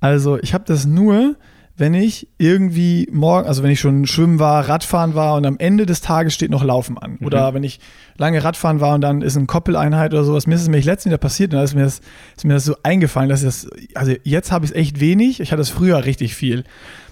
Also 0.00 0.38
ich 0.38 0.54
habe 0.54 0.64
das 0.64 0.86
nur, 0.86 1.34
wenn 1.76 1.92
ich 1.92 2.28
irgendwie 2.38 3.08
morgen, 3.10 3.48
also 3.48 3.64
wenn 3.64 3.72
ich 3.72 3.80
schon 3.80 4.06
schwimmen 4.06 4.38
war, 4.38 4.68
Radfahren 4.68 5.16
war 5.16 5.34
und 5.34 5.44
am 5.44 5.58
Ende 5.58 5.86
des 5.86 6.02
Tages 6.02 6.34
steht 6.34 6.50
noch 6.50 6.62
Laufen 6.62 6.98
an. 6.98 7.16
Mhm. 7.18 7.26
Oder 7.26 7.52
wenn 7.52 7.64
ich 7.64 7.80
lange 8.16 8.44
Radfahren 8.44 8.80
war 8.80 8.94
und 8.94 9.00
dann 9.00 9.22
ist 9.22 9.36
eine 9.36 9.46
Koppeleinheit 9.46 10.12
oder 10.14 10.22
sowas. 10.22 10.46
Mir 10.46 10.54
ist 10.54 10.60
es 10.60 10.68
nämlich 10.68 10.84
letztens 10.84 11.10
wieder 11.10 11.18
passiert 11.18 11.52
und 11.52 11.58
da 11.58 11.64
ist 11.64 11.74
mir 11.74 11.82
das, 11.82 12.00
ist 12.36 12.44
mir 12.44 12.54
das 12.54 12.64
so 12.64 12.76
eingefallen, 12.84 13.28
dass 13.28 13.42
ich 13.42 13.46
das, 13.46 13.68
also 13.96 14.12
jetzt 14.22 14.52
habe 14.52 14.64
ich 14.64 14.70
es 14.70 14.76
echt 14.76 15.00
wenig. 15.00 15.40
Ich 15.40 15.50
hatte 15.50 15.62
es 15.62 15.70
früher 15.70 16.04
richtig 16.04 16.36
viel. 16.36 16.62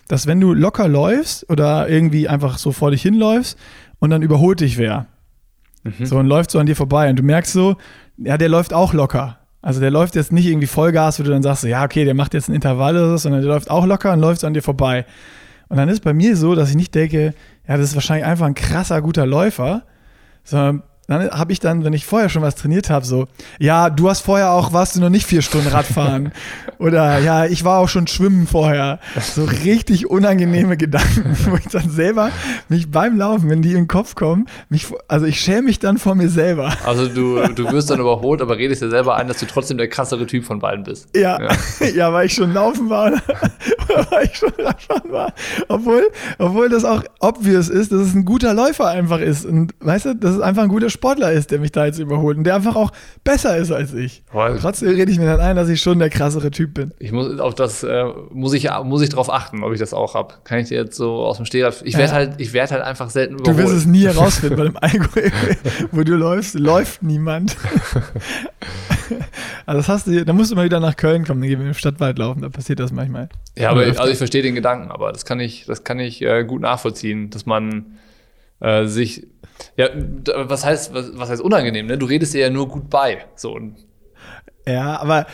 Dass 0.07 0.29
wenn 0.29 0.41
du 0.41 0.55
locker 0.55 0.87
läufst 0.87 1.51
oder 1.51 1.89
irgendwie 1.89 2.29
einfach 2.29 2.59
so 2.59 2.71
vor 2.71 2.93
dich 2.93 3.03
hinläufst 3.03 3.59
und 3.99 4.11
dann 4.11 4.23
überholt 4.23 4.61
dich 4.61 4.79
wer. 4.79 5.07
Mhm. 5.85 6.07
So 6.07 6.19
und 6.19 6.27
läuft 6.27 6.51
so 6.51 6.59
an 6.59 6.67
dir 6.67 6.77
vorbei 6.77 7.11
und 7.11 7.17
du 7.19 7.23
merkst 7.23 7.53
so, 7.53 7.77
ja, 8.19 8.39
der 8.39 8.49
läuft 8.49 8.73
auch 8.73 8.93
locker. 8.93 9.39
Also 9.61 9.81
der 9.81 9.91
läuft 9.91 10.17
jetzt 10.17 10.33
nicht 10.33 10.47
irgendwie 10.47 10.67
Vollgas, 10.67 11.21
wo 11.21 11.23
du 11.23 11.31
dann 11.31 11.43
sagst, 11.43 11.63
ja, 11.65 11.85
okay, 11.85 12.05
der 12.05 12.15
macht 12.15 12.35
jetzt 12.35 12.49
ein 12.49 12.55
Intervall 12.55 12.97
oder 12.97 13.11
so, 13.11 13.17
sondern 13.17 13.43
der 13.43 13.51
läuft 13.51 13.71
auch 13.71 13.87
locker 13.87 14.13
und 14.13 14.21
läuft 14.21 14.41
so 14.41 14.47
an 14.47 14.55
dir 14.55 14.63
vorbei. 14.63 15.07
Und 15.69 15.77
dann 15.77 15.89
ist 15.89 16.03
bei 16.03 16.13
mir 16.13 16.37
so, 16.37 16.55
dass 16.55 16.71
ich 16.71 16.77
nicht 16.77 16.95
denke, 16.95 17.35
ja, 17.67 17.77
das 17.77 17.91
ist 17.91 17.95
wahrscheinlich 17.95 18.27
einfach 18.27 18.47
ein 18.47 18.55
krasser, 18.55 19.01
guter 19.01 19.25
Läufer, 19.25 19.85
sondern 20.45 20.83
dann 21.09 21.31
habe 21.31 21.53
ich 21.53 21.59
dann, 21.59 21.85
wenn 21.85 21.93
ich 21.93 22.07
vorher 22.07 22.29
schon 22.29 22.43
was 22.43 22.55
trainiert 22.55 22.89
habe, 22.89 23.05
so, 23.05 23.27
ja, 23.59 23.91
du 23.91 24.09
hast 24.09 24.21
vorher 24.21 24.53
auch, 24.53 24.73
warst 24.73 24.95
du 24.95 25.01
noch 25.01 25.09
nicht 25.09 25.27
vier 25.27 25.43
Stunden 25.43 25.69
Radfahren. 25.69 26.33
Oder 26.79 27.19
ja, 27.19 27.45
ich 27.45 27.65
war 27.65 27.81
auch 27.81 27.89
schon 27.89 28.07
schwimmen 28.07 28.47
vorher. 28.47 29.01
So 29.21 29.45
richtig 29.45 30.09
unangenehme 30.09 30.77
Gedanken, 30.77 31.37
wo 31.51 31.57
ich 31.57 31.67
dann 31.67 31.91
selber 31.91 32.31
mich 32.69 32.91
beim 32.91 33.19
Laufen, 33.19 33.51
wenn 33.51 33.63
die 33.63 33.71
in 33.71 33.77
den 33.77 33.89
Kopf 33.89 34.15
kommen, 34.15 34.47
mich, 34.69 34.87
also 35.09 35.27
ich 35.27 35.41
schäme 35.41 35.63
mich 35.63 35.81
dann 35.81 35.99
vor 35.99 36.15
mir 36.15 36.29
selber. 36.29 36.73
Also 36.87 37.09
du, 37.09 37.43
du 37.49 37.71
wirst 37.73 37.91
dann 37.91 38.01
überholt, 38.01 38.41
aber 38.41 38.57
redest 38.57 38.83
dir 38.83 38.91
selber 38.91 39.17
ein, 39.17 39.27
dass 39.27 39.39
du 39.39 39.47
trotzdem 39.47 39.79
der 39.79 39.89
krassere 39.89 40.27
Typ 40.27 40.45
von 40.45 40.61
beiden 40.61 40.85
bist. 40.85 41.09
Ja, 41.17 41.41
ja, 41.43 41.87
ja 41.95 42.13
weil 42.13 42.27
ich 42.27 42.35
schon 42.35 42.53
laufen 42.53 42.89
war 42.89 43.09
oder, 43.09 43.23
oder 43.89 44.11
weil 44.11 44.27
ich 44.27 44.37
schon 44.37 44.53
Radfahren 44.57 45.11
war. 45.11 45.33
Obwohl, 45.69 46.11
obwohl 46.39 46.69
das 46.69 46.85
auch 46.85 47.03
obvious 47.19 47.69
ist, 47.69 47.91
dass 47.91 48.01
es 48.01 48.15
ein 48.15 48.25
guter 48.25 48.55
Läufer 48.55 48.89
einfach 48.89 49.21
ist. 49.21 49.45
Und 49.45 49.75
weißt 49.81 50.07
du, 50.07 50.15
das 50.15 50.37
ist 50.37 50.41
einfach 50.41 50.63
ein 50.63 50.69
guter 50.69 50.91
Sportler 50.93 51.33
ist, 51.33 51.51
der 51.51 51.59
mich 51.59 51.73
da 51.73 51.87
jetzt 51.87 51.99
überholt 51.99 52.39
und 52.39 52.45
der 52.45 52.55
einfach 52.55 52.77
auch 52.77 52.93
besser 53.25 53.57
ist 53.57 53.73
als 53.73 53.93
ich. 53.93 54.23
Weil 54.33 54.59
Trotzdem 54.59 54.91
rede 54.91 55.11
ich 55.11 55.19
mir 55.19 55.27
dann 55.27 55.41
ein, 55.41 55.57
dass 55.57 55.69
ich 55.69 55.81
schon 55.81 55.99
der 55.99 56.11
krassere 56.11 56.51
Typ 56.51 56.75
bin. 56.75 56.93
Ich 56.99 57.13
muss 57.13 57.41
auf 57.41 57.55
das 57.55 57.83
äh, 57.83 58.05
muss 58.31 58.53
ich 58.53 58.69
muss 58.85 59.03
ich 59.03 59.09
darauf 59.09 59.33
achten, 59.33 59.65
ob 59.65 59.73
ich 59.73 59.81
das 59.81 59.95
auch 59.95 60.15
habe. 60.15 60.35
Kann 60.45 60.61
ich 60.61 60.69
dir 60.69 60.79
jetzt 60.79 60.97
so 60.97 61.25
aus 61.25 61.39
dem 61.39 61.47
Stegreif? 61.47 61.83
Ich 61.85 61.97
werde 61.97 62.13
ja. 62.13 62.17
halt 62.17 62.35
ich 62.39 62.53
werde 62.53 62.75
halt 62.75 62.85
einfach 62.85 63.11
selten 63.11 63.35
überholt. 63.35 63.59
Du 63.59 63.63
wirst 63.63 63.75
es 63.75 63.87
nie 63.87 64.03
herausfinden, 64.07 64.59
weil 64.59 64.67
im 64.67 64.77
Alkohol, 64.77 65.33
wo 65.91 66.03
du 66.03 66.15
läufst, 66.15 66.55
läuft 66.55 67.03
niemand. 67.03 67.57
also 69.67 69.79
das 69.79 69.89
hast 69.89 70.07
du, 70.07 70.25
da 70.25 70.33
musst 70.33 70.51
du 70.51 70.57
mal 70.57 70.65
wieder 70.65 70.81
nach 70.81 70.97
Köln 70.97 71.25
kommen, 71.25 71.41
dann 71.41 71.49
gehen 71.49 71.61
wir 71.61 71.67
im 71.67 71.75
Stadtwald 71.75 72.19
laufen, 72.19 72.43
da 72.43 72.49
passiert 72.49 72.81
das 72.81 72.93
manchmal. 72.93 73.29
Ja, 73.57 73.71
aber 73.71 73.87
ich, 73.87 73.99
also 73.99 74.13
ich 74.13 74.19
verstehe 74.19 74.43
den 74.43 74.55
Gedanken, 74.55 74.91
aber 74.91 75.13
das 75.13 75.25
kann 75.25 75.41
ich 75.41 75.65
das 75.67 75.85
kann 75.85 75.99
ich 75.99 76.23
äh, 76.23 76.45
gut 76.45 76.61
nachvollziehen, 76.61 77.31
dass 77.31 77.47
man 77.47 77.99
äh, 78.61 78.87
sich 78.87 79.27
ja, 79.77 79.89
was 80.49 80.65
heißt, 80.65 80.95
was, 80.95 81.11
was 81.15 81.31
heißt 81.31 81.43
unangenehm, 81.43 81.87
ne? 81.87 81.99
Du 81.99 82.07
redest 82.07 82.35
dir 82.35 82.41
ja 82.43 82.51
nur 82.51 82.69
gut 82.69 82.91
bei. 82.91 83.27
So. 83.35 83.59
Ja, 84.67 85.01
aber 85.01 85.27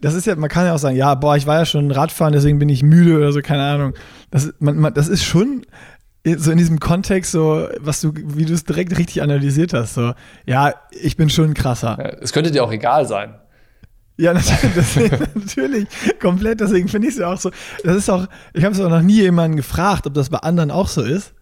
das 0.00 0.14
ist 0.14 0.26
ja, 0.26 0.36
man 0.36 0.48
kann 0.48 0.66
ja 0.66 0.74
auch 0.74 0.78
sagen, 0.78 0.96
ja, 0.96 1.14
boah, 1.14 1.36
ich 1.36 1.46
war 1.46 1.58
ja 1.58 1.66
schon 1.66 1.90
Radfahren, 1.90 2.32
deswegen 2.32 2.58
bin 2.58 2.68
ich 2.68 2.82
müde 2.82 3.16
oder 3.16 3.32
so, 3.32 3.40
keine 3.40 3.64
Ahnung. 3.64 3.94
Das, 4.30 4.52
man, 4.58 4.76
man, 4.78 4.94
das 4.94 5.08
ist 5.08 5.24
schon 5.24 5.62
so 6.24 6.50
in 6.50 6.58
diesem 6.58 6.80
Kontext, 6.80 7.32
so, 7.32 7.68
was 7.78 8.00
du, 8.00 8.12
wie 8.14 8.44
du 8.44 8.54
es 8.54 8.64
direkt 8.64 8.98
richtig 8.98 9.22
analysiert 9.22 9.72
hast, 9.72 9.94
so, 9.94 10.12
ja, 10.44 10.74
ich 10.90 11.16
bin 11.16 11.30
schon 11.30 11.54
krasser. 11.54 11.96
Ja, 11.98 12.08
es 12.20 12.32
könnte 12.32 12.50
dir 12.50 12.64
auch 12.64 12.72
egal 12.72 13.06
sein. 13.06 13.34
Ja, 14.18 14.32
natürlich, 14.32 15.10
natürlich 15.34 15.86
komplett. 16.20 16.60
Deswegen 16.60 16.88
finde 16.88 17.08
ich 17.08 17.14
es 17.14 17.20
ja 17.20 17.32
auch 17.32 17.38
so. 17.38 17.50
Das 17.84 17.96
ist 17.96 18.08
auch, 18.08 18.26
ich 18.54 18.64
habe 18.64 18.74
es 18.74 18.80
auch 18.80 18.88
noch 18.88 19.02
nie 19.02 19.20
jemanden 19.20 19.56
gefragt, 19.56 20.06
ob 20.06 20.14
das 20.14 20.30
bei 20.30 20.38
anderen 20.38 20.70
auch 20.70 20.88
so 20.88 21.02
ist. 21.02 21.34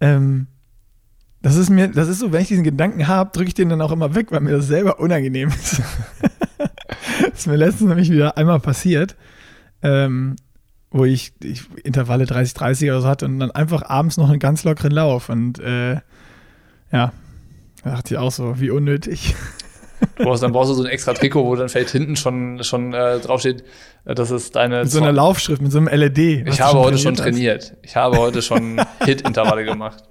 Ähm, 0.00 0.48
das 1.44 1.56
ist 1.56 1.68
mir, 1.68 1.88
das 1.88 2.08
ist 2.08 2.20
so, 2.20 2.32
wenn 2.32 2.40
ich 2.40 2.48
diesen 2.48 2.64
Gedanken 2.64 3.06
habe, 3.06 3.30
drücke 3.30 3.48
ich 3.48 3.54
den 3.54 3.68
dann 3.68 3.82
auch 3.82 3.92
immer 3.92 4.14
weg, 4.14 4.28
weil 4.30 4.40
mir 4.40 4.52
das 4.56 4.66
selber 4.66 4.98
unangenehm 4.98 5.50
ist. 5.50 5.82
das 6.58 7.40
ist 7.40 7.46
mir 7.46 7.56
letztens 7.56 7.90
nämlich 7.90 8.10
wieder 8.10 8.38
einmal 8.38 8.60
passiert, 8.60 9.14
ähm, 9.82 10.36
wo 10.90 11.04
ich, 11.04 11.34
ich, 11.42 11.64
Intervalle 11.84 12.24
30, 12.24 12.54
30 12.54 12.90
oder 12.90 13.02
so 13.02 13.08
hatte 13.08 13.26
und 13.26 13.38
dann 13.40 13.50
einfach 13.50 13.82
abends 13.82 14.16
noch 14.16 14.30
einen 14.30 14.38
ganz 14.38 14.64
lockeren 14.64 14.92
Lauf. 14.92 15.28
Und 15.28 15.58
äh, 15.58 15.96
ja, 16.90 17.12
da 17.82 17.90
dachte 17.90 18.14
ich 18.14 18.18
auch 18.18 18.32
so, 18.32 18.58
wie 18.58 18.70
unnötig. 18.70 19.36
Du 20.16 20.24
brauchst, 20.24 20.42
dann 20.42 20.52
brauchst 20.52 20.70
du 20.70 20.74
so 20.74 20.82
ein 20.82 20.90
extra 20.90 21.14
Trikot, 21.14 21.46
wo 21.46 21.56
dann 21.56 21.70
vielleicht 21.70 21.90
hinten 21.90 22.14
schon, 22.14 22.62
schon 22.62 22.92
äh, 22.92 23.20
draufsteht, 23.20 23.64
das 24.04 24.30
ist 24.30 24.54
deine. 24.54 24.80
Mit 24.82 24.90
so 24.90 25.00
einer 25.00 25.12
Laufschrift, 25.12 25.62
mit 25.62 25.72
so 25.72 25.78
einem 25.78 25.88
LED. 25.88 26.46
Ich 26.46 26.60
habe 26.60 26.78
heute 26.80 26.98
schon 26.98 27.14
trainiert. 27.14 27.74
Ich 27.80 27.96
habe 27.96 28.18
heute 28.18 28.42
schon 28.42 28.82
Hit-Intervalle 29.04 29.64
gemacht. 29.64 30.04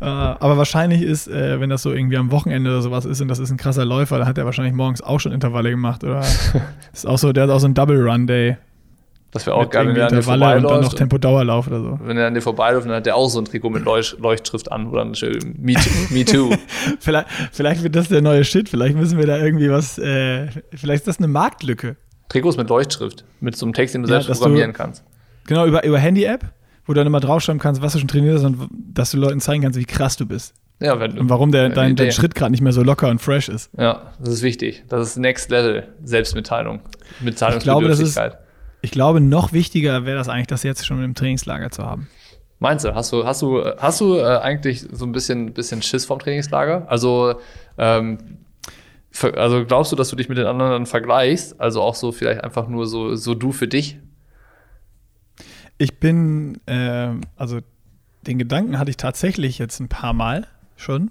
Äh, 0.00 0.04
aber 0.04 0.56
wahrscheinlich 0.56 1.02
ist, 1.02 1.28
äh, 1.28 1.60
wenn 1.60 1.70
das 1.70 1.82
so 1.82 1.92
irgendwie 1.92 2.16
am 2.16 2.30
Wochenende 2.30 2.70
oder 2.70 2.82
sowas 2.82 3.04
ist 3.04 3.20
und 3.20 3.28
das 3.28 3.38
ist 3.38 3.50
ein 3.50 3.56
krasser 3.56 3.84
Läufer, 3.84 4.18
dann 4.18 4.26
hat 4.26 4.38
er 4.38 4.44
wahrscheinlich 4.44 4.74
morgens 4.74 5.02
auch 5.02 5.20
schon 5.20 5.32
Intervalle 5.32 5.70
gemacht. 5.70 6.04
Oder 6.04 6.20
ist 6.92 7.06
auch 7.06 7.18
so, 7.18 7.32
der 7.32 7.44
hat 7.44 7.50
auch 7.50 7.60
so 7.60 7.66
einen 7.66 7.74
Double 7.74 8.00
Run 8.00 8.26
Day. 8.26 8.56
Das 9.32 9.46
wäre 9.46 9.56
auch 9.56 9.70
geil, 9.70 9.88
wenn 9.88 9.96
er 9.96 10.08
an 10.08 10.14
dir 10.14 10.22
vorbeiläuft. 10.22 10.64
Und 10.66 10.70
dann 10.70 10.80
noch 10.82 10.92
Tempo-Dauerlauf 10.92 11.66
oder 11.66 11.80
so. 11.80 11.98
Wenn 12.02 12.18
er 12.18 12.26
an 12.26 12.34
dir 12.34 12.42
vorbeiläuft, 12.42 12.86
dann 12.86 12.96
hat 12.96 13.06
der 13.06 13.16
auch 13.16 13.28
so 13.28 13.40
ein 13.40 13.46
Trikot 13.46 13.70
mit 13.70 13.82
Leuch 13.82 14.14
Leuchtschrift 14.18 14.70
an, 14.70 14.92
wo 14.92 14.96
dann 14.96 15.14
schön 15.14 15.54
Me 15.58 15.72
Too. 15.72 16.14
Me 16.14 16.24
too. 16.24 16.50
vielleicht, 17.00 17.28
vielleicht 17.50 17.82
wird 17.82 17.96
das 17.96 18.08
der 18.08 18.20
neue 18.20 18.44
Shit. 18.44 18.68
Vielleicht 18.68 18.94
müssen 18.94 19.16
wir 19.16 19.26
da 19.26 19.38
irgendwie 19.38 19.70
was, 19.70 19.96
äh, 19.98 20.48
vielleicht 20.74 21.00
ist 21.00 21.08
das 21.08 21.18
eine 21.18 21.28
Marktlücke. 21.28 21.96
Trikots 22.28 22.58
mit 22.58 22.68
Leuchtschrift. 22.68 23.24
Mit 23.40 23.56
so 23.56 23.64
einem 23.64 23.72
Text, 23.72 23.94
den 23.94 24.02
du 24.02 24.08
ja, 24.10 24.20
selbst 24.20 24.38
programmieren 24.38 24.72
du, 24.72 24.76
kannst. 24.76 25.02
Genau, 25.46 25.64
über, 25.64 25.82
über 25.82 25.98
Handy-App 25.98 26.52
wo 26.86 26.92
du 26.92 26.98
dann 26.98 27.06
immer 27.06 27.20
draufschreiben 27.20 27.60
kannst, 27.60 27.82
was 27.82 27.92
du 27.92 27.98
schon 27.98 28.08
trainiert 28.08 28.36
hast 28.36 28.44
und 28.44 28.68
dass 28.70 29.10
du 29.10 29.18
Leuten 29.18 29.40
zeigen 29.40 29.62
kannst, 29.62 29.78
wie 29.78 29.84
krass 29.84 30.16
du 30.16 30.26
bist. 30.26 30.54
Ja, 30.80 30.98
wenn, 30.98 31.16
und 31.16 31.30
warum 31.30 31.52
der, 31.52 31.68
dein, 31.68 31.94
dein 31.94 32.10
Schritt 32.10 32.34
gerade 32.34 32.50
nicht 32.50 32.60
mehr 32.60 32.72
so 32.72 32.82
locker 32.82 33.08
und 33.08 33.20
fresh 33.20 33.48
ist. 33.48 33.70
Ja, 33.78 34.12
das 34.18 34.34
ist 34.34 34.42
wichtig. 34.42 34.82
Das 34.88 35.06
ist 35.06 35.16
Next 35.16 35.50
Level 35.50 35.86
Selbstmitteilung. 36.02 36.80
Mitteilungsbedürftigkeit. 37.20 38.32
Ich 38.32 38.42
glaube, 38.42 38.48
ich 38.80 38.90
glaube, 38.90 39.20
noch 39.20 39.52
wichtiger 39.52 40.04
wäre 40.04 40.18
das 40.18 40.28
eigentlich, 40.28 40.48
das 40.48 40.64
jetzt 40.64 40.84
schon 40.84 41.02
im 41.04 41.14
Trainingslager 41.14 41.70
zu 41.70 41.84
haben. 41.84 42.08
Meinst 42.58 42.84
du, 42.84 42.94
hast 42.94 43.12
du, 43.12 43.24
hast 43.24 43.42
du, 43.42 43.64
hast 43.78 44.00
du 44.00 44.16
äh, 44.16 44.38
eigentlich 44.38 44.86
so 44.90 45.04
ein 45.04 45.12
bisschen, 45.12 45.52
bisschen 45.52 45.82
Schiss 45.82 46.04
vom 46.04 46.18
Trainingslager? 46.18 46.86
Also, 46.88 47.34
ähm, 47.78 48.18
also 49.36 49.64
glaubst 49.64 49.92
du, 49.92 49.96
dass 49.96 50.08
du 50.08 50.16
dich 50.16 50.28
mit 50.28 50.38
den 50.38 50.46
anderen 50.46 50.86
vergleichst? 50.86 51.60
Also 51.60 51.80
auch 51.80 51.94
so 51.94 52.12
vielleicht 52.12 52.42
einfach 52.42 52.66
nur 52.68 52.86
so, 52.86 53.14
so 53.14 53.34
du 53.34 53.52
für 53.52 53.68
dich? 53.68 53.98
Ich 55.78 55.98
bin, 55.98 56.60
äh, 56.66 57.10
also 57.36 57.60
den 58.26 58.38
Gedanken 58.38 58.78
hatte 58.78 58.90
ich 58.90 58.96
tatsächlich 58.96 59.58
jetzt 59.58 59.80
ein 59.80 59.88
paar 59.88 60.12
Mal 60.12 60.46
schon 60.76 61.10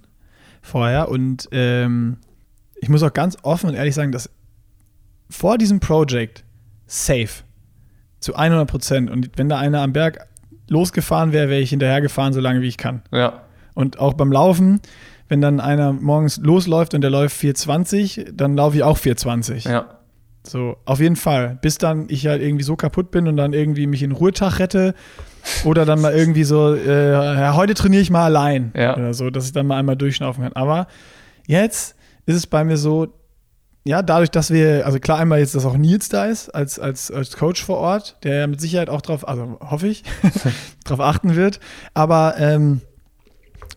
vorher 0.61 1.09
und 1.09 1.49
ähm, 1.51 2.17
ich 2.81 2.89
muss 2.89 3.03
auch 3.03 3.13
ganz 3.13 3.37
offen 3.43 3.69
und 3.69 3.75
ehrlich 3.75 3.95
sagen, 3.95 4.11
dass 4.11 4.29
vor 5.29 5.57
diesem 5.57 5.79
Projekt 5.79 6.43
safe 6.87 7.43
Zu 8.19 8.35
100 8.35 8.69
Prozent. 8.69 9.09
Und 9.09 9.31
wenn 9.37 9.49
da 9.49 9.57
einer 9.57 9.81
am 9.81 9.93
Berg 9.93 10.27
losgefahren 10.69 11.31
wäre, 11.31 11.49
wäre 11.49 11.61
ich 11.61 11.71
hinterhergefahren, 11.71 12.33
so 12.33 12.39
lange 12.39 12.61
wie 12.61 12.67
ich 12.67 12.77
kann. 12.77 13.01
Ja. 13.11 13.41
Und 13.73 13.99
auch 13.99 14.13
beim 14.13 14.31
Laufen, 14.31 14.81
wenn 15.27 15.41
dann 15.41 15.59
einer 15.59 15.93
morgens 15.93 16.37
losläuft 16.37 16.93
und 16.93 17.01
der 17.01 17.09
läuft 17.09 17.35
420, 17.37 18.31
dann 18.33 18.55
laufe 18.55 18.77
ich 18.77 18.83
auch 18.83 18.97
420. 18.97 19.65
Ja. 19.65 20.00
So, 20.43 20.77
auf 20.85 20.99
jeden 20.99 21.15
Fall. 21.15 21.59
Bis 21.61 21.77
dann 21.77 22.05
ich 22.09 22.27
halt 22.27 22.41
irgendwie 22.41 22.63
so 22.63 22.75
kaputt 22.75 23.11
bin 23.11 23.27
und 23.27 23.37
dann 23.37 23.53
irgendwie 23.53 23.87
mich 23.87 24.03
in 24.03 24.11
Ruhetag 24.11 24.59
rette. 24.59 24.95
Oder 25.65 25.85
dann 25.85 26.01
mal 26.01 26.13
irgendwie 26.13 26.43
so, 26.43 26.73
äh, 26.73 27.11
ja, 27.13 27.55
heute 27.55 27.73
trainiere 27.73 28.01
ich 28.01 28.09
mal 28.09 28.25
allein. 28.25 28.71
Ja. 28.75 28.95
Oder 28.95 29.13
so, 29.13 29.29
dass 29.29 29.45
ich 29.45 29.53
dann 29.53 29.67
mal 29.67 29.77
einmal 29.77 29.95
durchschnaufen 29.95 30.43
kann. 30.43 30.53
Aber 30.53 30.87
jetzt 31.47 31.95
ist 32.25 32.35
es 32.35 32.47
bei 32.47 32.63
mir 32.63 32.77
so, 32.77 33.07
ja, 33.83 34.03
dadurch, 34.03 34.29
dass 34.29 34.51
wir, 34.51 34.85
also 34.85 34.99
klar, 34.99 35.17
einmal 35.17 35.39
jetzt, 35.39 35.55
dass 35.55 35.65
auch 35.65 35.77
Nils 35.77 36.09
da 36.09 36.25
ist, 36.25 36.49
als, 36.49 36.77
als, 36.77 37.09
als 37.09 37.35
Coach 37.35 37.63
vor 37.63 37.77
Ort, 37.77 38.17
der 38.23 38.35
ja 38.35 38.47
mit 38.47 38.61
Sicherheit 38.61 38.89
auch 38.89 39.01
drauf, 39.01 39.27
also 39.27 39.57
hoffe 39.59 39.87
ich, 39.87 40.03
drauf 40.83 40.99
achten 40.99 41.35
wird. 41.35 41.59
Aber 41.93 42.35
ähm, 42.37 42.81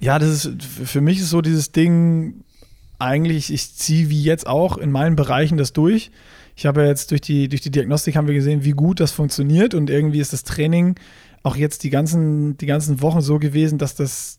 ja, 0.00 0.18
das 0.18 0.44
ist, 0.44 0.62
für 0.62 1.00
mich 1.00 1.20
ist 1.20 1.30
so 1.30 1.40
dieses 1.40 1.72
Ding, 1.72 2.44
eigentlich, 2.98 3.52
ich 3.52 3.74
ziehe 3.74 4.10
wie 4.10 4.22
jetzt 4.22 4.46
auch 4.46 4.76
in 4.76 4.92
meinen 4.92 5.16
Bereichen 5.16 5.56
das 5.56 5.72
durch. 5.72 6.10
Ich 6.56 6.66
habe 6.66 6.82
ja 6.82 6.88
jetzt 6.88 7.10
durch 7.10 7.20
die, 7.20 7.48
durch 7.48 7.60
die 7.62 7.70
Diagnostik 7.70 8.16
haben 8.16 8.26
wir 8.28 8.34
gesehen, 8.34 8.64
wie 8.64 8.70
gut 8.72 9.00
das 9.00 9.12
funktioniert 9.12 9.74
und 9.74 9.90
irgendwie 9.90 10.20
ist 10.20 10.32
das 10.32 10.44
Training 10.44 10.94
auch 11.42 11.56
jetzt 11.56 11.82
die 11.82 11.90
ganzen, 11.90 12.56
die 12.56 12.66
ganzen 12.66 13.02
Wochen 13.02 13.20
so 13.20 13.38
gewesen, 13.38 13.76
dass 13.76 13.94
das, 13.94 14.38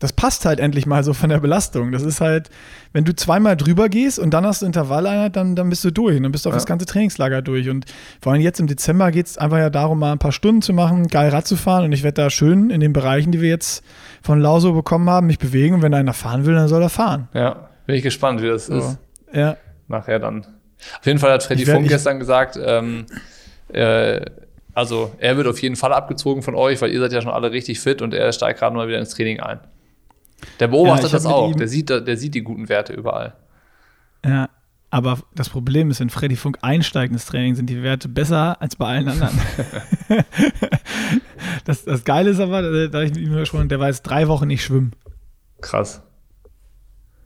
das 0.00 0.12
passt 0.12 0.44
halt 0.44 0.58
endlich 0.60 0.84
mal 0.84 1.02
so 1.04 1.14
von 1.14 1.30
der 1.30 1.38
Belastung. 1.38 1.92
Das 1.92 2.02
ist 2.02 2.20
halt, 2.20 2.50
wenn 2.92 3.04
du 3.04 3.14
zweimal 3.14 3.56
drüber 3.56 3.88
gehst 3.88 4.18
und 4.18 4.34
dann 4.34 4.44
hast 4.44 4.60
du 4.60 4.66
Intervalleinheit, 4.66 5.36
dann, 5.36 5.54
dann 5.56 5.70
bist 5.70 5.84
du 5.84 5.90
durch. 5.92 6.16
Und 6.16 6.24
dann 6.24 6.32
bist 6.32 6.44
du 6.44 6.48
auf 6.50 6.54
Ja. 6.54 6.58
das 6.58 6.66
ganze 6.66 6.84
Trainingslager 6.84 7.40
durch. 7.40 7.68
Und 7.70 7.86
vor 8.20 8.32
allem 8.32 8.42
jetzt 8.42 8.58
im 8.60 8.66
Dezember 8.66 9.10
geht 9.12 9.26
es 9.28 9.38
einfach 9.38 9.58
ja 9.58 9.70
darum, 9.70 10.00
mal 10.00 10.12
ein 10.12 10.18
paar 10.18 10.32
Stunden 10.32 10.60
zu 10.60 10.72
machen, 10.74 11.06
geil 11.06 11.30
Rad 11.30 11.46
zu 11.46 11.56
fahren. 11.56 11.84
Und 11.84 11.92
ich 11.92 12.02
werde 12.02 12.20
da 12.20 12.28
schön 12.30 12.68
in 12.70 12.80
den 12.80 12.92
Bereichen, 12.92 13.30
die 13.32 13.40
wir 13.40 13.48
jetzt 13.48 13.82
von 14.22 14.40
Lauso 14.40 14.72
bekommen 14.74 15.08
haben, 15.08 15.28
mich 15.28 15.38
bewegen. 15.38 15.76
Und 15.76 15.82
wenn 15.82 15.94
einer 15.94 16.12
fahren 16.12 16.44
will, 16.44 16.54
dann 16.56 16.66
soll 16.68 16.82
er 16.82 16.90
fahren. 16.90 17.28
Ja. 17.32 17.68
Bin 17.86 17.94
ich 17.94 18.02
gespannt, 18.02 18.42
wie 18.42 18.48
das 18.48 18.66
So. 18.66 18.74
ist. 18.78 18.98
Ja. 19.32 19.56
Nachher 19.88 20.18
dann. 20.18 20.44
Auf 20.98 21.06
jeden 21.06 21.18
Fall 21.18 21.32
hat 21.32 21.42
Freddy 21.42 21.66
Funk 21.66 21.88
gestern 21.88 22.18
gesagt, 22.18 22.58
ähm, 22.62 23.06
äh, 23.68 24.20
also 24.74 25.12
er 25.18 25.36
wird 25.36 25.46
auf 25.46 25.60
jeden 25.60 25.76
Fall 25.76 25.92
abgezogen 25.92 26.42
von 26.42 26.54
euch, 26.54 26.80
weil 26.80 26.90
ihr 26.90 27.00
seid 27.00 27.12
ja 27.12 27.20
schon 27.20 27.32
alle 27.32 27.52
richtig 27.52 27.80
fit 27.80 28.02
und 28.02 28.14
er 28.14 28.32
steigt 28.32 28.58
gerade 28.58 28.74
mal 28.74 28.88
wieder 28.88 28.98
ins 28.98 29.10
Training 29.10 29.40
ein. 29.40 29.60
Der 30.60 30.68
beobachtet 30.68 31.06
Ja, 31.06 31.12
das 31.12 31.26
auch. 31.26 31.54
Der 31.54 31.68
sieht, 31.68 31.90
der 31.90 32.16
sieht 32.16 32.34
die 32.34 32.42
guten 32.42 32.68
Werte 32.68 32.92
überall. 32.92 33.34
Ja. 34.24 34.48
Aber 34.90 35.20
das 35.34 35.48
Problem 35.48 35.90
ist, 35.90 36.00
wenn 36.00 36.10
Freddy 36.10 36.36
Funk 36.36 36.58
einsteigt 36.60 37.14
ins 37.14 37.24
Training, 37.24 37.54
sind 37.54 37.70
die 37.70 37.82
Werte 37.82 38.10
besser 38.10 38.60
als 38.60 38.76
bei 38.76 38.88
allen 38.88 39.08
anderen. 39.08 39.40
das, 41.64 41.86
das 41.86 42.04
Geile 42.04 42.28
ist 42.28 42.40
aber, 42.40 42.88
da 42.88 43.00
ich 43.00 43.14
mit 43.14 43.22
ihm 43.22 43.32
gesprochen 43.32 43.70
habe, 43.70 43.78
der 43.78 43.86
jetzt 43.86 44.02
drei 44.02 44.28
Wochen 44.28 44.48
nicht 44.48 44.62
schwimmen. 44.62 44.92
Krass. 45.62 46.02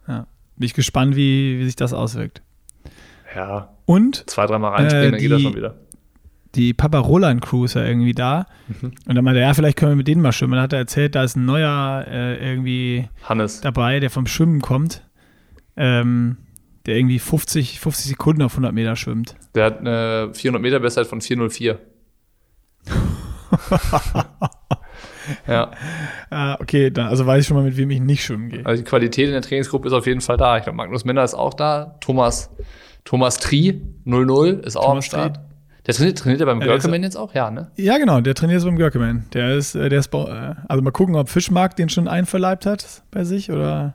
Ja. 0.07 0.29
Bin 0.55 0.67
ich 0.67 0.75
gespannt, 0.75 1.17
wie, 1.17 1.59
wie 1.59 1.65
sich 1.65 1.75
das 1.75 1.93
auswirkt. 1.93 2.41
Ja. 3.37 3.69
Und 3.85 4.29
Zwei, 4.29 4.47
dreimal 4.47 4.73
reinspringen, 4.73 5.09
Äh, 5.09 5.11
dann 5.13 5.21
geht 5.21 5.31
das 5.31 5.39
die- 5.39 5.45
schon 5.45 5.55
wieder. 5.57 5.75
die 6.55 6.73
Papa 6.75 6.99
Roland 6.99 7.43
Crew 7.43 7.67
ist 7.67 7.75
ja 7.75 7.85
irgendwie 7.85 8.15
da. 8.15 8.47
Und 8.83 9.15
dann 9.15 9.23
meinte 9.25 9.41
er, 9.41 9.49
ja, 9.49 9.55
vielleicht 9.55 9.77
können 9.77 9.93
wir 9.93 9.97
mit 9.97 10.09
denen 10.09 10.23
mal 10.23 10.33
schwimmen. 10.33 10.55
Dann 10.55 10.63
hat 10.63 10.73
er 10.73 10.79
erzählt, 10.81 11.15
da 11.15 11.23
ist 11.23 11.37
ein 11.37 11.45
neuer 11.45 12.05
äh, 12.09 12.51
irgendwie 12.51 13.09
Hannes. 13.25 13.61
dabei, 13.61 14.01
der 14.01 14.09
vom 14.11 14.27
Schwimmen 14.27 14.63
kommt, 14.63 15.07
ähm, 15.77 16.39
der 16.87 16.97
irgendwie 16.97 17.19
50, 17.19 17.79
50 17.81 18.07
Sekunden 18.07 18.41
auf 18.43 18.53
100 18.55 18.73
Meter 18.73 18.97
schwimmt. 18.97 19.37
Der 19.55 19.67
hat 19.67 19.81
eine 19.81 20.31
400 20.33 20.63
Meter 20.63 20.81
Bestzeit 20.81 21.07
von 21.07 21.21
404. 21.21 21.79
ja, 25.47 25.71
Ah, 26.31 26.57
okay, 26.61 26.91
dann, 26.91 27.09
also 27.09 27.27
weiß 27.27 27.43
ich 27.43 27.49
schon 27.49 27.57
mal, 27.57 27.65
mit 27.65 27.77
wem 27.77 27.91
ich 27.91 28.01
nicht 28.01 28.25
schwimmen 28.25 28.49
gehe. 28.49 28.65
also 28.65 28.83
die 28.83 28.89
Qualität 28.89 29.27
in 29.27 29.33
der 29.33 29.43
Trainingsgruppe 29.43 29.89
ist 29.89 29.93
auf 29.95 30.07
jeden 30.07 30.21
Fall 30.21 30.37
da. 30.37 30.57
Ich 30.57 30.63
glaube, 30.65 30.77
Magnus 30.77 31.05
Männer 31.05 31.25
ist 31.25 31.35
auch 31.35 31.55
da. 31.55 31.97
Thomas, 32.01 32.51
Thomas 33.07 33.39
Tri, 33.39 33.81
00, 34.05 34.61
ist 34.65 34.77
auch 34.77 34.83
am 34.83 34.89
Thomas 34.91 35.07
Start. 35.07 35.41
Der 35.87 35.95
trainiert, 35.95 36.19
trainiert 36.19 36.41
er 36.41 36.47
beim 36.47 36.61
Ja, 36.61 36.67
Görkeman 36.67 37.03
jetzt 37.05 37.17
auch? 37.17 37.33
Ja, 37.33 37.51
ne? 37.51 37.71
Ja, 37.77 37.97
genau, 37.97 38.21
der 38.21 38.35
trainiert 38.35 38.59
jetzt 38.59 38.67
beim 38.67 38.77
Görkeman. 38.77 39.25
Der 39.33 39.55
ist, 39.55 39.75
äh, 39.77 39.89
der 39.89 40.01
ist, 40.01 40.13
äh, 40.13 40.55
also 40.69 40.83
mal 40.83 40.91
gucken, 40.91 41.15
ob 41.15 41.29
Fischmark 41.29 41.77
den 41.77 41.89
schon 41.89 42.09
einverleibt 42.09 42.67
hat 42.67 43.03
bei 43.13 43.23
sich 43.25 43.51
oder. 43.53 43.95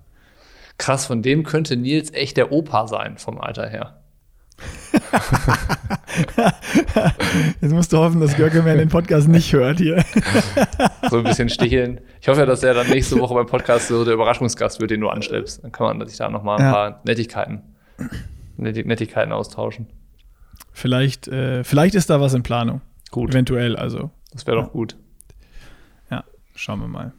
Krass, 0.77 1.05
von 1.05 1.21
dem 1.21 1.43
könnte 1.43 1.75
Nils 1.75 2.11
echt 2.13 2.37
der 2.37 2.51
Opa 2.53 2.87
sein, 2.87 3.17
vom 3.17 3.39
Alter 3.39 3.67
her. 3.69 3.97
Jetzt 7.61 7.71
musst 7.73 7.91
du 7.91 7.97
hoffen, 7.97 8.21
dass 8.21 8.35
Görkeman 8.37 8.77
den 8.77 8.89
Podcast 8.89 9.27
nicht 9.27 9.51
hört 9.53 9.79
hier. 9.79 10.03
So 11.09 11.17
ein 11.17 11.23
bisschen 11.25 11.49
sticheln. 11.49 11.99
Ich 12.21 12.29
hoffe 12.29 12.39
ja, 12.41 12.45
dass 12.45 12.63
er 12.63 12.73
dann 12.73 12.87
nächste 12.87 13.19
Woche 13.19 13.33
beim 13.33 13.47
Podcast 13.47 13.89
so 13.89 14.05
der 14.05 14.13
Überraschungsgast 14.13 14.79
wird, 14.79 14.91
den 14.91 15.01
du 15.01 15.09
anschleppst. 15.09 15.61
Dann 15.61 15.71
kann 15.73 15.97
man 15.97 16.07
sich 16.07 16.17
da 16.17 16.29
nochmal 16.29 16.57
ein 16.59 16.63
Ja. 16.65 16.71
paar 16.71 17.01
Nettigkeiten, 17.03 17.63
Netti- 17.99 18.09
Nettigkeiten 18.61 19.31
austauschen. 19.31 19.87
Vielleicht, 20.71 21.27
äh, 21.27 21.63
vielleicht 21.63 21.95
ist 21.95 22.09
da 22.09 22.21
was 22.21 22.33
in 22.33 22.43
Planung. 22.43 22.81
Gut, 23.11 23.31
Eventuell, 23.31 23.75
also. 23.75 24.09
das 24.31 24.47
wäre 24.47 24.57
doch 24.61 24.71
gut. 24.71 24.95
Ja, 26.09 26.23
schauen 26.55 26.79
wir 26.79 26.87
mal. 26.87 27.13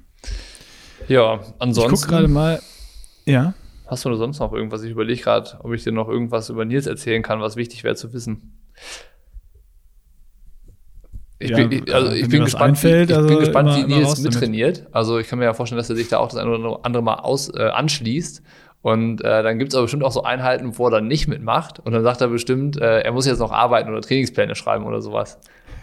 Ja, 1.09 1.35
Ich 1.35 1.41
gucke 1.41 1.55
ansonsten. 1.59 2.09
gerade 2.09 2.29
mal. 2.29 2.61
Ja. 3.27 3.55
Hast 3.87 4.05
du 4.07 4.15
sonst 4.15 4.39
noch 4.39 4.53
irgendwas? 4.53 4.83
Ich 4.85 4.91
überlege 4.91 5.21
gerade, 5.21 5.59
ob 5.63 5.73
ich 5.75 5.85
dir 5.85 5.93
noch 5.93 6.09
irgendwas 6.09 6.49
über 6.49 6.65
Nils 6.65 6.87
erzählen 6.87 7.23
kann, 7.23 7.41
was 7.41 7.57
wichtig 7.57 7.85
wäre 7.85 7.95
zu 7.95 8.13
wissen. 8.15 8.59
Ich 11.39 11.51
Ja, 11.51 11.57
bin, 11.57 11.73
ich, 11.73 11.93
also 11.95 12.13
ich 12.13 12.29
bin 12.29 12.41
was 12.41 12.47
gespannt, 12.53 12.65
einfällt, 12.71 13.09
wie, 13.09 13.13
ich 13.13 13.17
also 13.19 13.29
bin 13.29 13.39
gespannt 13.41 13.69
immer- 13.71 13.89
wie 13.89 13.95
Nils 13.95 14.21
mittrainiert. 14.23 14.87
Also 14.93 15.19
ich 15.19 15.27
kann 15.29 15.41
mir 15.41 15.47
ja 15.47 15.55
vorstellen, 15.55 15.79
dass 15.79 15.91
er 15.91 15.97
sich 15.97 16.09
da 16.09 16.19
auch 16.19 16.29
das 16.29 16.37
eine 16.37 16.57
oder 16.57 16.81
andere 16.85 17.03
Mal 17.03 17.17
aus, 17.17 17.49
äh, 17.53 17.65
anschließt. 17.65 18.43
Und 18.83 19.23
äh, 19.23 19.43
dann 19.45 19.59
gibt 19.59 19.73
es 19.73 19.77
aber 19.77 19.85
bestimmt 19.85 20.03
auch 20.03 20.13
so 20.13 20.25
Einheiten, 20.25 20.77
wo 20.77 20.89
er 20.89 20.91
dann 20.91 21.07
nicht 21.07 21.29
mitmacht. 21.29 21.79
Und 21.79 21.93
dann 21.93 22.03
sagt 22.03 22.21
er 22.21 22.29
bestimmt, 22.29 22.77
äh, 22.81 23.01
er 23.01 23.13
muss 23.13 23.27
jetzt 23.27 23.39
noch 23.39 23.53
arbeiten 23.53 23.89
oder 23.91 24.01
Trainingspläne 24.01 24.57
schreiben 24.57 24.85
oder 24.85 25.01
sowas. 25.01 25.39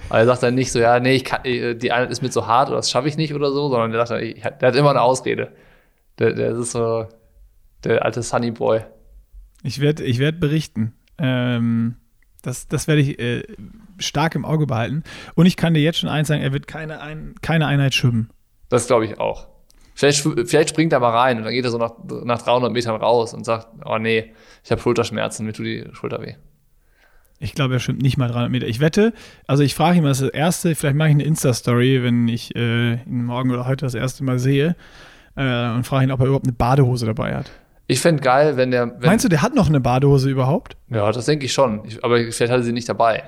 Aber 0.10 0.20
er 0.20 0.26
sagt 0.26 0.44
dann 0.44 0.56
nicht 0.56 0.72
so, 0.72 0.80
ja, 0.80 1.00
nee, 1.00 1.16
ich 1.16 1.24
kann, 1.24 1.46
äh, 1.46 1.76
die 1.76 1.94
Einheit 1.94 2.12
ist 2.12 2.22
mir 2.22 2.30
zu 2.30 2.46
hart 2.46 2.68
oder 2.68 2.78
das 2.78 2.92
schaffe 2.92 3.08
ich 3.08 3.16
nicht 3.16 3.34
oder 3.34 3.52
so, 3.52 3.70
sondern 3.70 3.92
der 3.92 4.06
sagt, 4.06 4.22
dann, 4.22 4.28
ich, 4.28 4.42
der 4.42 4.68
hat 4.68 4.76
immer 4.76 4.90
eine 4.90 5.02
Ausrede. 5.02 5.54
Der, 6.20 6.34
der 6.34 6.52
ist 6.52 6.72
so 6.72 7.08
der 7.86 8.04
alte 8.04 8.22
Sunny 8.22 8.52
Boy. 8.52 8.82
Ich 9.64 9.80
werde 9.80 10.04
ich 10.04 10.20
werd 10.20 10.42
berichten. 10.42 10.94
Ähm, 11.18 11.96
das 12.42 12.68
das 12.68 12.88
werde 12.88 13.02
ich 13.02 13.20
äh, 13.20 13.44
stark 13.98 14.36
im 14.36 14.44
Auge 14.44 14.68
behalten. 14.68 15.04
Und 15.36 15.46
ich 15.46 15.56
kann 15.56 15.74
dir 15.74 15.82
jetzt 15.82 16.00
schon 16.00 16.10
eins 16.10 16.28
sagen, 16.28 16.42
er 16.42 16.52
wird 16.52 16.68
keine, 16.68 17.02
ein, 17.02 17.36
keine 17.42 17.68
Einheit 17.68 17.94
schwimmen. 17.94 18.30
Das 18.68 18.88
glaube 18.88 19.06
ich 19.06 19.20
auch. 19.20 19.48
Vielleicht, 20.00 20.26
vielleicht 20.50 20.70
springt 20.70 20.94
er 20.94 21.02
mal 21.02 21.10
rein 21.10 21.40
und 21.40 21.44
dann 21.44 21.52
geht 21.52 21.66
er 21.66 21.72
so 21.72 21.78
nach, 21.78 21.92
nach 22.24 22.42
300 22.42 22.72
Metern 22.72 22.96
raus 22.96 23.34
und 23.34 23.44
sagt, 23.44 23.68
oh 23.84 23.98
nee, 23.98 24.32
ich 24.64 24.72
habe 24.72 24.80
Schulterschmerzen, 24.80 25.46
mir 25.46 25.52
tut 25.52 25.66
die 25.66 25.84
Schulter 25.92 26.22
weh. 26.22 26.36
Ich 27.40 27.54
glaube, 27.54 27.74
er 27.74 27.80
schwimmt 27.82 28.02
nicht 28.02 28.16
mal 28.16 28.30
300 28.30 28.50
Meter. 28.50 28.68
Ich 28.68 28.80
wette, 28.80 29.12
also 29.46 29.62
ich 29.62 29.76
frage 29.76 29.98
ihn 29.98 30.04
mal 30.04 30.10
das 30.10 30.22
erste, 30.22 30.74
vielleicht 30.74 30.96
mache 30.96 31.10
ich 31.10 31.16
eine 31.16 31.26
Insta-Story, 31.26 32.02
wenn 32.02 32.30
ich 32.30 32.56
äh, 32.56 32.94
ihn 32.94 33.26
morgen 33.26 33.52
oder 33.52 33.68
heute 33.68 33.86
das 33.86 33.94
erste 33.94 34.24
Mal 34.24 34.40
sehe 34.40 34.78
äh, 35.36 35.70
und 35.72 35.86
frage 35.86 36.06
ihn, 36.06 36.12
ob 36.12 36.22
er 36.22 36.28
überhaupt 36.28 36.46
eine 36.46 36.54
Badehose 36.54 37.06
dabei 37.06 37.36
hat. 37.36 37.52
Ich 37.88 38.00
fände 38.00 38.24
geil, 38.24 38.56
wenn 38.56 38.72
der. 38.72 38.88
Wenn, 39.02 39.10
Meinst 39.10 39.26
du, 39.26 39.30
der 39.30 39.42
hat 39.42 39.54
noch 39.54 39.68
eine 39.68 39.82
Badehose 39.82 40.30
überhaupt? 40.30 40.78
Ja, 40.88 41.12
das 41.12 41.26
denke 41.26 41.44
ich 41.44 41.52
schon. 41.52 41.84
Ich, 41.84 42.02
aber 42.06 42.20
vielleicht 42.20 42.54
hat 42.54 42.60
er 42.60 42.64
sie 42.64 42.72
nicht 42.72 42.88
dabei. 42.88 43.24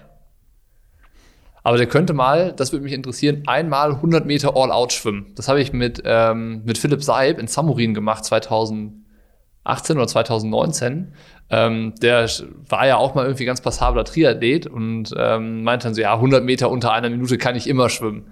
Aber 1.64 1.78
der 1.78 1.88
könnte 1.88 2.14
mal, 2.14 2.54
das 2.54 2.72
würde 2.72 2.84
mich 2.84 2.94
interessieren, 2.94 3.44
einmal 3.46 3.92
100 3.92 4.26
Meter 4.26 4.56
All-Out 4.56 4.94
schwimmen. 4.94 5.32
Das 5.36 5.48
habe 5.48 5.62
ich 5.62 5.74
mit, 5.74 6.02
ähm, 6.06 6.64
mit 6.66 6.78
Philipp 6.78 7.04
Seib 7.04 7.40
in 7.40 7.48
Samurin 7.48 7.94
gemacht, 7.94 8.26
2018 8.26 9.98
oder 9.98 10.08
2019. 10.08 11.14
Ähm, 11.52 11.94
der 12.02 12.28
war 12.68 12.88
ja 12.88 12.98
auch 12.98 13.14
mal 13.14 13.26
irgendwie 13.26 13.46
ganz 13.46 13.62
passabler 13.62 14.06
Triathlet 14.06 14.66
und 14.68 15.14
ähm, 15.16 15.64
meinte 15.64 15.88
dann 15.88 15.94
so, 15.94 16.02
ja, 16.02 16.16
100 16.16 16.44
Meter 16.44 16.72
unter 16.72 16.94
einer 16.94 17.10
Minute 17.10 17.38
kann 17.38 17.56
ich 17.56 17.68
immer 17.68 17.90
schwimmen. 17.90 18.32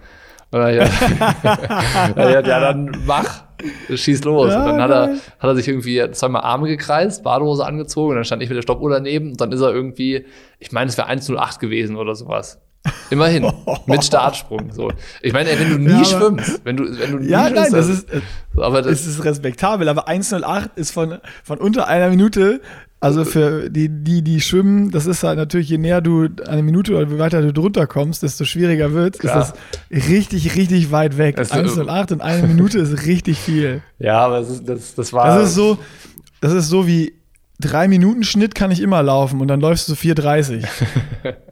Und 0.51 0.61
dann, 0.61 0.73
ja, 0.73 0.85
ja, 2.29 2.41
dann 2.41 3.03
mach, 3.05 3.43
schieß 3.93 4.23
los. 4.23 4.51
Ja, 4.51 4.61
und 4.61 4.69
dann 4.69 4.81
hat 4.81 4.89
er, 4.89 5.07
hat 5.09 5.49
er 5.49 5.55
sich 5.55 5.67
irgendwie 5.67 6.09
zweimal 6.11 6.41
Arme 6.41 6.67
gekreist, 6.67 7.23
Badehose 7.23 7.63
angezogen 7.63 8.11
und 8.11 8.15
dann 8.15 8.23
stand 8.23 8.41
ich 8.41 8.49
mit 8.49 8.57
der 8.57 8.63
Stoppuhr 8.63 8.89
daneben 8.89 9.31
und 9.31 9.41
dann 9.41 9.51
ist 9.51 9.61
er 9.61 9.71
irgendwie, 9.71 10.25
ich 10.57 10.71
meine, 10.71 10.89
es 10.89 10.97
wäre 10.97 11.07
1,08 11.07 11.59
gewesen 11.59 11.95
oder 11.95 12.15
sowas. 12.15 12.59
Immerhin, 13.09 13.51
mit 13.87 14.03
Startsprung. 14.03 14.71
So. 14.71 14.91
Ich 15.21 15.33
meine, 15.33 15.49
ey, 15.49 15.59
wenn 15.59 15.69
du 15.71 15.77
nie 15.79 15.99
Ja, 15.99 16.05
schwimmst, 16.05 16.61
wenn 16.63 16.77
du, 16.77 16.83
wenn 16.99 17.11
du 17.11 17.17
nie 17.19 17.27
Ja, 17.29 17.49
nein, 17.49 17.65
schwimmst, 17.69 17.73
das 17.73 17.87
dann- 17.87 18.19
ist, 18.19 18.25
äh, 18.57 18.61
aber 18.61 18.81
das, 18.81 18.91
es 19.01 19.07
ist 19.07 19.23
respektabel, 19.25 19.89
aber 19.89 20.07
1,08 20.07 20.69
ist 20.77 20.91
von, 20.91 21.17
von 21.43 21.57
unter 21.57 21.87
einer 21.87 22.09
Minute, 22.09 22.61
also 23.01 23.25
für 23.25 23.69
die, 23.69 23.89
die, 23.89 24.21
die 24.21 24.41
schwimmen, 24.41 24.91
das 24.91 25.05
ist 25.07 25.23
halt 25.23 25.37
natürlich, 25.37 25.69
je 25.69 25.77
näher 25.77 26.01
du 26.01 26.27
eine 26.47 26.61
Minute 26.63 26.95
oder 26.95 27.09
wie 27.11 27.17
weiter 27.19 27.41
du 27.41 27.51
drunter 27.53 27.87
kommst, 27.87 28.23
desto 28.23 28.45
schwieriger 28.45 28.93
wird, 28.93 29.15
ist 29.15 29.21
Klar. 29.21 29.53
das 29.91 30.07
richtig, 30.09 30.55
richtig 30.55 30.91
weit 30.91 31.17
weg. 31.17 31.37
Es- 31.39 31.51
1,08 31.51 32.13
und 32.13 32.21
eine 32.21 32.47
Minute 32.47 32.79
ist 32.79 33.05
richtig 33.05 33.39
viel. 33.39 33.81
ja, 33.99 34.19
aber 34.19 34.39
das, 34.39 34.49
ist, 34.49 34.67
das, 34.69 34.95
das 34.95 35.13
war. 35.13 35.25
Das 35.37 35.49
ist 35.49 35.55
so, 35.55 35.77
das 36.41 36.53
ist 36.53 36.67
so 36.69 36.87
wie 36.87 37.13
drei 37.59 37.87
Minuten 37.89 38.23
Schnitt 38.23 38.55
kann 38.55 38.71
ich 38.71 38.81
immer 38.81 39.01
laufen 39.03 39.41
und 39.41 39.47
dann 39.49 39.59
läufst 39.59 39.89
du 39.89 39.93
4,30. 39.93 40.65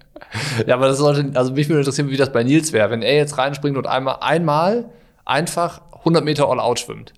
ja, 0.65 0.75
aber 0.75 0.87
das 0.87 0.97
sollte, 0.97 1.31
also 1.37 1.53
mich 1.53 1.69
würde 1.69 1.79
interessieren, 1.79 2.09
wie 2.09 2.17
das 2.17 2.31
bei 2.31 2.43
Nils 2.43 2.73
wäre, 2.73 2.89
wenn 2.89 3.01
er 3.01 3.15
jetzt 3.15 3.37
reinspringt 3.37 3.77
und 3.77 3.87
einmal, 3.87 4.17
einmal 4.21 4.85
einfach 5.25 5.81
100 5.99 6.23
Meter 6.23 6.49
All-Out 6.49 6.79
schwimmt. 6.79 7.13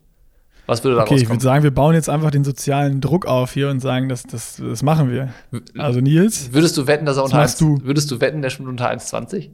Was 0.66 0.84
würde 0.84 0.98
da 0.98 1.02
Okay, 1.02 1.16
ich 1.16 1.28
würde 1.28 1.42
sagen, 1.42 1.64
wir 1.64 1.72
bauen 1.72 1.96
jetzt 1.96 2.10
einfach 2.10 2.30
den 2.30 2.44
sozialen 2.44 3.02
Druck 3.02 3.26
auf 3.26 3.54
hier 3.54 3.70
und 3.70 3.80
sagen, 3.80 4.08
das, 4.08 4.22
das, 4.24 4.58
das 4.58 4.84
machen 4.84 5.10
wir. 5.10 5.34
Also 5.78 6.00
Nils, 6.00 6.54
Würdest 6.54 6.78
du 6.78 6.86
wetten, 6.86 7.08
dass 7.08 7.18
er 7.18 7.24
unter 7.24 7.38
machst 7.38 7.60
1, 7.62 7.80
du? 7.80 7.86
würdest 7.86 8.12
du 8.12 8.22
wetten, 8.22 8.44
der 8.44 8.52
schwimmt 8.52 8.70
unter 8.70 8.90
1,20? 8.92 9.50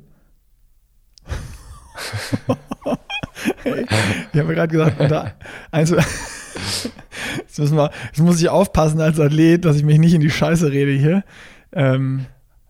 ich 4.34 4.40
habe 4.40 4.54
gerade 4.54 4.68
gesagt, 4.68 5.00
unter, 5.00 5.32
also, 5.72 5.96
jetzt, 7.38 7.60
müssen 7.60 7.78
wir, 7.78 7.92
jetzt 8.08 8.20
muss 8.20 8.42
ich 8.42 8.50
aufpassen 8.50 9.00
als 9.00 9.20
Athlet, 9.20 9.64
dass 9.64 9.78
ich 9.78 9.84
mich 9.84 10.00
nicht 10.00 10.14
in 10.14 10.22
die 10.22 10.30
Scheiße 10.30 10.72
rede 10.72 10.92
hier. 10.92 11.24
Ähm, 11.72 12.26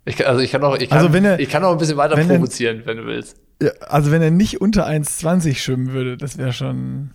Ich, 0.06 0.18
kann- 0.18 0.28
also 0.28 0.42
ich 0.42 0.52
kann 0.52 0.64
auch, 0.64 0.78
ich 0.78 0.90
kann, 0.90 1.00
Also 1.00 1.14
wenn 1.14 1.26
er- 1.26 1.40
ich 1.40 1.50
kann 1.50 1.64
auch 1.64 1.72
ein 1.72 1.78
bisschen 1.78 1.98
weiter 1.98 2.16
wenn 2.16 2.30
er- 2.30 2.36
provozieren, 2.38 2.82
wenn 2.86 2.98
du 2.98 3.06
willst. 3.06 3.38
ja, 3.62 3.72
also 3.88 4.12
wenn 4.12 4.22
er 4.22 4.32
nicht 4.32 4.62
unter 4.62 4.86
1,20 4.86 5.56
schwimmen 5.60 5.94
würde, 5.94 6.16
das 6.18 6.38
wäre 6.38 6.54
schon, 6.54 7.12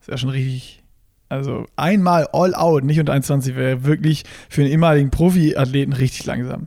das 0.00 0.08
wäre 0.08 0.18
schon 0.18 0.28
richtig. 0.30 0.82
Also 1.30 1.66
einmal 1.76 2.26
all 2.32 2.54
out, 2.54 2.82
nicht 2.84 2.98
unter 3.00 3.12
1,20 3.14 3.54
wäre 3.56 3.84
wirklich 3.84 4.24
für 4.48 4.62
einen 4.62 4.70
ehemaligen 4.72 5.10
Profiathleten 5.10 5.92
richtig 5.94 6.26
langsam. 6.26 6.66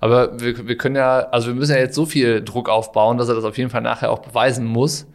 Aber 0.00 0.40
wir, 0.40 0.66
wir 0.68 0.76
können 0.78 0.96
ja, 0.96 1.28
also 1.30 1.48
wir 1.48 1.54
müssen 1.54 1.72
ja 1.72 1.78
jetzt 1.78 1.94
so 1.96 2.06
viel 2.06 2.42
Druck 2.42 2.68
aufbauen, 2.68 3.18
dass 3.18 3.28
er 3.28 3.34
das 3.34 3.44
auf 3.44 3.58
jeden 3.58 3.70
Fall 3.70 3.82
nachher 3.82 4.10
auch 4.10 4.20
beweisen 4.20 4.64
muss. 4.66 5.06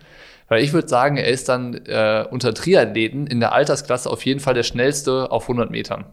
Weil 0.48 0.64
ich 0.64 0.74
würde 0.74 0.88
sagen, 0.88 1.16
er 1.18 1.28
ist 1.28 1.48
dann 1.48 1.76
äh, 1.86 2.26
unter 2.30 2.54
Triathleten 2.54 3.26
in 3.28 3.40
der 3.40 3.54
Altersklasse 3.54 4.10
auf 4.10 4.26
jeden 4.26 4.40
Fall 4.40 4.54
der 4.54 4.64
schnellste 4.64 5.32
auf 5.32 5.44
100 5.44 5.70
Metern. 5.72 6.06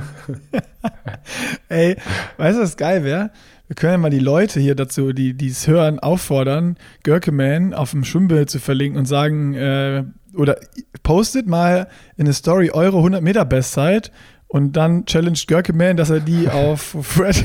Ey, 1.68 1.96
weißt 2.36 2.58
du, 2.58 2.62
was 2.62 2.76
geil 2.76 3.04
wäre? 3.04 3.30
Wir 3.66 3.76
können 3.76 3.92
ja 3.92 3.98
mal 3.98 4.10
die 4.10 4.18
Leute 4.18 4.60
hier 4.60 4.74
dazu, 4.74 5.12
die 5.12 5.46
es 5.46 5.66
hören, 5.66 5.98
auffordern, 5.98 6.76
Görkeman 7.04 7.72
auf 7.72 7.92
dem 7.92 8.04
Schwimmbild 8.04 8.50
zu 8.50 8.58
verlinken 8.58 8.98
und 8.98 9.06
sagen, 9.06 9.54
äh, 9.54 10.04
oder 10.36 10.58
postet 11.02 11.46
mal 11.46 11.88
in 12.16 12.26
eine 12.26 12.34
Story 12.34 12.70
eure 12.70 12.98
100 12.98 13.22
Meter 13.22 13.44
Bestzeit 13.44 14.12
und 14.46 14.76
dann 14.76 15.06
challenged 15.06 15.48
Görkeman, 15.48 15.96
dass 15.96 16.10
er 16.10 16.20
die 16.20 16.48
auf 16.50 16.96
Fred 17.00 17.44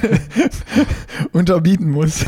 unterbieten 1.32 1.90
muss. 1.90 2.26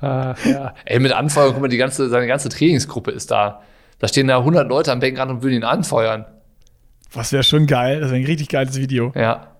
ja. 0.00 0.74
Ey, 0.86 0.98
mit 1.00 1.12
Anfeuern, 1.12 1.52
guck 1.52 1.60
mal, 1.60 1.68
die 1.68 1.76
ganze, 1.76 2.08
seine 2.08 2.26
ganze 2.26 2.48
Trainingsgruppe 2.48 3.10
ist 3.10 3.30
da. 3.30 3.60
Da 3.98 4.08
stehen 4.08 4.28
da 4.28 4.38
100 4.38 4.68
Leute 4.68 4.92
am 4.92 5.00
Beckenrand 5.00 5.30
und 5.30 5.42
würden 5.42 5.56
ihn 5.56 5.64
anfeuern. 5.64 6.24
Was 7.14 7.32
wäre 7.32 7.42
schon 7.42 7.66
geil, 7.66 8.00
das 8.00 8.10
wäre 8.10 8.20
ein 8.20 8.26
richtig 8.26 8.48
geiles 8.48 8.76
Video. 8.76 9.12
Ja. 9.14 9.54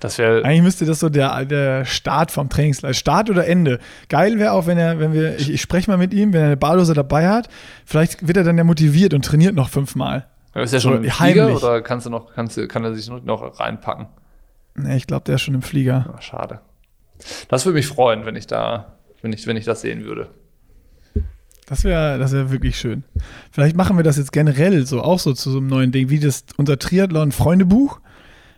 Das 0.00 0.18
wäre. 0.18 0.44
Eigentlich 0.44 0.62
müsste 0.62 0.84
das 0.84 0.98
so 0.98 1.08
der, 1.08 1.44
der 1.44 1.84
Start 1.84 2.32
vom 2.32 2.48
Trainingsleiter, 2.48 2.94
Start 2.94 3.30
oder 3.30 3.46
Ende. 3.46 3.78
Geil 4.08 4.38
wäre 4.38 4.52
auch, 4.52 4.66
wenn 4.66 4.76
er, 4.76 4.98
wenn 4.98 5.12
wir, 5.12 5.36
ich, 5.36 5.52
ich 5.52 5.62
spreche 5.62 5.88
mal 5.88 5.96
mit 5.96 6.12
ihm, 6.12 6.32
wenn 6.32 6.40
er 6.40 6.46
eine 6.46 6.56
Badose 6.56 6.92
dabei 6.92 7.28
hat, 7.28 7.48
vielleicht 7.86 8.26
wird 8.26 8.36
er 8.36 8.42
dann 8.44 8.58
ja 8.58 8.64
motiviert 8.64 9.14
und 9.14 9.24
trainiert 9.24 9.54
noch 9.54 9.68
fünfmal. 9.68 10.26
Ist 10.54 10.72
er 10.74 10.80
schon 10.80 10.92
so 10.92 10.98
im 10.98 11.04
Flieger 11.04 11.44
heimlich. 11.44 11.62
oder 11.62 11.82
kannst 11.82 12.06
du 12.06 12.10
noch, 12.10 12.34
kannst 12.34 12.68
kann 12.68 12.84
er 12.84 12.94
sich 12.94 13.08
noch 13.08 13.60
reinpacken? 13.60 14.08
Nee, 14.74 14.96
ich 14.96 15.06
glaube, 15.06 15.24
der 15.24 15.36
ist 15.36 15.42
schon 15.42 15.54
im 15.54 15.62
Flieger. 15.62 16.12
Ah, 16.14 16.20
schade. 16.20 16.60
Das 17.48 17.64
würde 17.64 17.76
mich 17.76 17.86
freuen, 17.86 18.26
wenn 18.26 18.36
ich 18.36 18.46
da, 18.46 18.96
wenn 19.22 19.32
ich, 19.32 19.46
wenn 19.46 19.56
ich 19.56 19.64
das 19.64 19.82
sehen 19.82 20.04
würde. 20.04 20.30
Das 21.66 21.84
wäre 21.84 22.18
das 22.18 22.32
wär 22.32 22.50
wirklich 22.50 22.76
schön. 22.78 23.04
Vielleicht 23.50 23.76
machen 23.76 23.96
wir 23.96 24.02
das 24.02 24.16
jetzt 24.16 24.32
generell 24.32 24.84
so, 24.84 25.00
auch 25.00 25.18
so 25.18 25.32
zu 25.32 25.50
so 25.50 25.58
einem 25.58 25.68
neuen 25.68 25.92
Ding, 25.92 26.10
wie 26.10 26.18
das 26.18 26.44
unser 26.56 26.78
Triathlon-Freundebuch. 26.78 28.00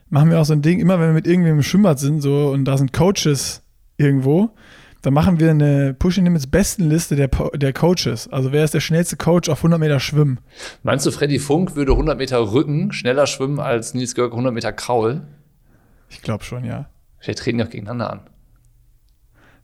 Machen 0.08 0.30
wir 0.30 0.40
auch 0.40 0.44
so 0.44 0.52
ein 0.52 0.62
Ding, 0.62 0.80
immer 0.80 0.98
wenn 0.98 1.08
wir 1.08 1.14
mit 1.14 1.26
irgendwem 1.26 1.56
im 1.56 1.62
Schwimmbad 1.62 1.98
sind 1.98 2.20
so 2.20 2.50
und 2.50 2.64
da 2.64 2.78
sind 2.78 2.92
Coaches 2.92 3.62
irgendwo, 3.96 4.50
dann 5.02 5.12
machen 5.12 5.38
wir 5.38 5.50
eine 5.50 5.92
Pushing 5.92 6.24
Limits 6.24 6.46
Bestenliste 6.46 7.14
der, 7.14 7.28
der 7.28 7.72
Coaches. 7.72 8.28
Also 8.32 8.52
wer 8.52 8.64
ist 8.64 8.72
der 8.72 8.80
schnellste 8.80 9.16
Coach 9.16 9.48
auf 9.48 9.58
100 9.58 9.78
Meter 9.78 10.00
Schwimmen? 10.00 10.40
Meinst 10.82 11.04
du, 11.04 11.10
Freddy 11.10 11.38
Funk 11.38 11.76
würde 11.76 11.92
100 11.92 12.16
Meter 12.16 12.52
Rücken 12.52 12.90
schneller 12.92 13.26
schwimmen 13.26 13.60
als 13.60 13.92
Nils 13.92 14.14
Görke 14.14 14.32
100 14.32 14.54
Meter 14.54 14.72
Kraul? 14.72 15.22
Ich 16.08 16.22
glaube 16.22 16.44
schon, 16.44 16.64
ja. 16.64 16.88
Vielleicht 17.18 17.40
treten 17.40 17.58
die 17.58 17.64
auch 17.64 17.70
gegeneinander 17.70 18.12
an. 18.12 18.20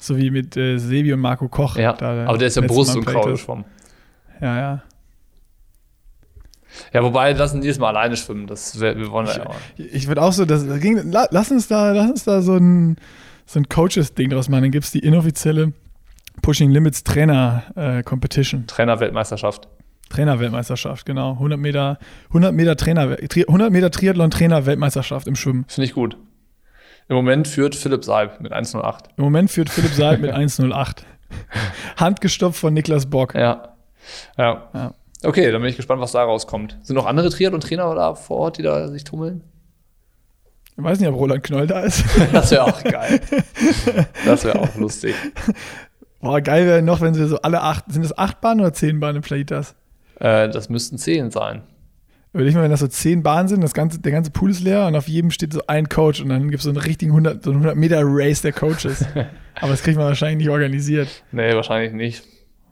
So 0.00 0.16
wie 0.16 0.30
mit 0.30 0.56
äh, 0.56 0.78
Sebi 0.78 1.12
und 1.12 1.20
Marco 1.20 1.48
Koch. 1.48 1.76
Ja, 1.76 1.92
da 1.92 2.24
aber 2.26 2.38
der 2.38 2.48
ist 2.48 2.56
ja 2.56 2.62
Brust 2.62 2.96
und 2.96 3.04
Kraul 3.04 3.32
geschwommen. 3.32 3.64
Ja, 4.40 4.56
ja. 4.58 4.82
Ja, 6.92 7.02
wobei, 7.02 7.32
lassen 7.32 7.60
Nils 7.60 7.78
mal 7.78 7.88
alleine 7.88 8.16
schwimmen. 8.16 8.46
Das 8.46 8.78
wär, 8.80 8.96
wir 8.96 9.10
wollen 9.10 9.26
ja 9.26 9.46
auch. 9.46 9.54
Ich 9.76 10.06
würde 10.08 10.22
auch 10.22 10.32
so, 10.32 10.44
das 10.44 10.66
das 10.66 10.80
ging, 10.80 11.10
la, 11.10 11.26
lass 11.30 11.50
uns 11.50 11.68
da, 11.68 11.92
lass 11.92 12.10
uns 12.10 12.24
da 12.24 12.42
so 12.42 12.56
ein, 12.56 12.96
so 13.44 13.58
ein 13.58 13.68
Coaches-Ding 13.68 14.30
draus 14.30 14.48
machen. 14.48 14.62
Dann 14.62 14.70
gibt 14.70 14.84
es 14.84 14.90
die 14.92 15.00
inoffizielle 15.00 15.72
Pushing 16.42 16.70
Limits 16.70 17.02
Trainer 17.04 17.64
äh, 17.74 18.02
Competition. 18.02 18.66
Trainerweltmeisterschaft. 18.66 19.68
Trainerweltmeisterschaft, 20.10 21.06
genau. 21.06 21.32
100 21.32 21.58
Meter, 21.58 21.98
100 22.28 22.54
Meter 22.54 22.76
Trainer, 22.76 23.16
Tri- 23.28 23.46
100 23.46 23.70
Meter 23.70 23.90
Triathlon 23.90 24.30
Trainer 24.30 24.64
Weltmeisterschaft 24.66 25.26
im 25.26 25.36
Schwimmen. 25.36 25.64
Finde 25.68 25.86
ich 25.86 25.92
gut. 25.92 26.16
Im 27.08 27.16
Moment 27.16 27.48
führt 27.48 27.74
Philipp 27.74 28.04
Seib 28.04 28.40
mit 28.40 28.52
1,08. 28.52 29.04
Im 29.16 29.24
Moment 29.24 29.50
führt 29.50 29.70
Philipp 29.70 29.92
Seid 29.92 30.20
mit 30.20 30.32
1,08. 30.32 31.02
Handgestopft 31.96 32.60
von 32.60 32.74
Niklas 32.74 33.06
Bock. 33.06 33.34
Ja. 33.34 33.74
ja. 34.36 34.68
Ja. 34.72 34.94
Okay, 35.22 35.50
dann 35.50 35.60
bin 35.60 35.70
ich 35.70 35.76
gespannt, 35.76 36.00
was 36.00 36.12
da 36.12 36.22
rauskommt. 36.22 36.78
Sind 36.82 36.96
noch 36.96 37.06
andere 37.06 37.30
Triathlon-Trainer 37.30 37.94
da 37.94 38.14
vor 38.14 38.38
Ort, 38.38 38.58
die 38.58 38.62
da 38.62 38.88
sich 38.88 39.04
tummeln? 39.04 39.42
Ich 40.76 40.82
weiß 40.82 40.98
nicht, 40.98 41.08
ob 41.08 41.16
Roland 41.16 41.42
Knoll 41.42 41.66
da 41.66 41.80
ist. 41.80 42.04
Das 42.32 42.50
wäre 42.50 42.64
auch 42.64 42.82
geil. 42.82 43.20
Das 44.24 44.44
wäre 44.44 44.58
auch 44.58 44.74
lustig. 44.76 45.14
Boah, 46.20 46.40
geil 46.40 46.66
wäre 46.66 46.82
noch, 46.82 47.00
wenn 47.02 47.12
sie 47.12 47.26
so 47.26 47.40
alle 47.42 47.60
acht, 47.62 47.84
sind 47.88 48.02
das 48.02 48.16
acht 48.16 48.40
Bahnen 48.40 48.60
oder 48.60 48.72
zehn 48.72 48.98
Bahnen 48.98 49.16
im 49.16 49.22
Playitas? 49.22 49.74
Äh, 50.18 50.48
das 50.48 50.68
müssten 50.70 50.96
zehn 50.96 51.30
sein. 51.30 51.62
Überleg 52.32 52.54
mal, 52.54 52.62
wenn 52.62 52.70
das 52.70 52.80
so 52.80 52.86
zehn 52.86 53.22
Bahnen 53.24 53.48
sind, 53.48 53.60
das 53.62 53.74
ganze, 53.74 53.98
der 53.98 54.12
ganze 54.12 54.30
Pool 54.30 54.50
ist 54.50 54.60
leer 54.60 54.86
und 54.86 54.94
auf 54.94 55.08
jedem 55.08 55.32
steht 55.32 55.52
so 55.52 55.62
ein 55.66 55.88
Coach 55.88 56.20
und 56.20 56.28
dann 56.28 56.50
gibt 56.50 56.58
es 56.58 56.62
so 56.64 56.70
einen 56.70 56.78
richtigen 56.78 57.10
100, 57.10 57.42
so 57.42 57.50
einen 57.50 57.58
100 57.58 57.76
Meter 57.76 58.02
Race 58.04 58.42
der 58.42 58.52
Coaches. 58.52 59.04
Aber 59.60 59.72
das 59.72 59.82
kriegt 59.82 59.98
man 59.98 60.06
wahrscheinlich 60.06 60.46
nicht 60.46 60.50
organisiert. 60.50 61.08
Nee, 61.32 61.54
wahrscheinlich 61.54 61.92
nicht. 61.92 62.22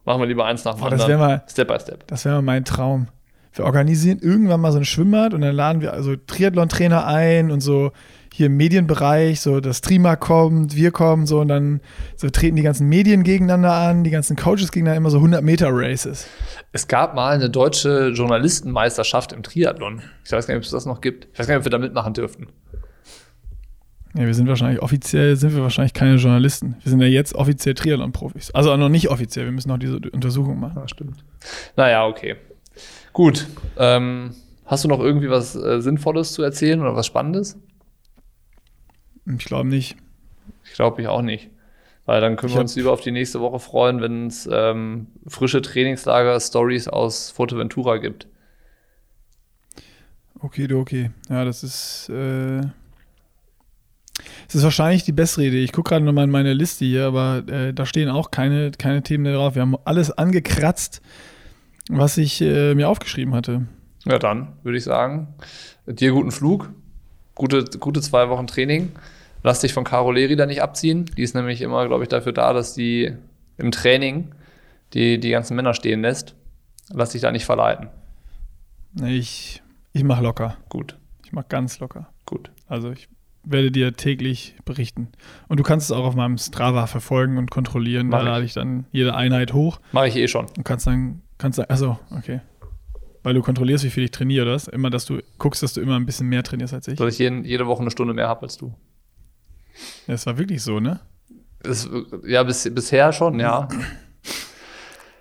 Machen 0.04 0.20
wir 0.20 0.26
lieber 0.26 0.46
eins 0.46 0.64
nach 0.64 0.74
dem 0.74 0.80
Boah, 0.80 0.92
anderen. 0.92 1.18
mal, 1.18 1.42
Step 1.48 1.68
by 1.68 1.78
Step. 1.80 2.06
das 2.06 2.24
wäre 2.24 2.36
mal 2.36 2.42
mein 2.42 2.64
Traum. 2.64 3.08
Wir 3.52 3.64
organisieren 3.64 4.20
irgendwann 4.20 4.60
mal 4.60 4.70
so 4.70 4.78
ein 4.78 4.84
Schwimmbad 4.84 5.34
und 5.34 5.40
dann 5.40 5.54
laden 5.54 5.82
wir 5.82 5.92
also 5.92 6.14
Triathlon-Trainer 6.14 7.06
ein 7.06 7.50
und 7.50 7.60
so 7.60 7.90
hier 8.38 8.46
im 8.46 8.56
Medienbereich, 8.56 9.40
so 9.40 9.58
das 9.58 9.78
Streamer 9.78 10.16
kommt, 10.16 10.76
wir 10.76 10.92
kommen 10.92 11.26
so 11.26 11.40
und 11.40 11.48
dann 11.48 11.80
so 12.14 12.30
treten 12.30 12.54
die 12.54 12.62
ganzen 12.62 12.88
Medien 12.88 13.24
gegeneinander 13.24 13.72
an, 13.72 14.04
die 14.04 14.10
ganzen 14.10 14.36
Coaches 14.36 14.70
gegeneinander, 14.70 14.98
immer 14.98 15.10
so 15.10 15.16
100 15.16 15.42
Meter 15.42 15.70
Races. 15.72 16.28
Es 16.70 16.86
gab 16.86 17.16
mal 17.16 17.34
eine 17.34 17.50
deutsche 17.50 18.10
Journalistenmeisterschaft 18.14 19.32
im 19.32 19.42
Triathlon. 19.42 20.02
Ich 20.24 20.30
weiß 20.30 20.46
gar 20.46 20.54
nicht, 20.54 20.60
ob 20.60 20.64
es 20.64 20.70
das 20.70 20.86
noch 20.86 21.00
gibt. 21.00 21.26
Ich 21.32 21.38
weiß 21.38 21.48
gar 21.48 21.54
nicht, 21.54 21.62
ob 21.62 21.66
wir 21.66 21.70
da 21.70 21.78
mitmachen 21.78 22.14
dürften. 22.14 22.46
Ja, 24.14 24.24
wir 24.24 24.34
sind 24.34 24.46
wahrscheinlich 24.46 24.82
offiziell, 24.82 25.34
sind 25.34 25.56
wir 25.56 25.62
wahrscheinlich 25.62 25.92
keine 25.92 26.14
Journalisten. 26.14 26.76
Wir 26.84 26.90
sind 26.90 27.00
ja 27.00 27.08
jetzt 27.08 27.34
offiziell 27.34 27.74
Triathlon-Profis. 27.74 28.52
Also 28.52 28.76
noch 28.76 28.88
nicht 28.88 29.10
offiziell, 29.10 29.46
wir 29.46 29.52
müssen 29.52 29.68
noch 29.68 29.78
diese 29.78 29.98
Untersuchung 30.12 30.60
machen. 30.60 30.76
Ja, 30.76 30.86
stimmt. 30.86 31.24
Naja, 31.76 32.06
okay. 32.06 32.36
Gut. 33.12 33.48
Ähm, 33.76 34.30
hast 34.64 34.84
du 34.84 34.88
noch 34.88 35.00
irgendwie 35.00 35.28
was 35.28 35.56
äh, 35.56 35.80
Sinnvolles 35.80 36.34
zu 36.34 36.44
erzählen 36.44 36.80
oder 36.80 36.94
was 36.94 37.06
Spannendes? 37.08 37.58
Ich 39.36 39.44
glaube 39.44 39.68
nicht. 39.68 39.96
Ich 40.64 40.72
glaube 40.72 41.02
ich 41.02 41.08
auch 41.08 41.22
nicht. 41.22 41.50
Weil 42.06 42.22
dann 42.22 42.36
können 42.36 42.50
Ich 42.50 42.56
wir 42.56 42.62
uns 42.62 42.74
lieber 42.74 42.92
auf 42.92 43.02
die 43.02 43.10
nächste 43.10 43.40
Woche 43.40 43.58
freuen, 43.58 44.00
wenn 44.00 44.28
es 44.28 44.48
ähm, 44.50 45.08
frische 45.26 45.60
Trainingslager-Stories 45.60 46.88
aus 46.88 47.30
Fuerteventura 47.30 47.98
gibt. 47.98 48.26
Okay, 50.40 50.72
okay. 50.72 51.10
Ja, 51.28 51.44
das 51.44 51.62
ist. 51.62 52.08
Äh, 52.08 52.62
das 54.46 54.54
ist 54.54 54.64
wahrscheinlich 54.64 55.04
die 55.04 55.12
bessere 55.12 55.44
Idee. 55.44 55.62
Ich 55.62 55.72
gucke 55.72 55.90
gerade 55.90 56.04
nochmal 56.04 56.24
in 56.24 56.30
meine 56.30 56.54
Liste 56.54 56.84
hier, 56.84 57.06
aber 57.06 57.42
äh, 57.46 57.74
da 57.74 57.84
stehen 57.86 58.08
auch 58.08 58.30
keine, 58.30 58.70
keine 58.70 59.02
Themen 59.02 59.24
mehr 59.24 59.34
drauf. 59.34 59.54
Wir 59.54 59.62
haben 59.62 59.76
alles 59.84 60.10
angekratzt, 60.10 61.02
was 61.90 62.16
ich 62.16 62.40
äh, 62.40 62.74
mir 62.74 62.88
aufgeschrieben 62.88 63.34
hatte. 63.34 63.66
Ja, 64.06 64.18
dann 64.18 64.54
würde 64.62 64.78
ich 64.78 64.84
sagen, 64.84 65.34
dir 65.86 66.12
guten 66.12 66.30
Flug, 66.30 66.70
gute, 67.34 67.64
gute 67.78 68.00
zwei 68.00 68.28
Wochen 68.30 68.46
Training. 68.46 68.92
Lass 69.42 69.60
dich 69.60 69.72
von 69.72 69.84
Caro 69.84 70.10
Leri 70.12 70.36
da 70.36 70.46
nicht 70.46 70.62
abziehen. 70.62 71.04
Die 71.16 71.22
ist 71.22 71.34
nämlich 71.34 71.60
immer, 71.62 71.86
glaube 71.86 72.02
ich, 72.02 72.08
dafür 72.08 72.32
da, 72.32 72.52
dass 72.52 72.74
die 72.74 73.12
im 73.56 73.70
Training 73.70 74.32
die, 74.94 75.18
die 75.20 75.30
ganzen 75.30 75.54
Männer 75.56 75.74
stehen 75.74 76.02
lässt. 76.02 76.34
Lass 76.92 77.10
dich 77.10 77.20
da 77.22 77.30
nicht 77.30 77.44
verleiten. 77.44 77.88
Ich, 79.04 79.62
ich 79.92 80.04
mache 80.04 80.22
locker. 80.22 80.56
Gut, 80.68 80.96
Ich 81.24 81.32
mache 81.32 81.46
ganz 81.48 81.78
locker. 81.78 82.08
gut. 82.26 82.50
Also 82.66 82.90
ich 82.90 83.08
werde 83.44 83.70
dir 83.70 83.94
täglich 83.94 84.56
berichten. 84.64 85.08
Und 85.48 85.60
du 85.60 85.62
kannst 85.62 85.90
es 85.90 85.96
auch 85.96 86.04
auf 86.04 86.14
meinem 86.14 86.36
Strava 86.38 86.86
verfolgen 86.86 87.38
und 87.38 87.50
kontrollieren. 87.50 88.08
Mach 88.08 88.18
Da 88.18 88.24
ich. 88.24 88.28
lade 88.30 88.44
ich 88.44 88.54
dann 88.54 88.86
jede 88.92 89.14
Einheit 89.14 89.52
hoch 89.52 89.78
Mache 89.92 90.08
ich 90.08 90.16
eh 90.16 90.28
schon. 90.28 90.46
und 90.56 90.64
kannst 90.64 90.86
dann, 90.86 91.22
kannst 91.38 91.58
dann, 91.58 91.66
also 91.66 91.98
okay. 92.10 92.40
Weil 93.22 93.34
du 93.34 93.42
kontrollierst, 93.42 93.84
wie 93.84 93.90
viel 93.90 94.04
ich 94.04 94.10
trainiere, 94.10 94.46
das? 94.46 94.68
Immer, 94.68 94.90
dass 94.90 95.04
du 95.04 95.20
guckst, 95.38 95.62
dass 95.62 95.74
du 95.74 95.80
immer 95.80 95.96
ein 95.96 96.06
bisschen 96.06 96.28
mehr 96.28 96.42
trainierst 96.42 96.72
als 96.74 96.88
ich. 96.88 96.98
Dass 96.98 97.12
ich 97.14 97.18
jeden, 97.18 97.44
jede 97.44 97.66
Woche 97.66 97.80
eine 97.82 97.90
Stunde 97.90 98.14
mehr 98.14 98.28
habe 98.28 98.42
als 98.42 98.56
du. 98.56 98.72
Das 100.06 100.26
war 100.26 100.38
wirklich 100.38 100.62
so, 100.62 100.80
ne? 100.80 101.00
Das, 101.62 101.88
ja, 102.26 102.42
bis, 102.42 102.72
bisher 102.72 103.12
schon, 103.12 103.40
ja. 103.40 103.68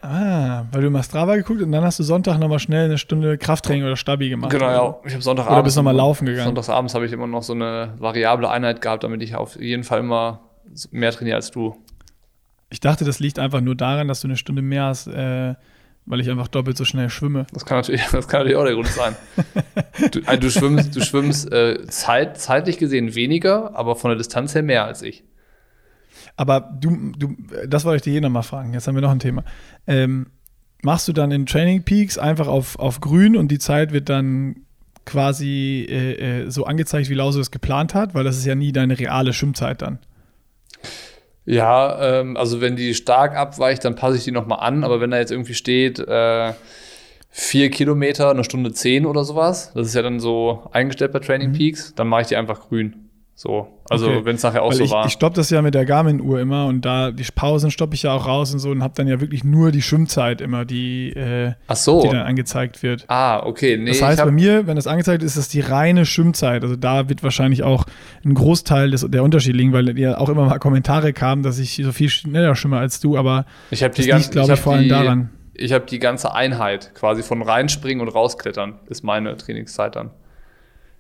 Ah, 0.01 0.66
weil 0.72 0.82
du 0.84 0.89
mal 0.89 1.03
Strava 1.03 1.36
geguckt 1.36 1.62
und 1.62 1.72
dann 1.72 1.84
hast 1.84 1.99
du 1.99 2.03
Sonntag 2.03 2.38
nochmal 2.38 2.60
schnell 2.60 2.86
eine 2.86 2.97
Stunde 2.97 3.38
Krafttraining 3.38 3.84
oder 3.84 3.97
Stabi 3.97 4.30
gemacht. 4.30 4.51
Genau, 4.51 4.70
ja. 4.70 4.95
Ich 5.05 5.14
habe 5.14 5.24
Sonntagabends. 5.24 5.53
Oder 5.55 5.64
bist 5.64 5.76
nochmal 5.76 5.95
laufen 5.95 6.26
gegangen. 6.26 6.45
Sonntagsabends 6.45 6.93
habe 6.93 7.05
ich 7.05 7.12
immer 7.12 7.28
noch 7.28 7.43
so 7.43 7.53
eine 7.53 7.93
variable 7.97 8.49
Einheit 8.49 8.82
gehabt, 8.82 9.03
damit 9.03 9.22
ich 9.24 9.36
auf 9.36 9.60
jeden 9.60 9.84
Fall 9.84 9.99
immer 9.99 10.41
mehr 10.91 11.12
trainiere 11.12 11.36
als 11.36 11.51
du. 11.51 11.76
Ich 12.70 12.80
dachte, 12.80 13.05
das 13.05 13.20
liegt 13.20 13.39
einfach 13.39 13.62
nur 13.62 13.76
daran, 13.76 14.08
dass 14.08 14.22
du 14.22 14.28
eine 14.28 14.38
Stunde 14.38 14.62
mehr 14.62 14.84
hast, 14.86 15.08
äh, 15.08 15.55
weil 16.08 16.22
ich 16.22 16.30
einfach 16.30 16.47
doppelt 16.47 16.78
so 16.78 16.86
schnell 16.86 17.10
schwimme. 17.10 17.45
Das 17.53 17.66
kann 17.66 17.78
natürlich, 17.78 18.01
das 18.12 18.28
kann 18.28 18.39
natürlich 18.39 18.58
auch 18.58 18.66
der 18.66 18.74
Grund 18.74 18.88
sein. 18.88 19.16
du, 20.12 20.22
also 20.26 20.39
du 20.39 20.49
schwimmst, 20.49 20.95
du 20.95 21.01
schwimmst 21.01 21.51
äh, 21.51 21.86
zeit, 21.88 22.39
zeitlich 22.39 22.78
gesehen 22.78 23.14
weniger, 23.14 23.76
aber 23.76 23.95
von 23.95 24.10
der 24.10 24.18
Distanz 24.18 24.55
her 24.55 24.64
mehr 24.64 24.86
als 24.86 25.01
ich. 25.03 25.24
Aber 26.38 26.62
du, 26.80 27.12
du, 27.18 27.36
das 27.68 27.84
wollte 27.86 27.97
ich 27.97 28.01
dir 28.03 28.12
hier 28.12 28.22
nochmal 28.22 28.43
fragen. 28.43 28.74
Jetzt 28.74 28.88
haben 28.88 28.95
wir 28.95 29.01
noch 29.01 29.12
ein 29.12 29.20
Thema. 29.20 29.43
Ähm, 29.86 30.28
machst 30.82 31.08
du 31.08 31.14
dann 31.14 31.32
in 31.32 31.45
Training 31.45 31.84
Peaks 31.84 32.18
einfach 32.18 32.47
auf, 32.47 32.80
auf 32.80 33.01
grün 33.01 33.36
und 33.36 33.49
die 33.49 33.60
Zeit 33.60 33.91
wird 33.91 34.10
dann 34.10 34.64
quasi 35.05 35.86
äh, 35.89 36.43
äh, 36.43 36.49
so 36.49 36.66
angezeigt, 36.66 37.10
wie 37.10 37.16
Lause 37.16 37.41
es 37.41 37.51
geplant 37.51 37.93
hat? 37.93 38.14
Weil 38.14 38.24
das 38.24 38.38
ist 38.38 38.45
ja 38.45 38.55
nie 38.55 38.72
deine 38.72 38.97
reale 38.99 39.34
Schwimmzeit 39.34 39.82
dann. 39.82 39.99
Ja, 41.48 42.20
ähm, 42.20 42.36
also 42.36 42.60
wenn 42.60 42.76
die 42.76 42.93
stark 42.93 43.34
abweicht, 43.34 43.86
dann 43.86 43.95
passe 43.95 44.18
ich 44.18 44.26
die 44.26 44.32
nochmal 44.32 44.60
an. 44.60 44.84
Aber 44.84 45.00
wenn 45.00 45.12
da 45.12 45.18
jetzt 45.18 45.32
irgendwie 45.32 45.54
steht, 45.54 45.98
äh, 45.98 46.52
vier 47.30 47.72
Kilometer, 47.72 48.30
eine 48.30 48.43
Stunde 48.43 48.74
zehn 48.74 49.06
oder 49.06 49.24
sowas, 49.24 49.72
das 49.74 49.88
ist 49.88 49.95
ja 49.95 50.02
dann 50.02 50.20
so 50.20 50.68
eingestellt 50.74 51.14
bei 51.14 51.20
Training 51.20 51.52
mhm. 51.52 51.54
Peaks, 51.54 51.95
dann 51.95 52.10
mache 52.10 52.24
ich 52.24 52.28
die 52.28 52.36
einfach 52.36 52.68
grün. 52.68 53.07
So, 53.39 53.67
also 53.88 54.07
okay. 54.07 54.25
wenn 54.25 54.35
es 54.35 54.41
nachher 54.41 54.63
auch 54.63 54.71
Weil 54.71 54.77
so 54.77 54.83
ich, 54.85 54.89
war. 54.89 55.05
Ich 55.05 55.11
stoppe 55.11 55.35
das 55.35 55.51
ja 55.51 55.61
mit 55.61 55.75
der 55.75 55.85
Garmin-Uhr 55.85 56.39
immer 56.39 56.65
und 56.65 56.83
da 56.83 57.11
die 57.11 57.23
Pausen 57.35 57.69
stoppe 57.69 57.93
ich 57.93 58.01
ja 58.01 58.11
auch 58.11 58.25
raus 58.25 58.51
und 58.51 58.57
so 58.57 58.71
und 58.71 58.81
habe 58.81 58.95
dann 58.97 59.07
ja 59.07 59.21
wirklich 59.21 59.43
nur 59.43 59.71
die 59.71 59.83
Schwimmzeit 59.83 60.41
immer, 60.41 60.65
die, 60.65 61.11
äh, 61.11 61.53
so. 61.71 62.01
die 62.01 62.07
dann 62.07 62.25
angezeigt 62.25 62.81
wird. 62.81 63.05
Ah, 63.09 63.45
okay. 63.45 63.77
Nee, 63.77 63.91
das 63.91 64.01
heißt, 64.01 64.23
bei 64.23 64.31
mir, 64.31 64.65
wenn 64.65 64.75
das 64.75 64.88
angezeigt 64.88 65.21
ist, 65.21 65.33
ist 65.33 65.38
das 65.38 65.49
die 65.49 65.59
reine 65.59 66.07
Schwimmzeit. 66.07 66.63
Also 66.63 66.75
da 66.75 67.09
wird 67.09 67.21
wahrscheinlich 67.21 67.61
auch 67.61 67.85
ein 68.25 68.33
Großteil 68.33 68.89
des, 68.89 69.05
der 69.07 69.21
Unterschied 69.21 69.55
liegen, 69.55 69.71
weil 69.71 69.95
ja 69.99 70.17
auch 70.17 70.29
immer 70.29 70.47
mal 70.47 70.57
Kommentare 70.57 71.13
kamen, 71.13 71.43
dass 71.43 71.59
ich 71.59 71.75
so 71.75 71.91
viel 71.91 72.09
schneller 72.09 72.55
schwimme 72.55 72.79
als 72.79 73.01
du, 73.01 73.19
aber 73.19 73.45
ich 73.69 73.81
das 73.81 73.91
die 73.91 74.01
liegt, 74.01 74.31
glaube 74.31 74.53
ich, 74.53 74.59
vor 74.59 74.73
allem 74.73 74.89
daran. 74.89 75.29
Ich 75.53 75.73
habe 75.73 75.85
die 75.85 75.99
ganze 75.99 76.33
Einheit 76.33 76.95
quasi 76.95 77.21
von 77.21 77.43
reinspringen 77.43 78.01
und 78.01 78.11
rausklettern, 78.11 78.79
ist 78.88 79.03
meine 79.03 79.38
Trainingszeit 79.38 79.95
dann. 79.95 80.09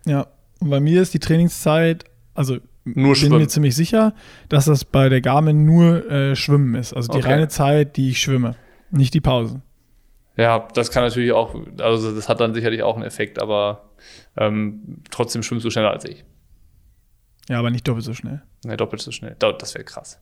Ja, 0.05 0.27
und 0.59 0.69
bei 0.69 0.79
mir 0.79 1.01
ist 1.01 1.15
die 1.15 1.19
Trainingszeit, 1.19 2.05
also 2.37 2.57
nur 2.85 3.13
ich 3.13 3.21
bin 3.21 3.31
mir 3.31 3.47
ziemlich 3.47 3.75
sicher, 3.75 4.13
dass 4.47 4.65
das 4.65 4.85
bei 4.85 5.09
der 5.09 5.21
Garmin 5.21 5.65
nur 5.65 6.09
äh, 6.09 6.35
Schwimmen 6.35 6.75
ist. 6.75 6.93
Also 6.93 7.11
die 7.11 7.17
okay. 7.17 7.31
reine 7.31 7.47
Zeit, 7.47 7.97
die 7.97 8.11
ich 8.11 8.21
schwimme, 8.21 8.55
nicht 8.91 9.15
die 9.15 9.21
Pausen. 9.21 9.63
Ja, 10.37 10.67
das 10.75 10.91
kann 10.91 11.03
natürlich 11.03 11.31
auch, 11.31 11.55
also 11.79 12.13
das 12.13 12.29
hat 12.29 12.39
dann 12.39 12.53
sicherlich 12.53 12.83
auch 12.83 12.95
einen 12.95 13.05
Effekt, 13.05 13.41
aber 13.41 13.89
ähm, 14.37 15.01
trotzdem 15.09 15.41
schwimmst 15.41 15.65
du 15.65 15.71
schneller 15.71 15.89
als 15.89 16.05
ich. 16.05 16.23
Ja, 17.49 17.57
aber 17.57 17.71
nicht 17.71 17.87
doppelt 17.87 18.05
so 18.05 18.13
schnell. 18.13 18.43
Ne, 18.63 18.77
doppelt 18.77 19.01
so 19.01 19.11
schnell. 19.11 19.35
Das 19.39 19.73
wäre 19.73 19.83
krass. 19.83 20.19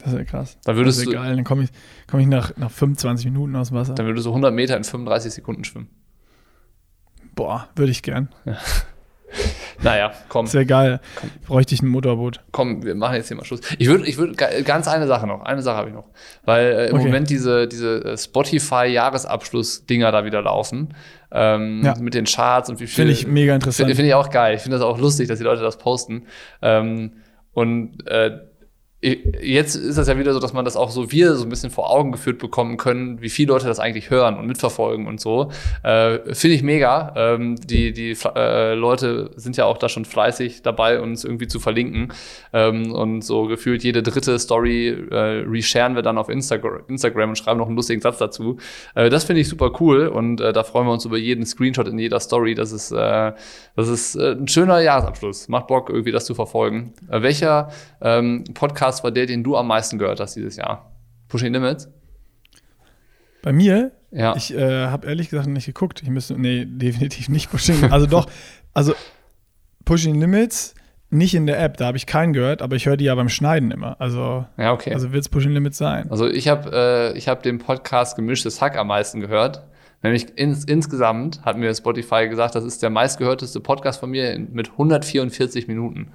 Das 0.00 0.12
wäre 0.12 0.26
krass. 0.26 0.58
Dann 0.64 0.76
würdest 0.76 0.98
das 1.00 1.06
wär 1.06 1.14
geil. 1.14 1.36
Dann 1.36 1.44
komme 1.44 1.64
ich, 1.64 1.70
komm 2.06 2.20
ich 2.20 2.26
nach, 2.26 2.54
nach 2.58 2.70
25 2.70 3.24
Minuten 3.26 3.56
aus 3.56 3.68
dem 3.68 3.78
Wasser. 3.78 3.94
Dann 3.94 4.04
würdest 4.04 4.26
du 4.26 4.30
100 4.30 4.52
Meter 4.52 4.76
in 4.76 4.84
35 4.84 5.32
Sekunden 5.32 5.64
schwimmen. 5.64 5.88
Boah, 7.34 7.70
würde 7.76 7.92
ich 7.92 8.02
gern. 8.02 8.28
Ja. 8.44 8.58
Naja, 9.82 10.12
komm. 10.28 10.46
Sehr 10.46 10.64
geil. 10.64 11.00
Komm. 11.16 11.30
Bräuchte 11.46 11.74
ich 11.74 11.82
ein 11.82 11.88
Motorboot. 11.88 12.40
Komm, 12.52 12.84
wir 12.84 12.94
machen 12.94 13.16
jetzt 13.16 13.28
hier 13.28 13.36
mal 13.36 13.44
Schluss. 13.44 13.60
Ich 13.78 13.88
würde, 13.88 14.06
ich 14.06 14.16
würde, 14.16 14.34
ganz 14.64 14.88
eine 14.88 15.06
Sache 15.06 15.26
noch. 15.26 15.42
Eine 15.42 15.62
Sache 15.62 15.76
habe 15.76 15.88
ich 15.88 15.94
noch. 15.94 16.06
Weil 16.44 16.66
äh, 16.66 16.86
im 16.88 16.96
okay. 16.96 17.04
Moment 17.04 17.30
diese, 17.30 17.66
diese 17.66 18.04
äh, 18.04 18.16
Spotify-Jahresabschluss-Dinger 18.16 20.12
da 20.12 20.24
wieder 20.24 20.42
laufen. 20.42 20.94
Ähm, 21.32 21.82
ja. 21.84 21.94
Mit 21.98 22.14
den 22.14 22.24
Charts 22.26 22.70
und 22.70 22.80
wie 22.80 22.86
viel. 22.86 22.94
Finde 22.94 23.12
ich 23.12 23.26
mega 23.26 23.54
interessant. 23.54 23.76
Finde 23.76 23.94
find 23.96 24.08
ich 24.08 24.14
auch 24.14 24.30
geil. 24.30 24.54
Ich 24.56 24.62
finde 24.62 24.78
das 24.78 24.86
auch 24.86 24.98
lustig, 24.98 25.28
dass 25.28 25.38
die 25.38 25.44
Leute 25.44 25.62
das 25.62 25.78
posten. 25.78 26.26
Ähm, 26.62 27.14
und 27.52 28.06
äh, 28.06 28.38
jetzt 29.04 29.74
ist 29.74 29.98
das 29.98 30.08
ja 30.08 30.18
wieder 30.18 30.32
so, 30.32 30.40
dass 30.40 30.52
man 30.52 30.64
das 30.64 30.76
auch 30.76 30.90
so 30.90 31.12
wir 31.12 31.34
so 31.34 31.44
ein 31.44 31.50
bisschen 31.50 31.70
vor 31.70 31.90
Augen 31.90 32.12
geführt 32.12 32.38
bekommen 32.38 32.78
können, 32.78 33.20
wie 33.20 33.28
viele 33.28 33.52
Leute 33.52 33.66
das 33.66 33.78
eigentlich 33.78 34.08
hören 34.08 34.38
und 34.38 34.46
mitverfolgen 34.46 35.06
und 35.06 35.20
so. 35.20 35.50
Äh, 35.82 36.18
Finde 36.34 36.56
ich 36.56 36.62
mega. 36.62 37.12
Ähm, 37.16 37.56
die 37.56 37.92
die 37.92 38.16
äh, 38.34 38.74
Leute 38.74 39.30
sind 39.36 39.56
ja 39.56 39.66
auch 39.66 39.76
da 39.76 39.88
schon 39.88 40.06
fleißig 40.06 40.62
dabei, 40.62 41.00
uns 41.00 41.24
irgendwie 41.24 41.46
zu 41.46 41.60
verlinken. 41.60 42.12
Ähm, 42.52 42.92
und 42.92 43.22
so 43.22 43.46
gefühlt 43.46 43.84
jede 43.84 44.02
dritte 44.02 44.38
Story 44.38 44.88
äh, 45.10 45.44
resharen 45.46 45.94
wir 45.94 46.02
dann 46.02 46.16
auf 46.16 46.28
Instagram, 46.28 46.82
Instagram 46.88 47.30
und 47.30 47.36
schreiben 47.36 47.58
noch 47.58 47.66
einen 47.66 47.76
lustigen 47.76 48.00
Satz 48.00 48.18
dazu. 48.18 48.56
Äh, 48.94 49.10
das 49.10 49.24
finde 49.24 49.42
ich 49.42 49.48
super 49.48 49.72
cool 49.80 50.06
und 50.08 50.40
äh, 50.40 50.52
da 50.52 50.64
freuen 50.64 50.86
wir 50.86 50.92
uns 50.92 51.04
über 51.04 51.18
jeden 51.18 51.44
Screenshot 51.44 51.88
in 51.88 51.98
jeder 51.98 52.20
Story. 52.20 52.54
Das 52.54 52.72
ist, 52.72 52.90
äh, 52.90 53.32
das 53.76 53.88
ist 53.88 54.14
äh, 54.16 54.32
ein 54.32 54.48
schöner 54.48 54.80
Jahresabschluss. 54.80 55.48
Macht 55.48 55.66
Bock, 55.66 55.90
irgendwie 55.90 56.12
das 56.12 56.24
zu 56.24 56.34
verfolgen. 56.34 56.94
Äh, 57.10 57.20
welcher 57.20 57.68
ähm, 58.00 58.44
Podcast 58.54 58.93
Podcast 58.94 59.04
war 59.04 59.10
der, 59.10 59.26
den 59.26 59.42
du 59.42 59.56
am 59.56 59.66
meisten 59.66 59.98
gehört 59.98 60.20
hast 60.20 60.36
dieses 60.36 60.56
Jahr? 60.56 60.92
Pushing 61.28 61.52
Limits? 61.52 61.88
Bei 63.42 63.52
mir? 63.52 63.92
Ja. 64.10 64.36
Ich 64.36 64.54
äh, 64.54 64.86
habe 64.86 65.08
ehrlich 65.08 65.30
gesagt 65.30 65.48
nicht 65.48 65.66
geguckt. 65.66 66.02
Ich 66.02 66.10
müsste, 66.10 66.38
nee, 66.38 66.64
definitiv 66.68 67.28
nicht 67.28 67.50
Pushing. 67.50 67.90
Also 67.90 68.06
doch, 68.06 68.26
also 68.72 68.94
Pushing 69.84 70.20
Limits 70.20 70.74
nicht 71.10 71.34
in 71.34 71.46
der 71.46 71.60
App, 71.60 71.76
da 71.76 71.86
habe 71.86 71.96
ich 71.96 72.06
keinen 72.06 72.32
gehört, 72.32 72.60
aber 72.62 72.74
ich 72.76 72.86
höre 72.86 72.96
die 72.96 73.04
ja 73.04 73.14
beim 73.14 73.28
Schneiden 73.28 73.70
immer. 73.70 74.00
Also, 74.00 74.46
ja, 74.56 74.72
okay. 74.72 74.92
also 74.92 75.12
wird 75.12 75.22
es 75.22 75.28
Pushing 75.28 75.52
Limits 75.52 75.78
sein. 75.78 76.10
Also 76.10 76.28
ich 76.28 76.48
habe 76.48 77.14
äh, 77.14 77.20
hab 77.20 77.42
den 77.42 77.58
Podcast 77.58 78.16
Gemischtes 78.16 78.60
Hack 78.60 78.76
am 78.76 78.88
meisten 78.88 79.20
gehört. 79.20 79.64
Nämlich 80.02 80.36
ins, 80.36 80.64
insgesamt 80.64 81.42
hat 81.42 81.56
mir 81.56 81.74
Spotify 81.74 82.28
gesagt, 82.28 82.54
das 82.54 82.64
ist 82.64 82.82
der 82.82 82.90
meistgehörteste 82.90 83.60
Podcast 83.60 84.00
von 84.00 84.10
mir 84.10 84.38
mit 84.38 84.72
144 84.72 85.66
Minuten. 85.66 86.12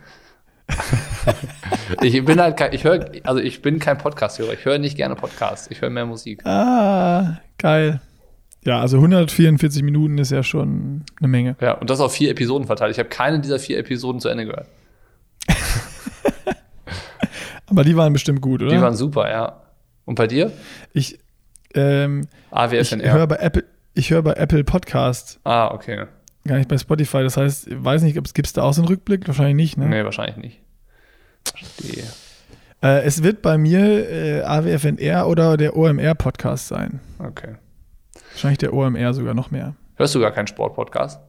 ich 2.01 2.25
bin 2.25 2.39
halt 2.39 2.57
kein, 2.57 2.73
ich 2.73 2.83
höre, 2.83 3.09
also 3.23 3.39
ich 3.41 3.61
bin 3.61 3.79
kein 3.79 3.97
Podcast-Hörer. 3.97 4.53
Ich 4.53 4.65
höre 4.65 4.77
nicht 4.79 4.97
gerne 4.97 5.15
Podcasts. 5.15 5.69
Ich 5.71 5.81
höre 5.81 5.89
mehr 5.89 6.05
Musik. 6.05 6.45
Ah, 6.45 7.39
geil. 7.57 8.01
Ja, 8.63 8.81
also 8.81 8.97
144 8.97 9.83
Minuten 9.83 10.17
ist 10.17 10.31
ja 10.31 10.43
schon 10.43 11.05
eine 11.19 11.27
Menge. 11.27 11.55
Ja, 11.61 11.73
und 11.73 11.89
das 11.89 11.99
auf 12.01 12.13
vier 12.13 12.31
Episoden 12.31 12.67
verteilt. 12.67 12.91
Ich 12.91 12.99
habe 12.99 13.09
keine 13.09 13.39
dieser 13.39 13.59
vier 13.59 13.79
Episoden 13.79 14.19
zu 14.19 14.27
Ende 14.29 14.45
gehört. 14.45 14.67
Aber 17.67 17.83
die 17.83 17.95
waren 17.95 18.11
bestimmt 18.11 18.41
gut, 18.41 18.61
oder? 18.61 18.71
Die 18.71 18.81
waren 18.81 18.95
super, 18.95 19.29
ja. 19.29 19.61
Und 20.05 20.15
bei 20.15 20.27
dir? 20.27 20.51
Ich, 20.91 21.19
ähm, 21.73 22.27
AWFNR. 22.51 23.05
Ich 23.05 23.11
höre 23.11 23.27
bei 23.27 23.35
Apple, 23.37 23.63
ich 23.93 24.09
höre 24.11 24.23
bei 24.23 24.33
Apple 24.33 24.63
Podcast. 24.63 25.39
Ah, 25.43 25.71
okay. 25.71 26.05
Gar 26.45 26.57
nicht 26.57 26.67
bei 26.67 26.77
Spotify. 26.77 27.21
Das 27.21 27.37
heißt, 27.37 27.67
ich 27.67 27.83
weiß 27.83 28.01
nicht, 28.01 28.15
gibt 28.15 28.47
es 28.47 28.53
da 28.53 28.63
auch 28.63 28.73
so 28.73 28.81
einen 28.81 28.87
Rückblick? 28.87 29.27
Wahrscheinlich 29.27 29.55
nicht, 29.55 29.77
ne? 29.77 29.87
Nee, 29.87 30.03
wahrscheinlich 30.03 30.37
nicht. 30.37 30.61
Die. 31.79 32.03
Äh, 32.81 33.03
es 33.03 33.23
wird 33.23 33.41
bei 33.41 33.57
mir 33.57 34.09
äh, 34.09 34.41
AWFNR 34.41 35.27
oder 35.27 35.57
der 35.57 35.75
OMR-Podcast 35.75 36.67
sein. 36.67 36.99
Okay. 37.19 37.55
Wahrscheinlich 38.31 38.59
der 38.59 38.73
OMR 38.73 39.13
sogar 39.13 39.33
noch 39.33 39.51
mehr. 39.51 39.75
Hörst 39.95 40.15
du 40.15 40.19
gar 40.19 40.31
keinen 40.31 40.47
Sport-Podcast? 40.47 41.19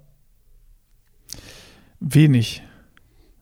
Wenig. 1.99 2.63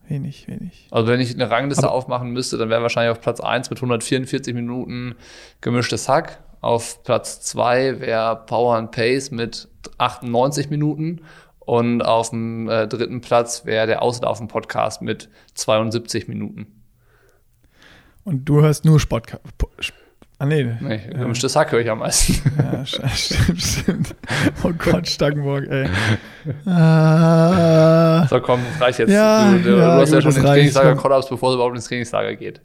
Wenig, 0.07 0.47
wenig. 0.47 0.87
Also 0.89 1.07
wenn 1.07 1.19
ich 1.19 1.35
eine 1.35 1.51
Rangliste 1.51 1.85
Aber 1.85 1.93
aufmachen 1.93 2.31
müsste, 2.31 2.57
dann 2.57 2.69
wäre 2.69 2.81
wahrscheinlich 2.81 3.11
auf 3.11 3.21
Platz 3.21 3.39
1 3.39 3.69
mit 3.69 3.77
144 3.77 4.55
Minuten 4.55 5.15
gemischtes 5.61 6.09
Hack. 6.09 6.39
Auf 6.61 7.03
Platz 7.03 7.41
2 7.41 7.99
wäre 7.99 8.43
Power 8.47 8.75
and 8.75 8.91
Pace 8.91 9.29
mit 9.29 9.67
98 9.99 10.71
Minuten. 10.71 11.21
Und 11.59 12.01
auf 12.01 12.31
dem 12.31 12.67
äh, 12.67 12.87
dritten 12.87 13.21
Platz 13.21 13.65
wäre 13.65 13.85
der 13.85 14.01
Auslaufen-Podcast 14.01 15.03
mit 15.03 15.29
72 15.53 16.27
Minuten. 16.27 16.78
Und 18.23 18.45
du 18.45 18.61
hörst 18.61 18.85
nur 18.85 18.99
Sport. 18.99 19.39
Ah, 20.41 20.45
nee. 20.45 20.63
nee 20.79 21.01
gemischtes 21.11 21.55
Hack 21.55 21.71
höre 21.73 21.81
ich 21.81 21.89
am 21.89 21.99
meisten. 21.99 22.41
Ja, 22.57 22.85
stimmt, 22.85 23.61
stimmt. 23.61 24.15
Oh 24.63 24.71
Gott, 24.77 25.07
Stangenburg, 25.07 25.67
ey. 25.69 25.89
Ah. 26.65 28.25
So, 28.29 28.39
komm, 28.39 28.61
das 28.71 28.81
reicht 28.81 28.99
jetzt. 28.99 29.11
Ja, 29.11 29.51
du, 29.51 29.59
du, 29.59 29.77
ja, 29.77 29.95
du 29.95 30.01
hast 30.01 30.13
ja 30.13 30.21
schon 30.21 30.33
den 30.33 30.43
Trainingslager-Kollaps, 30.43 31.29
bevor 31.29 31.49
du 31.49 31.55
überhaupt 31.55 31.75
ins 31.75 31.85
Trainingslager 31.85 32.35
geht. 32.35 32.61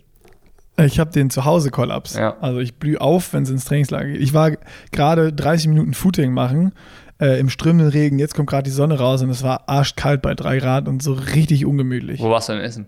Ich 0.77 0.99
habe 0.99 1.11
den 1.11 1.31
Zuhause-Kollaps. 1.31 2.15
Ja. 2.15 2.37
Also 2.41 2.61
ich 2.61 2.77
blühe 2.77 3.01
auf, 3.01 3.33
wenn 3.33 3.45
es 3.45 3.51
ins 3.51 3.65
Trainingslager 3.65 4.09
geht. 4.09 4.21
Ich 4.21 4.35
war 4.35 4.53
gerade 4.93 5.33
30 5.33 5.69
Minuten 5.69 5.95
Footing 5.95 6.33
machen 6.33 6.73
äh, 7.21 7.39
im 7.39 7.49
strömenden 7.49 7.89
Regen. 7.89 8.19
Jetzt 8.19 8.35
kommt 8.35 8.51
gerade 8.51 8.65
die 8.65 8.71
Sonne 8.71 8.99
raus 8.99 9.23
und 9.23 9.31
es 9.31 9.43
war 9.43 9.69
arschkalt 9.69 10.23
bei 10.23 10.35
drei 10.35 10.59
Grad 10.59 10.89
und 10.89 11.03
so 11.03 11.13
richtig 11.13 11.65
ungemütlich. 11.67 12.21
Wo 12.21 12.31
warst 12.31 12.49
du 12.49 12.55
denn 12.55 12.63
essen? 12.63 12.87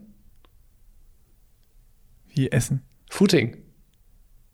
Wie 2.37 2.51
essen? 2.53 2.82
Footing. 3.11 3.57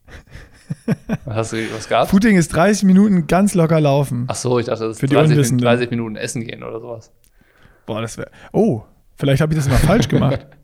Hast 1.27 1.53
du 1.53 1.57
was 1.75 1.89
gehabt? 1.89 2.11
Footing 2.11 2.37
ist 2.37 2.49
30 2.55 2.85
Minuten 2.85 3.27
ganz 3.27 3.55
locker 3.55 3.81
laufen. 3.81 4.25
Ach 4.29 4.35
so, 4.35 4.59
ich 4.59 4.67
dachte, 4.67 4.89
das 4.89 5.03
ist 5.03 5.13
30, 5.13 5.57
30 5.59 5.91
Minuten 5.91 6.17
essen 6.17 6.45
gehen 6.45 6.63
oder 6.63 6.81
sowas. 6.81 7.13
Boah, 7.87 8.01
das 8.01 8.17
wäre. 8.19 8.31
Oh, 8.53 8.83
vielleicht 9.17 9.41
habe 9.43 9.53
ich 9.53 9.59
das 9.59 9.69
mal 9.69 9.79
falsch 9.79 10.09
gemacht. 10.09 10.47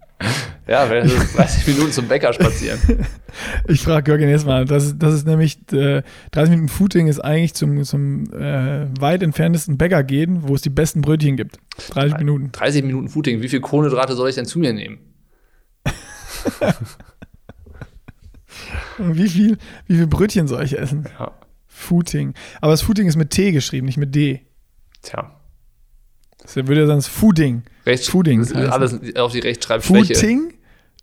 Ja, 0.66 0.90
wäre 0.90 1.06
30 1.08 1.66
Minuten 1.68 1.92
zum 1.92 2.08
Bäcker 2.08 2.30
spazieren. 2.34 2.78
Ich 3.68 3.80
frage 3.80 4.02
Görgen 4.02 4.28
jetzt 4.28 4.44
mal. 4.44 4.66
Das, 4.66 4.84
ist- 4.84 4.98
das 4.98 5.14
ist 5.14 5.26
nämlich, 5.26 5.58
äh, 5.72 6.02
30 6.32 6.50
Minuten 6.50 6.68
Footing 6.68 7.06
ist 7.06 7.20
eigentlich 7.20 7.54
zum, 7.54 7.82
zum 7.84 8.24
äh, 8.34 8.86
weit 9.00 9.22
entferntesten 9.22 9.78
Bäcker 9.78 10.02
gehen, 10.02 10.40
wo 10.46 10.54
es 10.54 10.60
die 10.60 10.68
besten 10.70 11.00
Brötchen 11.00 11.36
gibt. 11.38 11.56
30 11.90 12.18
Minuten. 12.18 12.50
30 12.52 12.84
Minuten 12.84 13.08
Footing. 13.08 13.40
Wie 13.40 13.48
viel 13.48 13.60
Kohlenhydrate 13.60 14.14
soll 14.14 14.28
ich 14.28 14.34
denn 14.34 14.44
zu 14.44 14.58
mir 14.58 14.74
nehmen? 14.74 14.98
Wie 18.98 19.28
viel, 19.28 19.58
wie 19.86 19.96
viel 19.96 20.06
Brötchen 20.06 20.48
soll 20.48 20.64
ich 20.64 20.78
essen? 20.78 21.08
Ja. 21.18 21.32
Footing. 21.66 22.34
Aber 22.60 22.72
das 22.72 22.82
Footing 22.82 23.06
ist 23.06 23.16
mit 23.16 23.30
T 23.30 23.52
geschrieben, 23.52 23.86
nicht 23.86 23.96
mit 23.96 24.14
D. 24.14 24.42
Tja. 25.02 25.38
Das 26.42 26.56
würde 26.56 26.80
ja 26.80 26.86
sonst 26.86 27.08
Fooding. 27.08 27.62
Rechts, 27.86 28.08
Fooding 28.08 28.40
Das 28.40 28.54
heißt 28.54 28.72
alles 28.72 29.16
auf 29.16 29.32
die 29.32 29.40
Rechtschreibschwäche. 29.40 30.14
Footing 30.14 30.54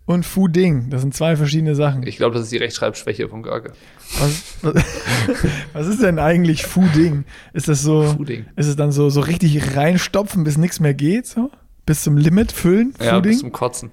und 0.06 0.26
Fooding. 0.26 0.90
Das 0.90 1.02
sind 1.02 1.14
zwei 1.14 1.36
verschiedene 1.36 1.76
Sachen. 1.76 2.06
Ich 2.06 2.18
glaube, 2.18 2.36
das 2.36 2.44
ist 2.44 2.52
die 2.52 2.58
Rechtschreibschwäche 2.58 3.30
von 3.30 3.44
Görke. 3.44 3.74
Was, 4.20 4.44
was, 4.62 4.84
was 5.74 5.88
ist 5.88 6.02
denn 6.02 6.20
eigentlich 6.20 6.66
Fooding? 6.66 7.26
Ist 7.54 7.68
das 7.68 7.82
so, 7.82 8.04
Fooding. 8.04 8.46
ist 8.56 8.68
es 8.68 8.76
dann 8.76 8.92
so, 8.92 9.10
so 9.10 9.22
richtig 9.22 9.76
reinstopfen, 9.76 10.44
bis 10.44 10.58
nichts 10.58 10.80
mehr 10.80 10.94
geht? 10.94 11.28
So? 11.28 11.52
Bis 11.86 12.04
zum 12.04 12.18
Limit 12.18 12.52
füllen? 12.52 12.94
Ja, 13.00 13.20
bis 13.20 13.40
zum 13.40 13.52
Kotzen. 13.52 13.92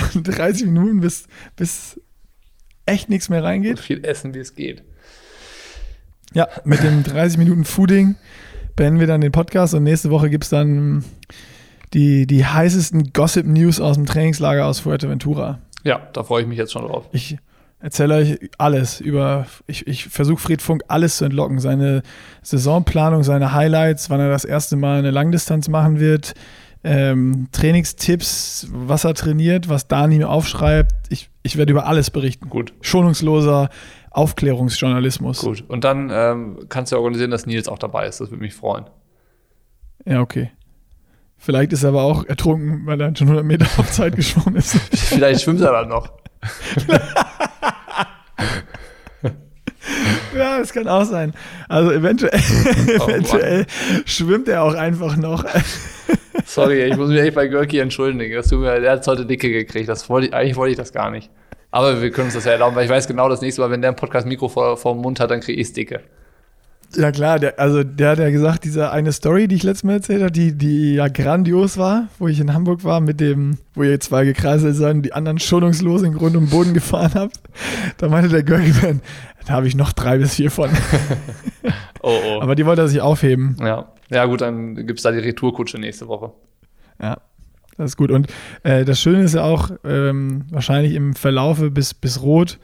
30 0.22 0.66
Minuten, 0.66 1.00
bis, 1.00 1.26
bis 1.56 2.00
echt 2.86 3.08
nichts 3.08 3.28
mehr 3.28 3.40
So 3.40 3.46
reingeht? 3.46 3.78
viel 3.80 4.04
essen, 4.04 4.34
wie 4.34 4.38
es 4.40 4.54
geht. 4.54 4.82
Ja, 6.34 6.48
mit 6.64 6.82
dem 6.82 7.02
30 7.02 7.38
Minuten 7.38 7.64
Fooding 7.64 8.16
beenden 8.74 9.00
wir 9.00 9.06
dann 9.06 9.20
den 9.20 9.32
Podcast 9.32 9.74
und 9.74 9.82
nächste 9.82 10.10
Woche 10.10 10.30
gibt 10.30 10.44
es 10.44 10.50
dann 10.50 11.04
die, 11.92 12.26
die 12.26 12.46
heißesten 12.46 13.12
Gossip-News 13.12 13.80
aus 13.80 13.96
dem 13.96 14.06
Trainingslager 14.06 14.64
aus 14.66 14.80
Fuerteventura. 14.80 15.58
Ja, 15.84 16.08
da 16.14 16.22
freue 16.22 16.42
ich 16.42 16.48
mich 16.48 16.56
jetzt 16.56 16.72
schon 16.72 16.86
drauf. 16.86 17.06
Ich 17.12 17.36
erzähle 17.80 18.14
euch 18.14 18.38
alles 18.56 19.00
über, 19.00 19.46
ich, 19.66 19.86
ich 19.86 20.06
versuche 20.08 20.40
Fred 20.40 20.62
Funk 20.62 20.84
alles 20.88 21.18
zu 21.18 21.26
entlocken. 21.26 21.58
Seine 21.58 22.02
Saisonplanung, 22.42 23.24
seine 23.24 23.52
Highlights, 23.52 24.08
wann 24.08 24.20
er 24.20 24.30
das 24.30 24.46
erste 24.46 24.76
Mal 24.76 25.00
eine 25.00 25.10
Langdistanz 25.10 25.68
machen 25.68 26.00
wird, 26.00 26.32
ähm, 26.84 27.48
Trainingstipps, 27.52 28.68
was 28.70 29.04
er 29.04 29.14
trainiert, 29.14 29.68
was 29.68 29.88
Dani 29.88 30.18
mir 30.18 30.28
aufschreibt. 30.28 30.92
Ich, 31.10 31.30
ich 31.42 31.56
werde 31.56 31.72
über 31.72 31.86
alles 31.86 32.10
berichten. 32.10 32.48
Gut. 32.48 32.72
Schonungsloser 32.80 33.70
Aufklärungsjournalismus. 34.10 35.40
Gut. 35.40 35.64
Und 35.68 35.84
dann 35.84 36.10
ähm, 36.12 36.66
kannst 36.68 36.92
du 36.92 36.96
organisieren, 36.96 37.30
dass 37.30 37.46
Nils 37.46 37.68
auch 37.68 37.78
dabei 37.78 38.06
ist. 38.06 38.20
Das 38.20 38.30
würde 38.30 38.42
mich 38.42 38.54
freuen. 38.54 38.86
Ja, 40.04 40.20
okay. 40.20 40.50
Vielleicht 41.38 41.72
ist 41.72 41.82
er 41.82 41.88
aber 41.90 42.02
auch 42.02 42.24
ertrunken, 42.24 42.86
weil 42.86 43.00
er 43.00 43.16
schon 43.16 43.28
100 43.28 43.44
Meter 43.44 43.66
auf 43.78 43.90
Zeit 43.90 44.16
geschwommen 44.16 44.56
ist. 44.56 44.76
Vielleicht 44.94 45.42
schwimmt 45.42 45.60
er 45.60 45.72
dann 45.72 45.88
noch. 45.88 46.12
ja, 50.36 50.58
das 50.58 50.72
kann 50.72 50.88
auch 50.88 51.04
sein. 51.04 51.32
Also 51.68 51.92
eventuell, 51.92 52.38
Oh, 53.00 53.08
eventuell 53.08 53.66
schwimmt 54.04 54.48
er 54.48 54.62
auch 54.62 54.74
einfach 54.74 55.16
noch. 55.16 55.44
Sorry, 56.46 56.82
ich 56.84 56.96
muss 56.96 57.08
mich 57.08 57.20
echt 57.20 57.34
bei 57.34 57.46
Görki 57.46 57.78
entschuldigen. 57.78 58.34
Das 58.34 58.48
tut 58.48 58.60
mir, 58.60 58.80
der 58.80 58.92
hat 58.92 59.06
heute 59.06 59.26
Dicke 59.26 59.50
gekriegt. 59.50 59.88
Das 59.88 60.08
wollte 60.08 60.28
ich, 60.28 60.34
eigentlich 60.34 60.56
wollte 60.56 60.72
ich 60.72 60.76
das 60.78 60.92
gar 60.92 61.10
nicht. 61.10 61.30
Aber 61.70 62.02
wir 62.02 62.10
können 62.10 62.26
uns 62.26 62.34
das 62.34 62.44
ja 62.44 62.52
erlauben, 62.52 62.76
weil 62.76 62.84
ich 62.84 62.90
weiß 62.90 63.06
genau, 63.06 63.28
das 63.28 63.40
nächste 63.40 63.62
Mal, 63.62 63.70
wenn 63.70 63.80
der 63.80 63.90
ein 63.92 63.96
Podcast 63.96 64.26
Mikro 64.26 64.48
vor, 64.48 64.76
vor 64.76 64.92
dem 64.94 65.00
Mund 65.02 65.20
hat, 65.20 65.30
dann 65.30 65.40
kriege 65.40 65.60
ich 65.60 65.72
Dicke. 65.72 66.00
Ja 66.94 67.10
klar, 67.10 67.38
der, 67.38 67.58
also 67.58 67.82
der 67.82 68.10
hat 68.10 68.18
ja 68.18 68.28
gesagt, 68.28 68.64
diese 68.64 68.90
eine 68.90 69.12
Story, 69.12 69.48
die 69.48 69.54
ich 69.54 69.62
letztes 69.62 69.84
Mal 69.84 69.94
erzählt 69.94 70.20
habe, 70.20 70.30
die, 70.30 70.52
die 70.52 70.96
ja 70.96 71.08
grandios 71.08 71.78
war, 71.78 72.08
wo 72.18 72.28
ich 72.28 72.38
in 72.38 72.52
Hamburg 72.52 72.84
war, 72.84 73.00
mit 73.00 73.18
dem, 73.18 73.56
wo 73.74 73.82
ihr 73.82 73.98
zwei 74.00 74.26
gekreiselt 74.26 74.76
seid 74.76 74.96
und 74.96 75.02
die 75.02 75.14
anderen 75.14 75.38
schonungslos 75.38 76.02
in 76.02 76.12
Grund 76.12 76.36
und 76.36 76.50
Boden 76.50 76.74
gefahren 76.74 77.12
habt. 77.14 77.40
Da 77.96 78.08
meinte 78.08 78.28
der 78.28 78.42
Görgi, 78.42 78.74
da 79.46 79.52
habe 79.54 79.66
ich 79.68 79.74
noch 79.74 79.92
drei 79.92 80.18
bis 80.18 80.34
vier 80.34 80.50
von. 80.50 80.70
Oh, 82.04 82.18
oh. 82.26 82.40
Aber 82.42 82.56
die 82.56 82.66
wollte 82.66 82.82
er 82.82 82.88
sich 82.88 83.00
aufheben. 83.00 83.54
ja. 83.60 83.92
ja, 84.10 84.24
gut, 84.24 84.40
dann 84.40 84.74
gibt 84.74 84.98
es 84.98 85.04
da 85.04 85.12
die 85.12 85.20
Retourkutsche 85.20 85.78
nächste 85.78 86.08
Woche. 86.08 86.32
Ja, 87.00 87.18
das 87.76 87.90
ist 87.92 87.96
gut. 87.96 88.10
Und 88.10 88.26
äh, 88.64 88.84
das 88.84 89.00
Schöne 89.00 89.22
ist 89.22 89.34
ja 89.36 89.44
auch, 89.44 89.70
ähm, 89.84 90.44
wahrscheinlich 90.50 90.94
im 90.94 91.14
Verlaufe 91.14 91.70
bis, 91.70 91.94
bis 91.94 92.20
Rot 92.20 92.58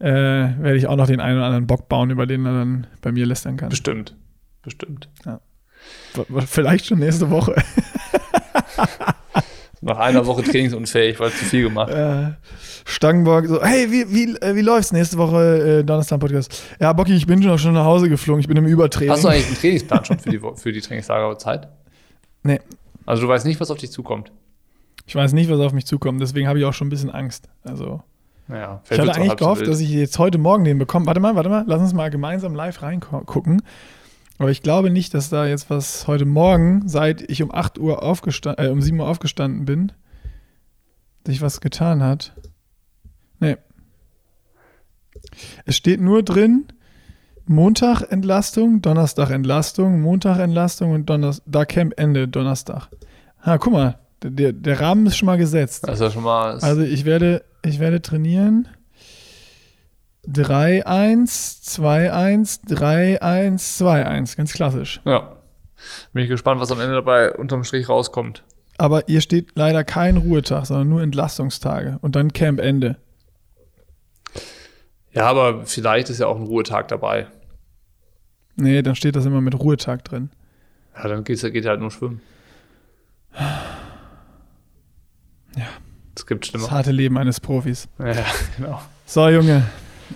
äh, 0.00 0.04
werde 0.12 0.76
ich 0.76 0.86
auch 0.86 0.96
noch 0.96 1.06
den 1.06 1.20
einen 1.20 1.38
oder 1.38 1.46
anderen 1.46 1.66
Bock 1.66 1.88
bauen, 1.88 2.10
über 2.10 2.26
den 2.26 2.44
er 2.44 2.52
dann 2.52 2.86
bei 3.00 3.10
mir 3.10 3.24
lästern 3.24 3.56
kann. 3.56 3.70
Bestimmt. 3.70 4.14
Bestimmt. 4.60 5.08
W- 5.24 6.42
Vielleicht 6.46 6.84
schon 6.84 6.98
nächste 6.98 7.30
Woche. 7.30 7.54
Nach 9.84 9.98
einer 9.98 10.24
Woche 10.26 10.42
trainingsunfähig, 10.42 11.20
weil 11.20 11.30
zu 11.30 11.44
viel 11.44 11.64
gemacht. 11.64 11.90
äh, 11.92 12.32
Stangenbock 12.86 13.46
so, 13.46 13.62
hey, 13.62 13.90
wie, 13.90 14.10
wie, 14.14 14.36
äh, 14.38 14.54
wie 14.56 14.60
läuft's 14.62 14.92
nächste 14.92 15.18
Woche 15.18 15.80
äh, 15.80 15.84
Donnerstag-Podcast? 15.84 16.62
Ja, 16.80 16.92
Bocky, 16.92 17.14
ich 17.14 17.26
bin 17.26 17.42
schon, 17.42 17.58
schon 17.58 17.74
nach 17.74 17.84
Hause 17.84 18.08
geflogen, 18.08 18.40
ich 18.40 18.48
bin 18.48 18.56
im 18.56 18.66
Übertraining. 18.66 19.10
Hast 19.12 19.24
du 19.24 19.28
eigentlich 19.28 19.46
einen 19.46 19.56
Trainingsplan 19.56 20.04
schon 20.04 20.18
für 20.18 20.30
die, 20.30 20.40
für 20.56 20.72
die 20.72 20.80
Trainingslagerzeit? 20.80 21.68
Nee, 22.42 22.60
Also 23.06 23.22
du 23.22 23.28
weißt 23.28 23.46
nicht, 23.46 23.60
was 23.60 23.70
auf 23.70 23.78
dich 23.78 23.90
zukommt. 23.90 24.32
ich 25.06 25.14
weiß 25.14 25.32
nicht, 25.34 25.50
was 25.50 25.60
auf 25.60 25.72
mich 25.72 25.86
zukommt, 25.86 26.20
deswegen 26.20 26.48
habe 26.48 26.58
ich 26.58 26.64
auch 26.64 26.72
schon 26.74 26.86
ein 26.86 26.90
bisschen 26.90 27.10
Angst. 27.10 27.48
Also, 27.62 28.02
Naja, 28.48 28.80
ich 28.90 28.98
hatte 28.98 29.14
eigentlich 29.14 29.36
gehofft, 29.36 29.66
dass 29.66 29.80
ich 29.80 29.90
jetzt 29.90 30.18
heute 30.18 30.38
Morgen 30.38 30.64
den 30.64 30.78
bekomme. 30.78 31.06
Warte 31.06 31.20
mal, 31.20 31.34
warte 31.36 31.48
mal, 31.50 31.64
lass 31.66 31.80
uns 31.80 31.92
mal 31.94 32.10
gemeinsam 32.10 32.54
live 32.54 32.82
reingucken. 32.82 33.62
Aber 34.38 34.50
ich 34.50 34.62
glaube 34.62 34.90
nicht, 34.90 35.14
dass 35.14 35.30
da 35.30 35.46
jetzt 35.46 35.70
was 35.70 36.06
heute 36.06 36.24
Morgen, 36.24 36.88
seit 36.88 37.22
ich 37.30 37.42
um 37.42 37.54
8 37.54 37.78
Uhr 37.78 38.02
aufgestanden, 38.02 38.66
äh, 38.66 38.70
um 38.70 38.82
7 38.82 38.98
Uhr 38.98 39.08
aufgestanden 39.08 39.64
bin, 39.64 39.92
sich 41.26 41.40
was 41.40 41.60
getan 41.60 42.02
hat. 42.02 42.34
Nee. 43.38 43.56
Es 45.64 45.76
steht 45.76 46.00
nur 46.00 46.22
drin, 46.22 46.66
Montag 47.46 48.02
Entlastung, 48.10 48.82
Donnerstag 48.82 49.30
Entlastung, 49.30 50.00
Montag 50.00 50.38
Entlastung 50.38 50.92
und 50.92 51.08
Donnerstag, 51.08 51.44
da 51.46 51.64
Camp 51.64 51.94
Ende, 51.96 52.26
Donnerstag. 52.26 52.88
Ha, 53.42 53.58
guck 53.58 53.72
mal, 53.72 53.98
der, 54.22 54.52
der 54.52 54.80
Rahmen 54.80 55.06
ist 55.06 55.16
schon 55.16 55.26
mal 55.26 55.36
gesetzt. 55.36 55.86
Das 55.86 55.94
ist 55.94 56.00
ja 56.00 56.10
schon 56.10 56.22
mal. 56.22 56.58
Also 56.60 56.82
ich 56.82 57.04
werde, 57.04 57.44
ich 57.62 57.78
werde 57.78 58.00
trainieren. 58.00 58.68
3-1, 60.28 61.62
2-1, 61.78 62.66
3-1, 62.68 63.18
2-1. 63.78 64.36
Ganz 64.36 64.52
klassisch. 64.52 65.00
ja. 65.04 65.36
Bin 66.14 66.22
ich 66.22 66.30
gespannt, 66.30 66.62
was 66.62 66.72
am 66.72 66.80
Ende 66.80 66.94
dabei 66.94 67.30
unterm 67.32 67.62
Strich 67.62 67.90
rauskommt. 67.90 68.42
Aber 68.78 69.02
hier 69.06 69.20
steht 69.20 69.50
leider 69.54 69.84
kein 69.84 70.16
Ruhetag, 70.16 70.64
sondern 70.64 70.88
nur 70.88 71.02
Entlastungstage 71.02 71.98
und 72.00 72.16
dann 72.16 72.32
Campende. 72.32 72.96
Ja, 75.12 75.26
aber 75.26 75.66
vielleicht 75.66 76.08
ist 76.08 76.20
ja 76.20 76.26
auch 76.26 76.36
ein 76.36 76.44
Ruhetag 76.44 76.88
dabei. 76.88 77.26
Nee, 78.56 78.80
dann 78.80 78.94
steht 78.94 79.14
das 79.14 79.26
immer 79.26 79.42
mit 79.42 79.58
Ruhetag 79.58 80.04
drin. 80.04 80.30
Ja, 80.96 81.06
dann 81.08 81.22
geht's, 81.24 81.42
geht 81.42 81.66
halt 81.66 81.80
nur 81.80 81.90
schwimmen. 81.90 82.22
Ja. 85.56 85.66
Es 86.16 86.26
gibt 86.26 86.44
Das 86.44 86.50
schlimmer. 86.50 86.70
harte 86.70 86.92
Leben 86.92 87.18
eines 87.18 87.40
Profis. 87.40 87.88
Ja, 87.98 88.14
genau. 88.56 88.80
So, 89.06 89.28
Junge. 89.28 89.64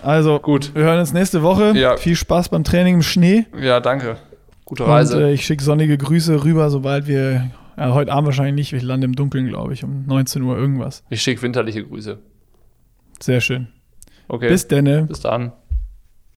Also, 0.03 0.39
Gut. 0.39 0.73
wir 0.75 0.83
hören 0.83 0.99
uns 0.99 1.13
nächste 1.13 1.41
Woche. 1.43 1.73
Ja. 1.77 1.97
Viel 1.97 2.15
Spaß 2.15 2.49
beim 2.49 2.63
Training 2.63 2.95
im 2.95 3.01
Schnee. 3.01 3.45
Ja, 3.59 3.79
danke. 3.79 4.17
Gute 4.65 4.83
Und 4.83 4.89
Reise. 4.89 5.21
äh, 5.29 5.33
ich 5.33 5.45
schicke 5.45 5.63
sonnige 5.63 5.97
Grüße 5.97 6.43
rüber, 6.43 6.69
sobald 6.69 7.07
wir. 7.07 7.49
Ja, 7.77 7.93
heute 7.93 8.11
Abend 8.11 8.27
wahrscheinlich 8.27 8.55
nicht. 8.55 8.73
Ich 8.73 8.83
lande 8.83 9.05
im 9.05 9.15
Dunkeln, 9.15 9.47
glaube 9.47 9.73
ich, 9.73 9.83
um 9.83 10.05
19 10.05 10.41
Uhr 10.43 10.57
irgendwas. 10.57 11.03
ich 11.09 11.21
schicke 11.21 11.41
winterliche 11.41 11.83
Grüße. 11.85 12.19
Sehr 13.21 13.41
schön. 13.41 13.67
Okay. 14.27 14.49
Bis 14.49 14.67
denne. 14.67 15.03
Bis 15.03 15.21
dann. 15.21 15.51